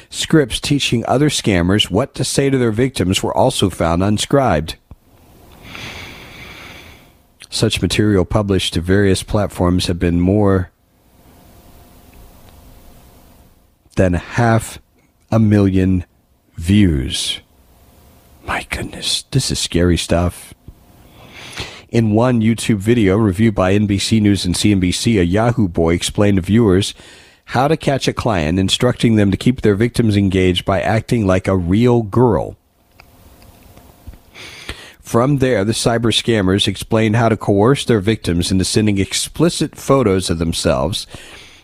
Scripts 0.10 0.60
teaching 0.60 1.04
other 1.08 1.30
scammers 1.30 1.90
what 1.90 2.14
to 2.16 2.24
say 2.24 2.50
to 2.50 2.58
their 2.58 2.72
victims 2.72 3.24
were 3.24 3.36
also 3.36 3.70
found 3.70 4.04
on 4.04 4.18
Scribd. 4.18 4.76
Such 7.50 7.82
material 7.82 8.26
published 8.26 8.76
to 8.76 8.82
various 8.82 9.24
platforms 9.24 9.88
have 9.88 9.98
been 9.98 10.20
more 10.20 10.72
than 13.96 14.14
half 14.14 14.80
a 15.32 15.40
million 15.40 16.06
views. 16.56 17.40
My 18.46 18.64
goodness, 18.70 19.24
this 19.32 19.52
is 19.52 19.60
scary 19.60 19.98
stuff. 19.98 20.54
In 21.90 22.12
one 22.12 22.42
YouTube 22.42 22.78
video 22.78 23.18
reviewed 23.18 23.56
by 23.56 23.74
NBC 23.74 24.22
News 24.22 24.46
and 24.46 24.56
CNBC, 24.56 25.20
a 25.20 25.26
Yahoo 25.26 25.68
boy 25.68 25.94
explained 25.94 26.38
to 26.38 26.42
viewers 26.42 26.94
how 27.46 27.68
to 27.68 27.76
catch 27.76 28.08
a 28.08 28.14
client, 28.14 28.60
instructing 28.60 29.16
them 29.16 29.32
to 29.32 29.38
keep 29.38 29.62
their 29.62 29.74
victims 29.74 30.16
engaged 30.16 30.66
by 30.66 30.82
acting 30.82 31.26
like 31.26 31.48
a 31.48 31.58
real 31.58 32.04
girl. 32.04 32.56
From 35.02 35.40
there, 35.40 35.66
the 35.66 35.72
cyber 35.72 36.14
scammers 36.14 36.68
explained 36.68 37.16
how 37.16 37.30
to 37.30 37.38
coerce 37.38 37.84
their 37.86 38.00
victims 38.00 38.52
into 38.52 38.64
sending 38.64 39.00
explicit 39.00 39.76
photos 39.76 40.30
of 40.30 40.38
themselves. 40.38 41.08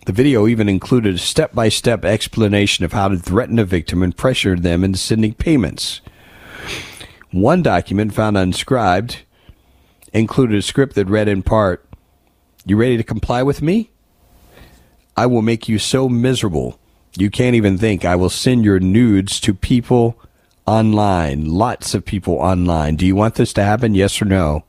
The 0.05 0.13
video 0.13 0.47
even 0.47 0.69
included 0.69 1.15
a 1.15 1.19
step 1.19 1.53
by 1.53 1.69
step 1.69 2.05
explanation 2.05 2.85
of 2.85 2.93
how 2.93 3.07
to 3.07 3.17
threaten 3.17 3.57
a 3.57 3.65
victim 3.65 4.03
and 4.03 4.15
pressure 4.15 4.55
them 4.55 4.83
into 4.83 4.99
sending 4.99 5.33
payments. 5.33 6.01
One 7.31 7.63
document 7.63 8.13
found 8.13 8.37
on 8.37 8.51
Scribd 8.51 9.17
included 10.13 10.57
a 10.57 10.61
script 10.61 10.93
that 10.95 11.07
read 11.07 11.27
in 11.27 11.41
part 11.41 11.85
You 12.65 12.77
ready 12.77 12.97
to 12.97 13.03
comply 13.03 13.41
with 13.41 13.63
me? 13.63 13.89
I 15.17 15.25
will 15.25 15.41
make 15.41 15.67
you 15.67 15.79
so 15.79 16.07
miserable 16.07 16.79
you 17.17 17.31
can't 17.31 17.55
even 17.55 17.77
think. 17.77 18.05
I 18.05 18.15
will 18.15 18.29
send 18.29 18.63
your 18.63 18.79
nudes 18.79 19.39
to 19.39 19.53
people 19.53 20.19
online, 20.67 21.45
lots 21.45 21.95
of 21.95 22.05
people 22.05 22.35
online. 22.35 22.95
Do 22.95 23.07
you 23.07 23.15
want 23.15 23.35
this 23.35 23.53
to 23.53 23.63
happen? 23.63 23.95
Yes 23.95 24.21
or 24.21 24.25
no? 24.25 24.65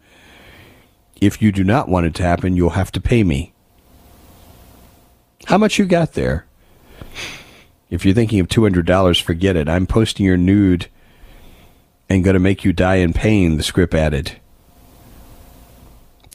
If 1.21 1.43
you 1.43 1.53
do 1.53 1.65
not 1.65 1.89
want 1.89 2.07
it 2.07 2.15
to 2.15 2.23
happen, 2.23 2.57
you'll 2.57 2.71
have 2.71 2.93
to 2.93 3.01
pay 3.01 3.25
me. 3.25 3.53
How 5.47 5.59
much 5.59 5.79
you 5.79 5.85
got 5.85 6.15
there? 6.15 6.45
If 7.89 8.05
you're 8.05 8.15
thinking 8.15 8.41
of 8.41 8.49
$200, 8.49 9.23
forget 9.23 9.55
it. 9.55 9.69
I'm 9.69 9.87
posting 9.87 10.27
your 10.27 10.37
nude 10.37 10.89
and 12.09 12.25
going 12.25 12.35
to 12.35 12.41
make 12.41 12.65
you 12.65 12.73
die 12.73 12.97
in 12.97 13.13
pain, 13.13 13.57
the 13.57 13.63
script 13.63 13.95
added. 13.95 14.41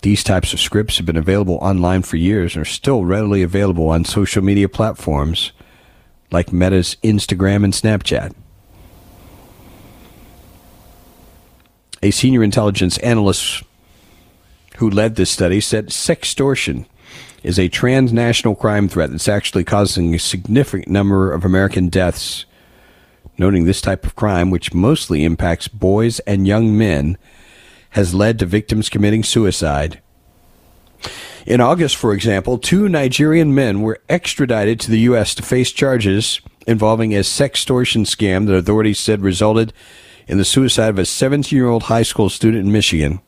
These 0.02 0.24
types 0.24 0.54
of 0.54 0.62
scripts 0.62 0.96
have 0.96 1.06
been 1.06 1.18
available 1.18 1.56
online 1.56 2.04
for 2.04 2.16
years 2.16 2.56
and 2.56 2.62
are 2.62 2.66
still 2.66 3.04
readily 3.04 3.44
available 3.44 3.90
on 3.90 4.06
social 4.06 4.42
media 4.42 4.70
platforms 4.70 5.52
like 6.32 6.54
Meta's 6.54 6.96
Instagram 7.04 7.66
and 7.66 7.74
Snapchat. 7.74 8.34
A 12.02 12.12
senior 12.12 12.44
intelligence 12.44 12.98
analyst 13.00 13.62
who 14.78 14.90
led 14.90 15.18
this 15.18 15.30
study 15.30 15.60
said 15.60 15.88
sextortion 15.88 16.86
is 17.44 17.58
a 17.58 17.70
transnational 17.70 18.56
crime 18.56 18.88
threat 18.88 19.12
that's 19.12 19.28
actually 19.28 19.64
causing 19.64 20.14
a 20.14 20.20
significant 20.20 20.88
number 20.88 21.32
of 21.32 21.44
American 21.44 21.90
deaths. 21.90 22.46
Noting 23.38 23.66
this 23.66 23.82
type 23.82 24.06
of 24.06 24.16
crime, 24.16 24.52
which 24.52 24.74
mostly 24.74 25.24
impacts 25.24 25.68
boys 25.68 26.20
and 26.22 26.48
young 26.48 26.78
men, 26.78 27.18
has 27.92 28.14
led 28.14 28.40
to 28.40 28.46
victims 28.46 28.90
committing 28.90 29.24
suicide. 29.24 30.02
In 31.46 31.60
August, 31.60 31.96
for 31.96 32.14
example, 32.14 32.58
two 32.58 32.88
Nigerian 32.88 33.56
men 33.56 33.82
were 33.82 34.00
extradited 34.08 34.80
to 34.82 34.92
the 34.92 35.00
U.S. 35.00 35.34
to 35.36 35.44
face 35.44 35.72
charges 35.72 36.40
involving 36.68 37.14
a 37.16 37.22
sextortion 37.22 38.06
scam 38.06 38.46
that 38.46 38.54
authorities 38.54 39.00
said 39.00 39.22
resulted 39.22 39.74
in 40.28 40.38
the 40.38 40.46
suicide 40.46 40.90
of 40.90 41.00
a 41.00 41.06
17 41.06 41.56
year 41.56 41.68
old 41.68 41.84
high 41.84 42.04
school 42.04 42.30
student 42.30 42.66
in 42.66 42.72
Michigan. 42.72 43.22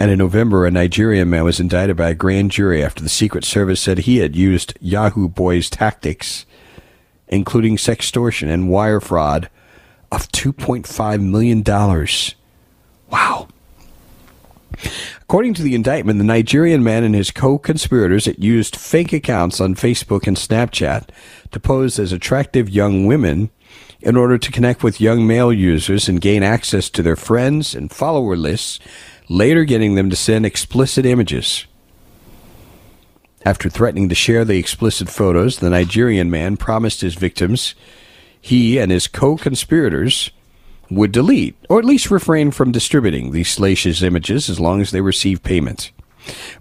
And 0.00 0.10
in 0.10 0.18
November, 0.18 0.64
a 0.64 0.70
Nigerian 0.70 1.28
man 1.28 1.44
was 1.44 1.58
indicted 1.58 1.96
by 1.96 2.10
a 2.10 2.14
grand 2.14 2.52
jury 2.52 2.84
after 2.84 3.02
the 3.02 3.08
Secret 3.08 3.44
Service 3.44 3.80
said 3.80 3.98
he 3.98 4.18
had 4.18 4.36
used 4.36 4.78
Yahoo 4.80 5.28
Boys 5.28 5.68
tactics, 5.68 6.46
including 7.26 7.76
sextortion 7.76 8.48
and 8.48 8.68
wire 8.68 9.00
fraud, 9.00 9.50
of 10.12 10.28
$2.5 10.28 11.22
million. 11.22 11.62
Wow. 13.10 13.48
According 15.22 15.54
to 15.54 15.62
the 15.62 15.74
indictment, 15.74 16.18
the 16.18 16.24
Nigerian 16.24 16.84
man 16.84 17.02
and 17.02 17.14
his 17.14 17.30
co 17.30 17.58
conspirators 17.58 18.26
had 18.26 18.42
used 18.42 18.76
fake 18.76 19.12
accounts 19.12 19.60
on 19.60 19.74
Facebook 19.74 20.26
and 20.26 20.36
Snapchat 20.36 21.08
to 21.50 21.60
pose 21.60 21.98
as 21.98 22.12
attractive 22.12 22.70
young 22.70 23.06
women 23.06 23.50
in 24.00 24.16
order 24.16 24.38
to 24.38 24.52
connect 24.52 24.82
with 24.82 25.00
young 25.00 25.26
male 25.26 25.52
users 25.52 26.08
and 26.08 26.20
gain 26.20 26.42
access 26.42 26.88
to 26.90 27.02
their 27.02 27.16
friends 27.16 27.74
and 27.74 27.90
follower 27.90 28.36
lists, 28.36 28.78
later 29.28 29.64
getting 29.64 29.94
them 29.94 30.08
to 30.10 30.16
send 30.16 30.46
explicit 30.46 31.04
images. 31.04 31.66
After 33.44 33.68
threatening 33.68 34.08
to 34.08 34.14
share 34.14 34.44
the 34.44 34.58
explicit 34.58 35.08
photos, 35.08 35.58
the 35.58 35.70
Nigerian 35.70 36.30
man 36.30 36.56
promised 36.56 37.00
his 37.00 37.14
victims 37.14 37.74
he 38.40 38.78
and 38.78 38.90
his 38.90 39.08
co 39.08 39.36
conspirators 39.36 40.30
would 40.90 41.12
delete, 41.12 41.56
or 41.68 41.78
at 41.78 41.84
least 41.84 42.10
refrain 42.10 42.50
from 42.50 42.72
distributing 42.72 43.32
these 43.32 43.50
salacious 43.50 44.02
images 44.02 44.48
as 44.48 44.60
long 44.60 44.80
as 44.80 44.90
they 44.90 45.00
received 45.00 45.42
payment. 45.42 45.92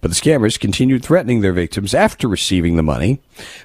But 0.02 0.12
the 0.12 0.16
scammers 0.16 0.60
continued 0.60 1.04
threatening 1.04 1.42
their 1.42 1.54
victims 1.54 1.94
after 1.94 2.28
receiving 2.28 2.76
the 2.76 2.84
money, 2.84 3.22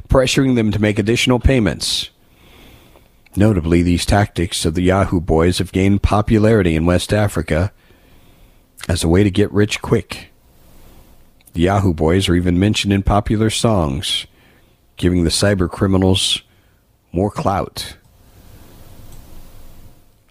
pressuring 0.09 0.55
them 0.55 0.70
to 0.70 0.81
make 0.81 0.99
additional 0.99 1.41
payments. 1.41 2.11
Notably, 3.35 3.83
these 3.83 4.05
tactics 4.05 4.64
of 4.64 4.74
the 4.74 4.83
Yahoo 4.83 5.20
boys 5.20 5.59
have 5.59 5.72
gained 5.72 6.03
popularity 6.03 6.76
in 6.76 6.85
West 6.85 7.12
Africa 7.12 7.72
as 8.89 9.03
a 9.03 9.09
way 9.09 9.24
to 9.24 9.30
get 9.30 9.51
rich 9.53 9.80
quick. 9.80 10.28
The 11.55 11.62
Yahoo 11.62 11.95
boys 11.95 12.28
are 12.28 12.35
even 12.35 12.59
mentioned 12.59 12.93
in 12.93 13.03
popular 13.03 13.49
songs, 13.49 14.26
giving 14.97 15.24
the 15.24 15.30
cyber 15.30 15.70
criminals 15.70 16.43
more 17.11 17.30
clout. 17.30 17.97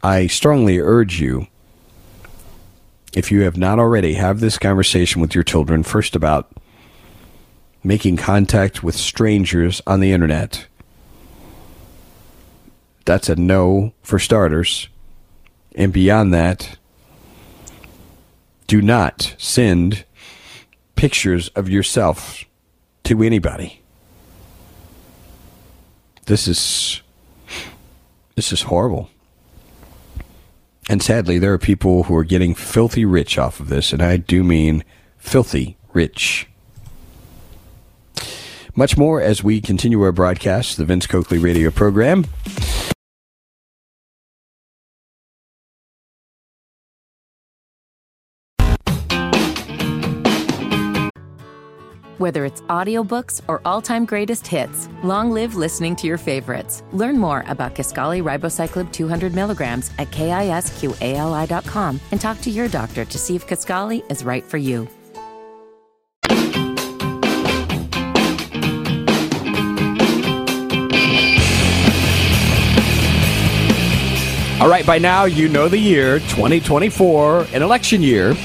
I 0.03 0.27
strongly 0.27 0.79
urge 0.79 1.19
you, 1.19 1.47
if 3.13 3.31
you 3.31 3.41
have 3.41 3.57
not 3.57 3.77
already, 3.77 4.13
have 4.13 4.39
this 4.39 4.57
conversation 4.57 5.21
with 5.21 5.35
your 5.35 5.43
children 5.43 5.83
first 5.83 6.15
about 6.15 6.51
making 7.83 8.17
contact 8.17 8.83
with 8.83 8.95
strangers 8.95 9.81
on 9.85 9.99
the 9.99 10.11
internet. 10.11 10.67
That's 13.05 13.29
a 13.29 13.35
no 13.35 13.93
for 14.01 14.19
starters. 14.19 14.87
And 15.75 15.93
beyond 15.93 16.33
that, 16.33 16.77
do 18.67 18.81
not 18.81 19.35
send 19.37 20.05
pictures 20.95 21.47
of 21.49 21.69
yourself 21.69 22.45
to 23.03 23.23
anybody. 23.23 23.81
This 26.25 26.47
is 26.47 27.01
this 28.35 28.53
is 28.53 28.63
horrible. 28.63 29.09
And 30.89 31.01
sadly, 31.01 31.37
there 31.37 31.53
are 31.53 31.57
people 31.57 32.03
who 32.03 32.15
are 32.15 32.23
getting 32.23 32.55
filthy 32.55 33.05
rich 33.05 33.37
off 33.37 33.59
of 33.59 33.69
this, 33.69 33.93
and 33.93 34.01
I 34.01 34.17
do 34.17 34.43
mean 34.43 34.83
filthy 35.17 35.77
rich. 35.93 36.47
Much 38.75 38.97
more 38.97 39.21
as 39.21 39.43
we 39.43 39.59
continue 39.59 40.01
our 40.01 40.11
broadcast, 40.11 40.77
the 40.77 40.85
Vince 40.85 41.07
Coakley 41.07 41.37
radio 41.37 41.71
program. 41.71 42.25
Whether 52.21 52.45
it's 52.45 52.61
audiobooks 52.69 53.41
or 53.47 53.63
all-time 53.65 54.05
greatest 54.05 54.45
hits, 54.45 54.87
long 55.03 55.31
live 55.31 55.55
listening 55.55 55.95
to 55.95 56.05
your 56.05 56.19
favorites. 56.19 56.83
Learn 56.91 57.17
more 57.17 57.43
about 57.47 57.73
Kisqali 57.73 58.21
Ribociclib 58.21 58.93
200 58.93 59.33
milligrams 59.33 59.89
at 59.97 60.11
kisqali.com 60.11 61.99
and 62.11 62.21
talk 62.21 62.39
to 62.41 62.51
your 62.51 62.67
doctor 62.67 63.05
to 63.05 63.17
see 63.17 63.35
if 63.35 63.47
Kisqali 63.47 64.03
is 64.11 64.23
right 64.23 64.43
for 64.43 64.59
you. 64.59 64.87
All 74.61 74.69
right, 74.69 74.85
by 74.85 74.99
now 74.99 75.25
you 75.25 75.49
know 75.49 75.67
the 75.67 75.79
year 75.79 76.19
2024, 76.19 77.47
an 77.53 77.63
election 77.63 78.03
year. 78.03 78.35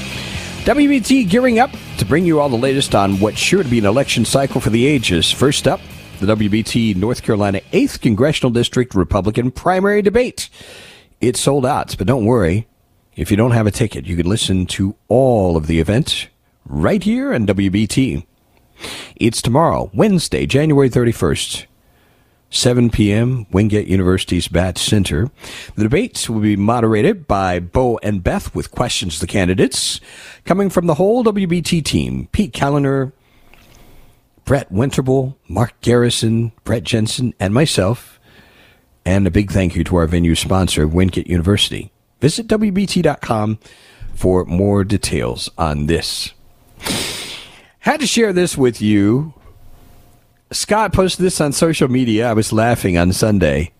WBT 0.65 1.29
gearing 1.29 1.59
up 1.59 1.69
to 1.97 2.05
bring 2.05 2.25
you 2.25 2.39
all 2.39 2.49
the 2.49 2.55
latest 2.55 2.93
on 2.93 3.19
what's 3.19 3.39
sure 3.39 3.63
to 3.63 3.69
be 3.69 3.79
an 3.79 3.85
election 3.85 4.23
cycle 4.23 4.61
for 4.61 4.69
the 4.69 4.85
ages. 4.85 5.31
First 5.31 5.67
up, 5.67 5.81
the 6.19 6.35
WBT 6.35 6.95
North 6.95 7.23
Carolina 7.23 7.61
8th 7.71 8.01
Congressional 8.01 8.51
District 8.51 8.93
Republican 8.93 9.51
primary 9.51 10.01
debate. 10.01 10.49
It's 11.21 11.39
sold 11.39 11.65
out, 11.65 11.95
but 11.97 12.05
don't 12.05 12.25
worry. 12.25 12.67
If 13.15 13.31
you 13.31 13.37
don't 13.37 13.51
have 13.51 13.65
a 13.65 13.71
ticket, 13.71 14.05
you 14.05 14.15
can 14.15 14.27
listen 14.27 14.67
to 14.67 14.95
all 15.07 15.57
of 15.57 15.65
the 15.65 15.79
events 15.79 16.27
right 16.65 17.01
here 17.01 17.33
on 17.33 17.47
WBT. 17.47 18.25
It's 19.15 19.41
tomorrow, 19.41 19.89
Wednesday, 19.93 20.45
January 20.45 20.89
31st. 20.89 21.65
7 22.49 22.89
p.m., 22.89 23.45
Wingate 23.51 23.87
University's 23.87 24.47
Batch 24.47 24.77
Center. 24.77 25.29
The 25.75 25.83
debates 25.83 26.29
will 26.29 26.39
be 26.39 26.55
moderated 26.55 27.27
by 27.27 27.59
Bo 27.59 27.99
and 28.01 28.23
Beth 28.23 28.55
with 28.55 28.71
questions 28.71 29.15
to 29.15 29.21
the 29.21 29.27
candidates 29.27 29.99
coming 30.45 30.69
from 30.69 30.87
the 30.87 30.95
whole 30.95 31.23
WBT 31.23 31.83
team 31.83 32.29
Pete 32.31 32.53
Kaliner, 32.53 33.11
Brett 34.45 34.71
Winterble, 34.71 35.35
Mark 35.49 35.79
Garrison, 35.81 36.53
Brett 36.63 36.83
Jensen, 36.83 37.33
and 37.39 37.53
myself. 37.53 38.19
And 39.05 39.27
a 39.27 39.31
big 39.31 39.51
thank 39.51 39.75
you 39.75 39.83
to 39.85 39.95
our 39.97 40.07
venue 40.07 40.35
sponsor, 40.35 40.87
Wingate 40.87 41.27
University. 41.27 41.91
Visit 42.19 42.47
WBT.com 42.47 43.59
for 44.13 44.45
more 44.45 44.83
details 44.83 45.49
on 45.57 45.85
this. 45.85 46.33
Had 47.79 47.99
to 47.99 48.07
share 48.07 48.33
this 48.33 48.57
with 48.57 48.81
you 48.81 49.33
Scott 50.51 50.93
posted 50.93 51.25
this 51.25 51.41
on 51.41 51.51
social 51.51 51.89
media. 51.89 52.29
I 52.29 52.33
was 52.33 52.53
laughing 52.53 52.97
on 52.97 53.11
Sunday 53.11 53.73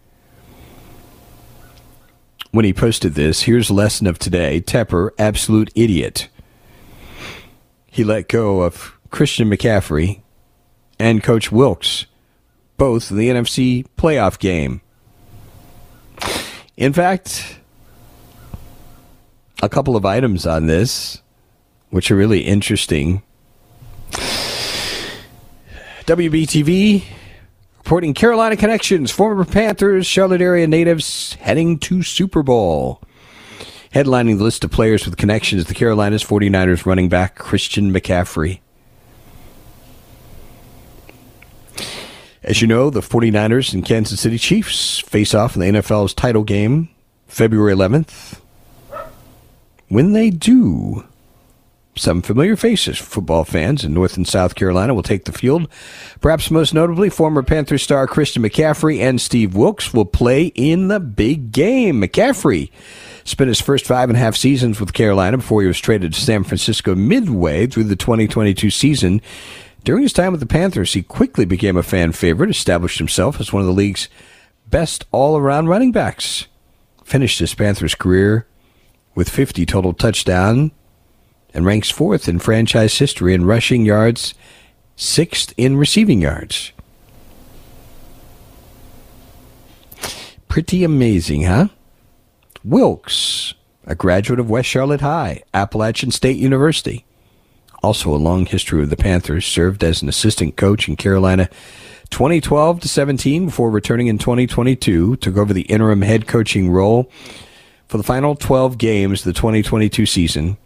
when 2.52 2.66
he 2.66 2.74
posted 2.74 3.14
this. 3.14 3.44
Here's 3.44 3.72
lesson 3.72 4.06
of 4.06 4.20
today. 4.20 4.60
Tepper, 4.62 5.12
absolute 5.18 5.72
idiot. 5.76 6.28
He 7.86 8.04
let 8.04 8.28
go 8.28 8.62
of 8.62 8.98
Christian 9.12 9.50
McCaffrey 9.50 10.22
and 11.00 11.24
Coach 11.24 11.52
Wilks, 11.52 12.06
both 12.76 13.12
in 13.12 13.18
the 13.18 13.30
NFC 13.30 13.86
playoff 13.98 14.38
game. 14.38 14.82
In 16.76 16.94
fact, 16.94 17.60
a 19.64 19.70
couple 19.70 19.96
of 19.96 20.06
items 20.06 20.46
on 20.46 20.68
this, 20.68 21.22
which 21.92 22.12
are 22.12 22.16
really 22.16 22.42
interesting. 22.42 23.24
WBTV 26.08 27.04
reporting 27.80 28.14
Carolina 28.14 28.56
connections, 28.56 29.12
former 29.12 29.44
Panthers, 29.44 30.08
Charlotte 30.08 30.40
area 30.40 30.66
natives 30.66 31.34
heading 31.42 31.78
to 31.80 32.02
Super 32.02 32.42
Bowl. 32.44 33.02
Headlining 33.94 34.38
the 34.38 34.46
list 34.46 34.64
of 34.64 34.72
players 34.72 35.06
with 35.06 35.18
connections, 35.18 35.66
the 35.66 35.74
Carolinas 35.74 36.24
49ers 36.24 36.86
running 36.86 37.10
back 37.10 37.36
Christian 37.36 37.92
McCaffrey. 37.92 38.62
As 42.42 42.62
you 42.62 42.68
know, 42.68 42.90
the 42.90 43.02
49ers 43.02 43.74
and 43.74 43.84
Kansas 43.84 44.22
City 44.22 44.38
Chiefs 44.38 45.00
face 45.00 45.34
off 45.34 45.58
in 45.58 45.60
the 45.62 45.80
NFL's 45.80 46.14
title 46.14 46.46
game 46.46 46.88
February 47.28 47.74
11th. 47.76 48.40
When 49.90 50.14
they 50.14 50.30
do, 50.30 51.04
some 51.98 52.22
familiar 52.22 52.56
faces, 52.56 52.98
football 52.98 53.44
fans 53.44 53.84
in 53.84 53.94
North 53.94 54.18
and 54.18 54.28
South 54.28 54.56
Carolina, 54.56 54.94
will 54.94 55.04
take 55.04 55.26
the 55.26 55.32
field. 55.32 55.68
Perhaps 56.22 56.52
most 56.52 56.74
notably, 56.74 57.10
former 57.10 57.44
Panther 57.44 57.78
star 57.78 58.08
Christian 58.08 58.44
McCaffrey 58.44 59.00
and 59.00 59.20
Steve 59.20 59.56
Wilks 59.56 59.94
will 59.94 60.06
play 60.06 60.48
in 60.56 60.88
the 60.88 61.00
big 61.00 61.52
game. 61.52 62.02
McCaffrey 62.02 62.72
spent 63.24 63.50
his 63.50 63.62
first 63.62 63.86
five 63.86 64.10
and 64.10 64.18
a 64.18 64.22
half 64.22 64.36
seasons 64.36 64.80
with 64.80 64.94
Carolina 64.94 65.38
before 65.38 65.62
he 65.62 65.68
was 65.68 65.80
traded 65.80 66.14
to 66.14 66.22
San 66.22 66.44
Francisco 66.44 66.96
midway 66.96 67.68
through 67.68 67.84
the 67.86 67.96
2022 67.96 68.70
season. 68.70 69.22
During 69.84 70.04
his 70.04 70.14
time 70.14 70.32
with 70.32 70.42
the 70.42 70.48
Panthers, 70.48 70.94
he 70.94 71.02
quickly 71.02 71.46
became 71.46 71.78
a 71.78 71.84
fan 71.84 72.12
favorite, 72.12 72.50
established 72.50 72.98
himself 72.98 73.40
as 73.40 73.54
one 73.54 73.62
of 73.62 73.68
the 73.68 73.74
league's 73.74 74.10
best 74.70 75.06
all 75.12 75.38
around 75.38 75.68
running 75.68 75.92
backs. 75.92 76.48
Finished 77.04 77.40
his 77.40 77.56
Panthers 77.56 77.96
career 77.96 78.48
with 79.16 79.30
50 79.30 79.66
total 79.66 79.94
touchdown 79.94 80.72
and 81.54 81.66
ranks 81.66 81.90
fourth 81.90 82.28
in 82.28 82.40
franchise 82.40 82.98
history 82.98 83.34
in 83.34 83.46
rushing 83.46 83.86
yards, 83.86 84.34
sixth 84.96 85.54
in 85.58 85.78
receiving 85.78 86.22
yards. 86.22 86.72
Pretty 90.48 90.84
amazing, 90.84 91.44
huh? 91.44 91.68
Wilks, 92.64 93.54
a 93.86 93.96
graduate 93.96 94.40
of 94.40 94.50
West 94.50 94.68
Charlotte 94.68 95.02
High, 95.02 95.44
Appalachian 95.54 96.12
State 96.12 96.38
University. 96.38 97.06
Also 97.84 98.14
a 98.14 98.18
long 98.18 98.46
history 98.46 98.80
with 98.80 98.90
the 98.90 98.98
Panthers, 98.98 99.46
served 99.46 99.84
as 99.84 100.02
an 100.02 100.10
assistant 100.10 100.58
coach 100.58 100.88
in 100.88 100.96
Carolina 100.96 101.48
2012 102.10 102.82
to 102.82 102.88
17 102.88 103.46
before 103.46 103.70
returning 103.70 104.08
in 104.08 104.18
2022, 104.18 105.18
took 105.18 105.38
over 105.38 105.54
the 105.54 105.62
interim 105.64 106.02
head 106.02 106.28
coaching 106.28 106.70
role 106.70 107.10
for 107.88 107.98
the 107.98 108.04
final 108.04 108.36
12 108.36 108.78
games 108.78 109.22
of 109.22 109.26
the 109.26 109.40
2022 109.40 110.06
season 110.06 110.58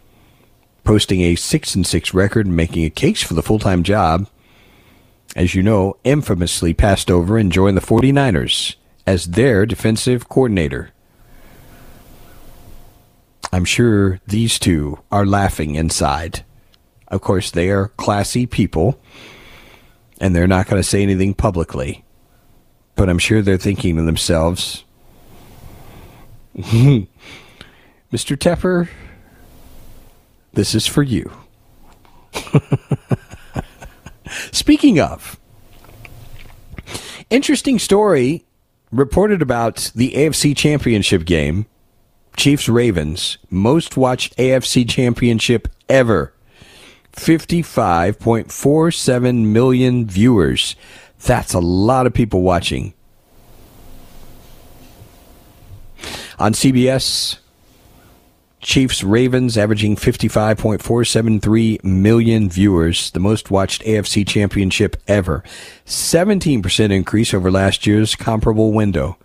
posting 0.84 1.20
a 1.22 1.34
6 1.34 1.74
and 1.74 1.86
6 1.86 2.14
record 2.14 2.46
and 2.46 2.56
making 2.56 2.84
a 2.84 2.90
case 2.90 3.22
for 3.22 3.34
the 3.34 3.42
full-time 3.42 3.82
job. 3.82 4.26
As 5.34 5.54
you 5.54 5.62
know, 5.62 5.96
infamously 6.04 6.74
passed 6.74 7.10
over 7.10 7.38
and 7.38 7.50
joined 7.50 7.76
the 7.76 7.80
49ers 7.80 8.76
as 9.06 9.26
their 9.26 9.66
defensive 9.66 10.28
coordinator. 10.28 10.90
I'm 13.52 13.64
sure 13.64 14.20
these 14.26 14.58
two 14.58 14.98
are 15.10 15.26
laughing 15.26 15.74
inside. 15.74 16.44
Of 17.08 17.20
course, 17.20 17.50
they 17.50 17.70
are 17.70 17.88
classy 17.88 18.46
people, 18.46 18.98
and 20.18 20.34
they're 20.34 20.46
not 20.46 20.66
going 20.66 20.80
to 20.80 20.88
say 20.88 21.02
anything 21.02 21.34
publicly. 21.34 22.04
But 22.94 23.10
I'm 23.10 23.18
sure 23.18 23.42
they're 23.42 23.58
thinking 23.58 23.96
to 23.96 24.02
themselves, 24.02 24.84
hmm, 26.54 27.00
Mr. 28.10 28.36
Tepper, 28.36 28.88
this 30.52 30.74
is 30.74 30.86
for 30.86 31.02
you. 31.02 31.32
Speaking 34.52 35.00
of, 35.00 35.40
interesting 37.30 37.78
story 37.78 38.44
reported 38.90 39.40
about 39.42 39.92
the 39.94 40.12
AFC 40.12 40.56
Championship 40.56 41.24
game. 41.24 41.66
Chiefs 42.36 42.68
Ravens, 42.68 43.38
most 43.50 43.96
watched 43.96 44.36
AFC 44.36 44.88
Championship 44.88 45.68
ever. 45.88 46.32
55.47 47.12 49.44
million 49.44 50.06
viewers. 50.06 50.76
That's 51.24 51.54
a 51.54 51.60
lot 51.60 52.06
of 52.06 52.14
people 52.14 52.42
watching. 52.42 52.94
On 56.38 56.52
CBS, 56.52 57.38
Chiefs 58.62 59.02
Ravens 59.02 59.58
averaging 59.58 59.96
55.473 59.96 61.82
million 61.82 62.48
viewers, 62.48 63.10
the 63.10 63.18
most 63.18 63.50
watched 63.50 63.82
AFC 63.82 64.26
championship 64.26 64.96
ever. 65.08 65.42
17% 65.84 66.92
increase 66.92 67.34
over 67.34 67.50
last 67.50 67.88
year's 67.88 68.14
comparable 68.14 68.72
window. 68.72 69.18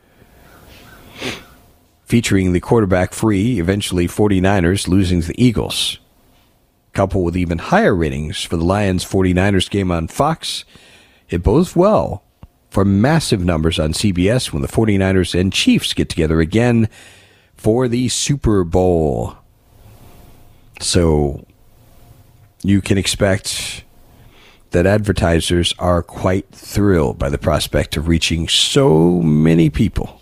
Featuring 2.05 2.53
the 2.53 2.59
quarterback 2.59 3.13
free, 3.13 3.59
eventually 3.59 4.07
49ers 4.07 4.87
losing 4.87 5.21
to 5.21 5.27
the 5.27 5.43
Eagles. 5.43 5.99
Coupled 6.93 7.25
with 7.25 7.37
even 7.37 7.59
higher 7.59 7.93
ratings 7.93 8.41
for 8.41 8.57
the 8.57 8.65
Lions 8.65 9.05
49ers 9.05 9.69
game 9.69 9.91
on 9.91 10.07
Fox, 10.07 10.65
it 11.29 11.43
bodes 11.43 11.75
well 11.75 12.23
for 12.71 12.83
massive 12.83 13.45
numbers 13.45 13.77
on 13.77 13.93
CBS 13.93 14.51
when 14.51 14.63
the 14.63 14.67
49ers 14.67 15.39
and 15.39 15.53
Chiefs 15.53 15.93
get 15.93 16.09
together 16.09 16.39
again 16.39 16.89
for 17.57 17.87
the 17.87 18.07
Super 18.07 18.63
Bowl. 18.63 19.35
So 20.79 21.45
you 22.63 22.81
can 22.81 22.97
expect 22.97 23.83
that 24.71 24.85
advertisers 24.85 25.73
are 25.79 26.03
quite 26.03 26.49
thrilled 26.51 27.17
by 27.17 27.29
the 27.29 27.37
prospect 27.37 27.97
of 27.97 28.07
reaching 28.07 28.47
so 28.47 29.21
many 29.21 29.69
people. 29.69 30.21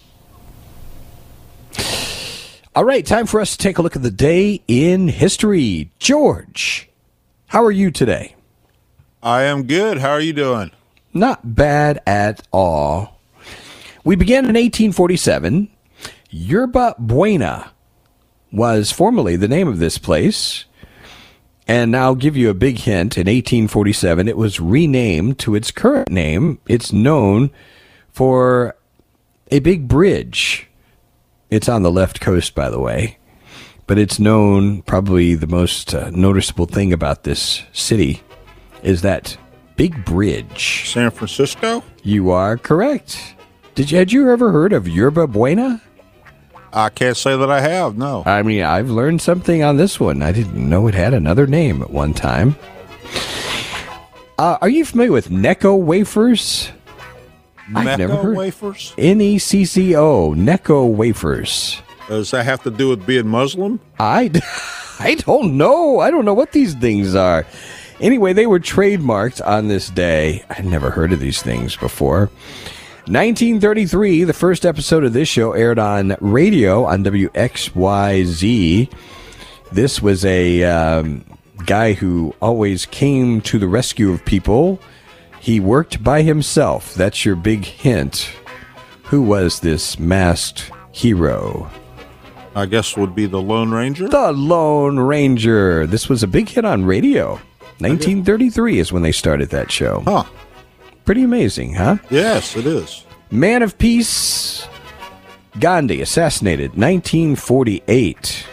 All 2.75 2.83
right, 2.83 3.05
time 3.05 3.25
for 3.25 3.39
us 3.39 3.51
to 3.51 3.57
take 3.57 3.77
a 3.77 3.81
look 3.81 3.95
at 3.95 4.03
the 4.03 4.11
day 4.11 4.61
in 4.67 5.07
history. 5.07 5.91
George, 5.99 6.89
how 7.47 7.63
are 7.63 7.71
you 7.71 7.89
today? 7.89 8.35
I 9.23 9.43
am 9.43 9.63
good. 9.63 9.97
How 9.97 10.11
are 10.11 10.21
you 10.21 10.33
doing? 10.33 10.71
Not 11.13 11.55
bad 11.55 12.01
at 12.05 12.45
all. 12.51 13.19
We 14.03 14.15
began 14.15 14.43
in 14.43 14.55
1847 14.55 15.69
Yerba 16.37 16.95
Buena 16.99 17.71
was 18.51 18.91
formerly 18.91 19.37
the 19.37 19.47
name 19.47 19.69
of 19.69 19.79
this 19.79 19.97
place. 19.97 20.65
And 21.65 21.95
I'll 21.95 22.13
give 22.13 22.35
you 22.35 22.49
a 22.49 22.53
big 22.53 22.79
hint. 22.79 23.15
In 23.15 23.21
1847, 23.21 24.27
it 24.27 24.35
was 24.35 24.59
renamed 24.59 25.39
to 25.39 25.55
its 25.55 25.71
current 25.71 26.11
name. 26.11 26.59
It's 26.67 26.91
known 26.91 27.51
for 28.11 28.75
a 29.49 29.59
big 29.59 29.87
bridge. 29.87 30.67
It's 31.49 31.69
on 31.69 31.83
the 31.83 31.91
left 31.91 32.19
coast, 32.19 32.53
by 32.53 32.69
the 32.69 32.81
way. 32.81 33.17
But 33.87 33.97
it's 33.97 34.19
known, 34.19 34.81
probably 34.81 35.35
the 35.35 35.47
most 35.47 35.95
uh, 35.95 36.09
noticeable 36.09 36.65
thing 36.65 36.91
about 36.91 37.23
this 37.23 37.63
city 37.71 38.21
is 38.83 39.03
that 39.03 39.37
big 39.77 40.03
bridge. 40.03 40.89
San 40.91 41.11
Francisco? 41.11 41.81
You 42.03 42.29
are 42.31 42.57
correct. 42.57 43.35
Did 43.73 43.91
you, 43.91 43.97
had 43.97 44.11
you 44.11 44.29
ever 44.29 44.51
heard 44.51 44.73
of 44.73 44.85
Yerba 44.85 45.27
Buena? 45.27 45.81
I 46.75 46.89
can't 46.89 47.15
say 47.15 47.37
that 47.37 47.49
I 47.49 47.61
have, 47.61 47.97
no. 47.97 48.21
I 48.25 48.43
mean, 48.43 48.61
I've 48.63 48.89
learned 48.89 49.21
something 49.21 49.63
on 49.63 49.77
this 49.77 49.97
one. 49.99 50.21
I 50.21 50.33
didn't 50.33 50.57
know 50.69 50.87
it 50.87 50.93
had 50.93 51.13
another 51.13 51.47
name 51.47 51.81
at 51.81 51.89
one 51.89 52.13
time. 52.13 52.57
Uh, 54.37 54.57
are 54.61 54.67
you 54.67 54.83
familiar 54.83 55.13
with 55.13 55.29
Necco 55.29 55.79
wafers? 55.79 56.69
Mecca 57.69 57.97
never 57.97 58.15
heard- 58.17 58.35
wafers? 58.37 58.93
N 58.97 59.21
E 59.21 59.39
C 59.39 59.63
C 59.65 59.95
O, 59.95 60.33
Necco 60.35 60.87
wafers. 60.93 61.81
Does 62.09 62.31
that 62.31 62.43
have 62.43 62.61
to 62.63 62.69
do 62.71 62.89
with 62.89 63.05
being 63.05 63.27
Muslim? 63.27 63.79
I, 63.97 64.29
I 64.99 65.15
don't 65.15 65.57
know. 65.57 65.99
I 66.01 66.11
don't 66.11 66.25
know 66.25 66.33
what 66.33 66.51
these 66.51 66.73
things 66.75 67.15
are. 67.15 67.47
Anyway, 68.01 68.33
they 68.33 68.45
were 68.45 68.59
trademarked 68.59 69.41
on 69.47 69.69
this 69.69 69.89
day. 69.89 70.43
I'd 70.49 70.65
never 70.65 70.91
heard 70.91 71.13
of 71.13 71.21
these 71.21 71.41
things 71.41 71.77
before. 71.77 72.29
1933, 73.07 74.23
the 74.23 74.33
first 74.33 74.65
episode 74.65 75.03
of 75.03 75.13
this 75.13 75.29
show 75.29 75.51
aired 75.53 75.77
on 75.77 76.15
radio 76.21 76.85
on 76.85 77.03
WXYZ. 77.03 78.91
This 79.71 80.01
was 80.01 80.25
a 80.25 80.63
um, 80.63 81.23
guy 81.67 81.93
who 81.93 82.33
always 82.41 82.87
came 82.87 83.41
to 83.41 83.59
the 83.59 83.67
rescue 83.67 84.11
of 84.11 84.25
people. 84.25 84.79
He 85.39 85.59
worked 85.59 86.03
by 86.03 86.23
himself. 86.23 86.95
That's 86.95 87.23
your 87.23 87.35
big 87.35 87.65
hint. 87.65 88.27
Who 89.03 89.21
was 89.21 89.59
this 89.59 89.99
masked 89.99 90.71
hero? 90.91 91.69
I 92.55 92.65
guess 92.65 92.97
would 92.97 93.13
be 93.13 93.27
the 93.27 93.39
Lone 93.39 93.69
Ranger. 93.69 94.07
The 94.07 94.31
Lone 94.31 94.97
Ranger. 94.97 95.85
This 95.85 96.09
was 96.09 96.23
a 96.23 96.27
big 96.27 96.49
hit 96.49 96.65
on 96.65 96.85
radio. 96.85 97.33
1933 97.77 98.79
is 98.79 98.91
when 98.91 99.03
they 99.03 99.11
started 99.11 99.49
that 99.49 99.71
show. 99.71 100.01
Huh. 100.05 100.23
Pretty 101.05 101.23
amazing, 101.23 101.75
huh? 101.75 101.97
Yes, 102.09 102.55
it 102.57 102.65
is. 102.65 103.05
Man 103.29 103.61
of 103.61 103.77
Peace, 103.77 104.67
Gandhi, 105.59 106.01
assassinated 106.01 106.71
1948. 106.71 108.45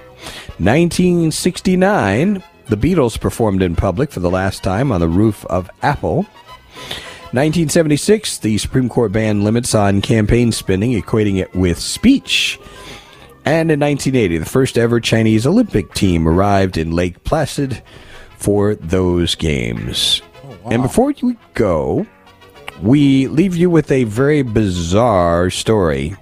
1969, 0.58 2.42
the 2.66 2.76
Beatles 2.76 3.18
performed 3.18 3.62
in 3.62 3.74
public 3.74 4.10
for 4.12 4.20
the 4.20 4.30
last 4.30 4.62
time 4.62 4.92
on 4.92 5.00
the 5.00 5.08
roof 5.08 5.46
of 5.46 5.70
Apple. 5.82 6.26
1976, 7.32 8.38
the 8.38 8.58
Supreme 8.58 8.90
Court 8.90 9.12
banned 9.12 9.42
limits 9.42 9.74
on 9.74 10.02
campaign 10.02 10.52
spending, 10.52 10.92
equating 10.92 11.38
it 11.38 11.54
with 11.54 11.78
speech. 11.78 12.60
And 13.46 13.70
in 13.70 13.80
1980, 13.80 14.38
the 14.38 14.44
first 14.44 14.76
ever 14.76 15.00
Chinese 15.00 15.46
Olympic 15.46 15.94
team 15.94 16.28
arrived 16.28 16.76
in 16.76 16.92
Lake 16.92 17.24
Placid 17.24 17.82
for 18.36 18.74
those 18.74 19.34
games. 19.34 20.20
Oh, 20.44 20.70
and 20.70 20.82
before 20.82 21.14
we 21.22 21.36
go, 21.54 22.06
we 22.80 23.28
leave 23.28 23.56
you 23.56 23.70
with 23.70 23.90
a 23.92 24.04
very 24.04 24.42
bizarre 24.42 25.50
story. 25.50 26.16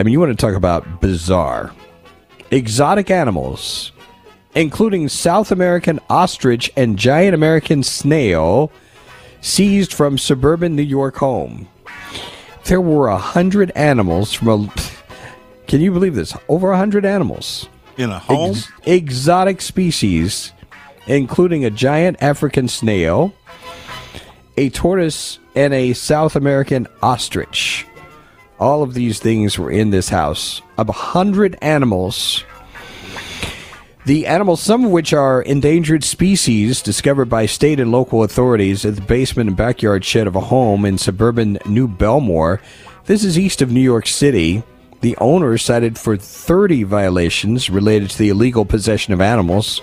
I 0.00 0.02
mean, 0.04 0.12
you 0.12 0.20
want 0.20 0.36
to 0.36 0.46
talk 0.46 0.54
about 0.56 1.00
bizarre. 1.00 1.72
Exotic 2.50 3.10
animals, 3.10 3.92
including 4.54 5.08
South 5.08 5.50
American 5.52 6.00
ostrich 6.08 6.70
and 6.76 6.98
giant 6.98 7.34
American 7.34 7.82
snail, 7.82 8.72
seized 9.40 9.92
from 9.92 10.16
suburban 10.18 10.74
New 10.74 10.82
York 10.82 11.16
home. 11.16 11.68
There 12.64 12.80
were 12.80 13.08
a 13.08 13.18
hundred 13.18 13.70
animals 13.74 14.32
from 14.32 14.48
a. 14.48 14.72
Can 15.66 15.80
you 15.80 15.90
believe 15.92 16.14
this? 16.14 16.34
Over 16.48 16.72
a 16.72 16.78
hundred 16.78 17.04
animals 17.04 17.68
In 17.98 18.10
a 18.10 18.18
home? 18.18 18.50
ex- 18.50 18.72
exotic 18.86 19.60
species, 19.60 20.52
including 21.06 21.64
a 21.64 21.70
giant 21.70 22.22
African 22.22 22.68
snail, 22.68 23.34
a 24.58 24.68
tortoise, 24.70 25.38
and 25.54 25.72
a 25.72 25.92
South 25.92 26.34
American 26.34 26.88
ostrich. 27.00 27.86
All 28.58 28.82
of 28.82 28.92
these 28.92 29.20
things 29.20 29.56
were 29.56 29.70
in 29.70 29.90
this 29.90 30.08
house. 30.08 30.60
Of 30.76 30.88
a 30.88 30.92
hundred 30.92 31.56
animals. 31.62 32.42
The 34.04 34.26
animals, 34.26 34.60
some 34.60 34.84
of 34.84 34.90
which 34.90 35.12
are 35.12 35.42
endangered 35.42 36.02
species 36.02 36.82
discovered 36.82 37.26
by 37.26 37.46
state 37.46 37.78
and 37.78 37.92
local 37.92 38.24
authorities 38.24 38.84
at 38.84 38.96
the 38.96 39.02
basement 39.02 39.46
and 39.46 39.56
backyard 39.56 40.04
shed 40.04 40.26
of 40.26 40.34
a 40.34 40.40
home 40.40 40.84
in 40.84 40.98
suburban 40.98 41.60
New 41.64 41.86
Bellmore. 41.86 42.58
This 43.04 43.22
is 43.22 43.38
east 43.38 43.62
of 43.62 43.70
New 43.70 43.80
York 43.80 44.08
City. 44.08 44.64
The 45.02 45.16
owner 45.18 45.56
cited 45.56 45.96
for 45.96 46.16
30 46.16 46.82
violations 46.82 47.70
related 47.70 48.10
to 48.10 48.18
the 48.18 48.30
illegal 48.30 48.64
possession 48.64 49.14
of 49.14 49.20
animals. 49.20 49.80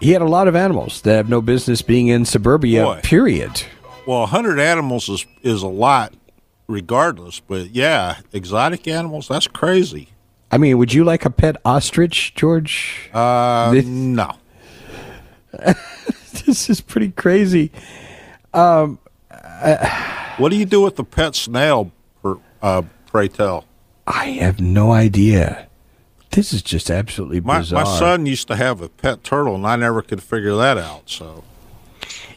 He 0.00 0.12
had 0.12 0.22
a 0.22 0.26
lot 0.28 0.46
of 0.48 0.54
animals 0.56 1.00
that 1.02 1.16
have 1.16 1.28
no 1.28 1.40
business 1.40 1.82
being 1.82 2.08
in 2.08 2.24
suburbia, 2.24 2.84
Boy. 2.84 3.00
period. 3.02 3.62
well, 4.06 4.20
100 4.20 4.58
animals 4.60 5.08
is, 5.08 5.26
is 5.42 5.62
a 5.62 5.68
lot 5.68 6.14
regardless, 6.68 7.40
but 7.40 7.70
yeah, 7.70 8.18
exotic 8.32 8.86
animals, 8.86 9.26
that's 9.28 9.46
crazy. 9.48 10.08
I 10.50 10.58
mean, 10.58 10.78
would 10.78 10.92
you 10.94 11.04
like 11.04 11.24
a 11.24 11.30
pet 11.30 11.56
ostrich, 11.64 12.34
George? 12.34 13.10
Uh, 13.12 13.70
This- 13.72 13.84
no. 13.86 14.32
this 16.44 16.70
is 16.70 16.80
pretty 16.80 17.10
crazy. 17.10 17.70
What 18.52 20.50
do 20.50 20.56
you 20.56 20.64
do 20.66 20.80
with 20.80 20.96
the 20.96 21.04
pet 21.04 21.34
snail, 21.34 21.90
per, 22.22 22.36
uh, 22.62 22.82
pray 23.06 23.28
tell? 23.28 23.64
I 24.06 24.26
have 24.40 24.60
no 24.60 24.92
idea. 24.92 25.67
This 26.30 26.52
is 26.52 26.62
just 26.62 26.90
absolutely 26.90 27.40
My, 27.40 27.58
bizarre. 27.60 27.84
my 27.84 27.98
son 27.98 28.26
used 28.26 28.48
to 28.48 28.56
have 28.56 28.80
a 28.80 28.88
pet 28.88 29.24
turtle, 29.24 29.54
and 29.54 29.66
I 29.66 29.76
never 29.76 30.02
could 30.02 30.22
figure 30.22 30.54
that 30.56 30.76
out. 30.78 31.08
So, 31.08 31.42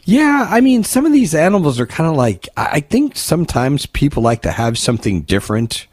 Yeah, 0.04 0.48
I 0.50 0.62
mean, 0.62 0.84
some 0.84 1.06
of 1.06 1.12
these 1.12 1.36
animals 1.36 1.80
are 1.80 1.86
kind 1.86 2.10
of 2.10 2.16
like. 2.16 2.48
I 2.58 2.80
think 2.80 3.16
sometimes 3.18 3.86
people 3.86 4.24
like 4.24 4.42
to 4.44 4.52
have 4.52 4.78
something 4.78 5.22
different 5.22 5.88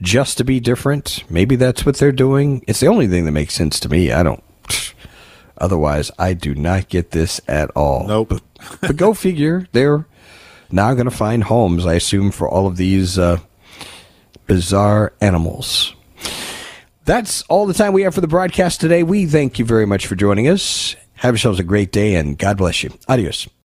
just 0.00 0.38
to 0.38 0.44
be 0.44 0.58
different. 0.60 1.24
Maybe 1.28 1.56
that's 1.56 1.84
what 1.84 1.96
they're 1.98 2.12
doing. 2.12 2.64
It's 2.66 2.80
the 2.80 2.86
only 2.86 3.08
thing 3.08 3.24
that 3.26 3.32
makes 3.32 3.54
sense 3.54 3.78
to 3.80 3.88
me. 3.88 4.10
I 4.12 4.22
don't. 4.22 4.42
Otherwise, 5.58 6.10
I 6.18 6.34
do 6.34 6.54
not 6.54 6.88
get 6.88 7.10
this 7.10 7.40
at 7.48 7.70
all. 7.72 8.06
nope. 8.06 8.40
but 8.80 8.96
go 8.96 9.12
figure. 9.14 9.66
They're 9.72 10.06
now 10.70 10.94
going 10.94 11.08
to 11.10 11.16
find 11.16 11.44
homes, 11.44 11.84
I 11.84 11.94
assume, 11.94 12.30
for 12.30 12.48
all 12.48 12.66
of 12.66 12.76
these 12.76 13.18
uh, 13.18 13.38
bizarre 14.46 15.12
animals. 15.20 15.94
That's 17.08 17.40
all 17.48 17.64
the 17.64 17.72
time 17.72 17.94
we 17.94 18.02
have 18.02 18.14
for 18.14 18.20
the 18.20 18.28
broadcast 18.28 18.82
today. 18.82 19.02
We 19.02 19.24
thank 19.24 19.58
you 19.58 19.64
very 19.64 19.86
much 19.86 20.06
for 20.06 20.14
joining 20.14 20.46
us. 20.46 20.94
Have 21.14 21.32
yourselves 21.32 21.58
a 21.58 21.64
great 21.64 21.90
day 21.90 22.16
and 22.16 22.36
God 22.36 22.58
bless 22.58 22.82
you. 22.82 22.90
Adios. 23.08 23.48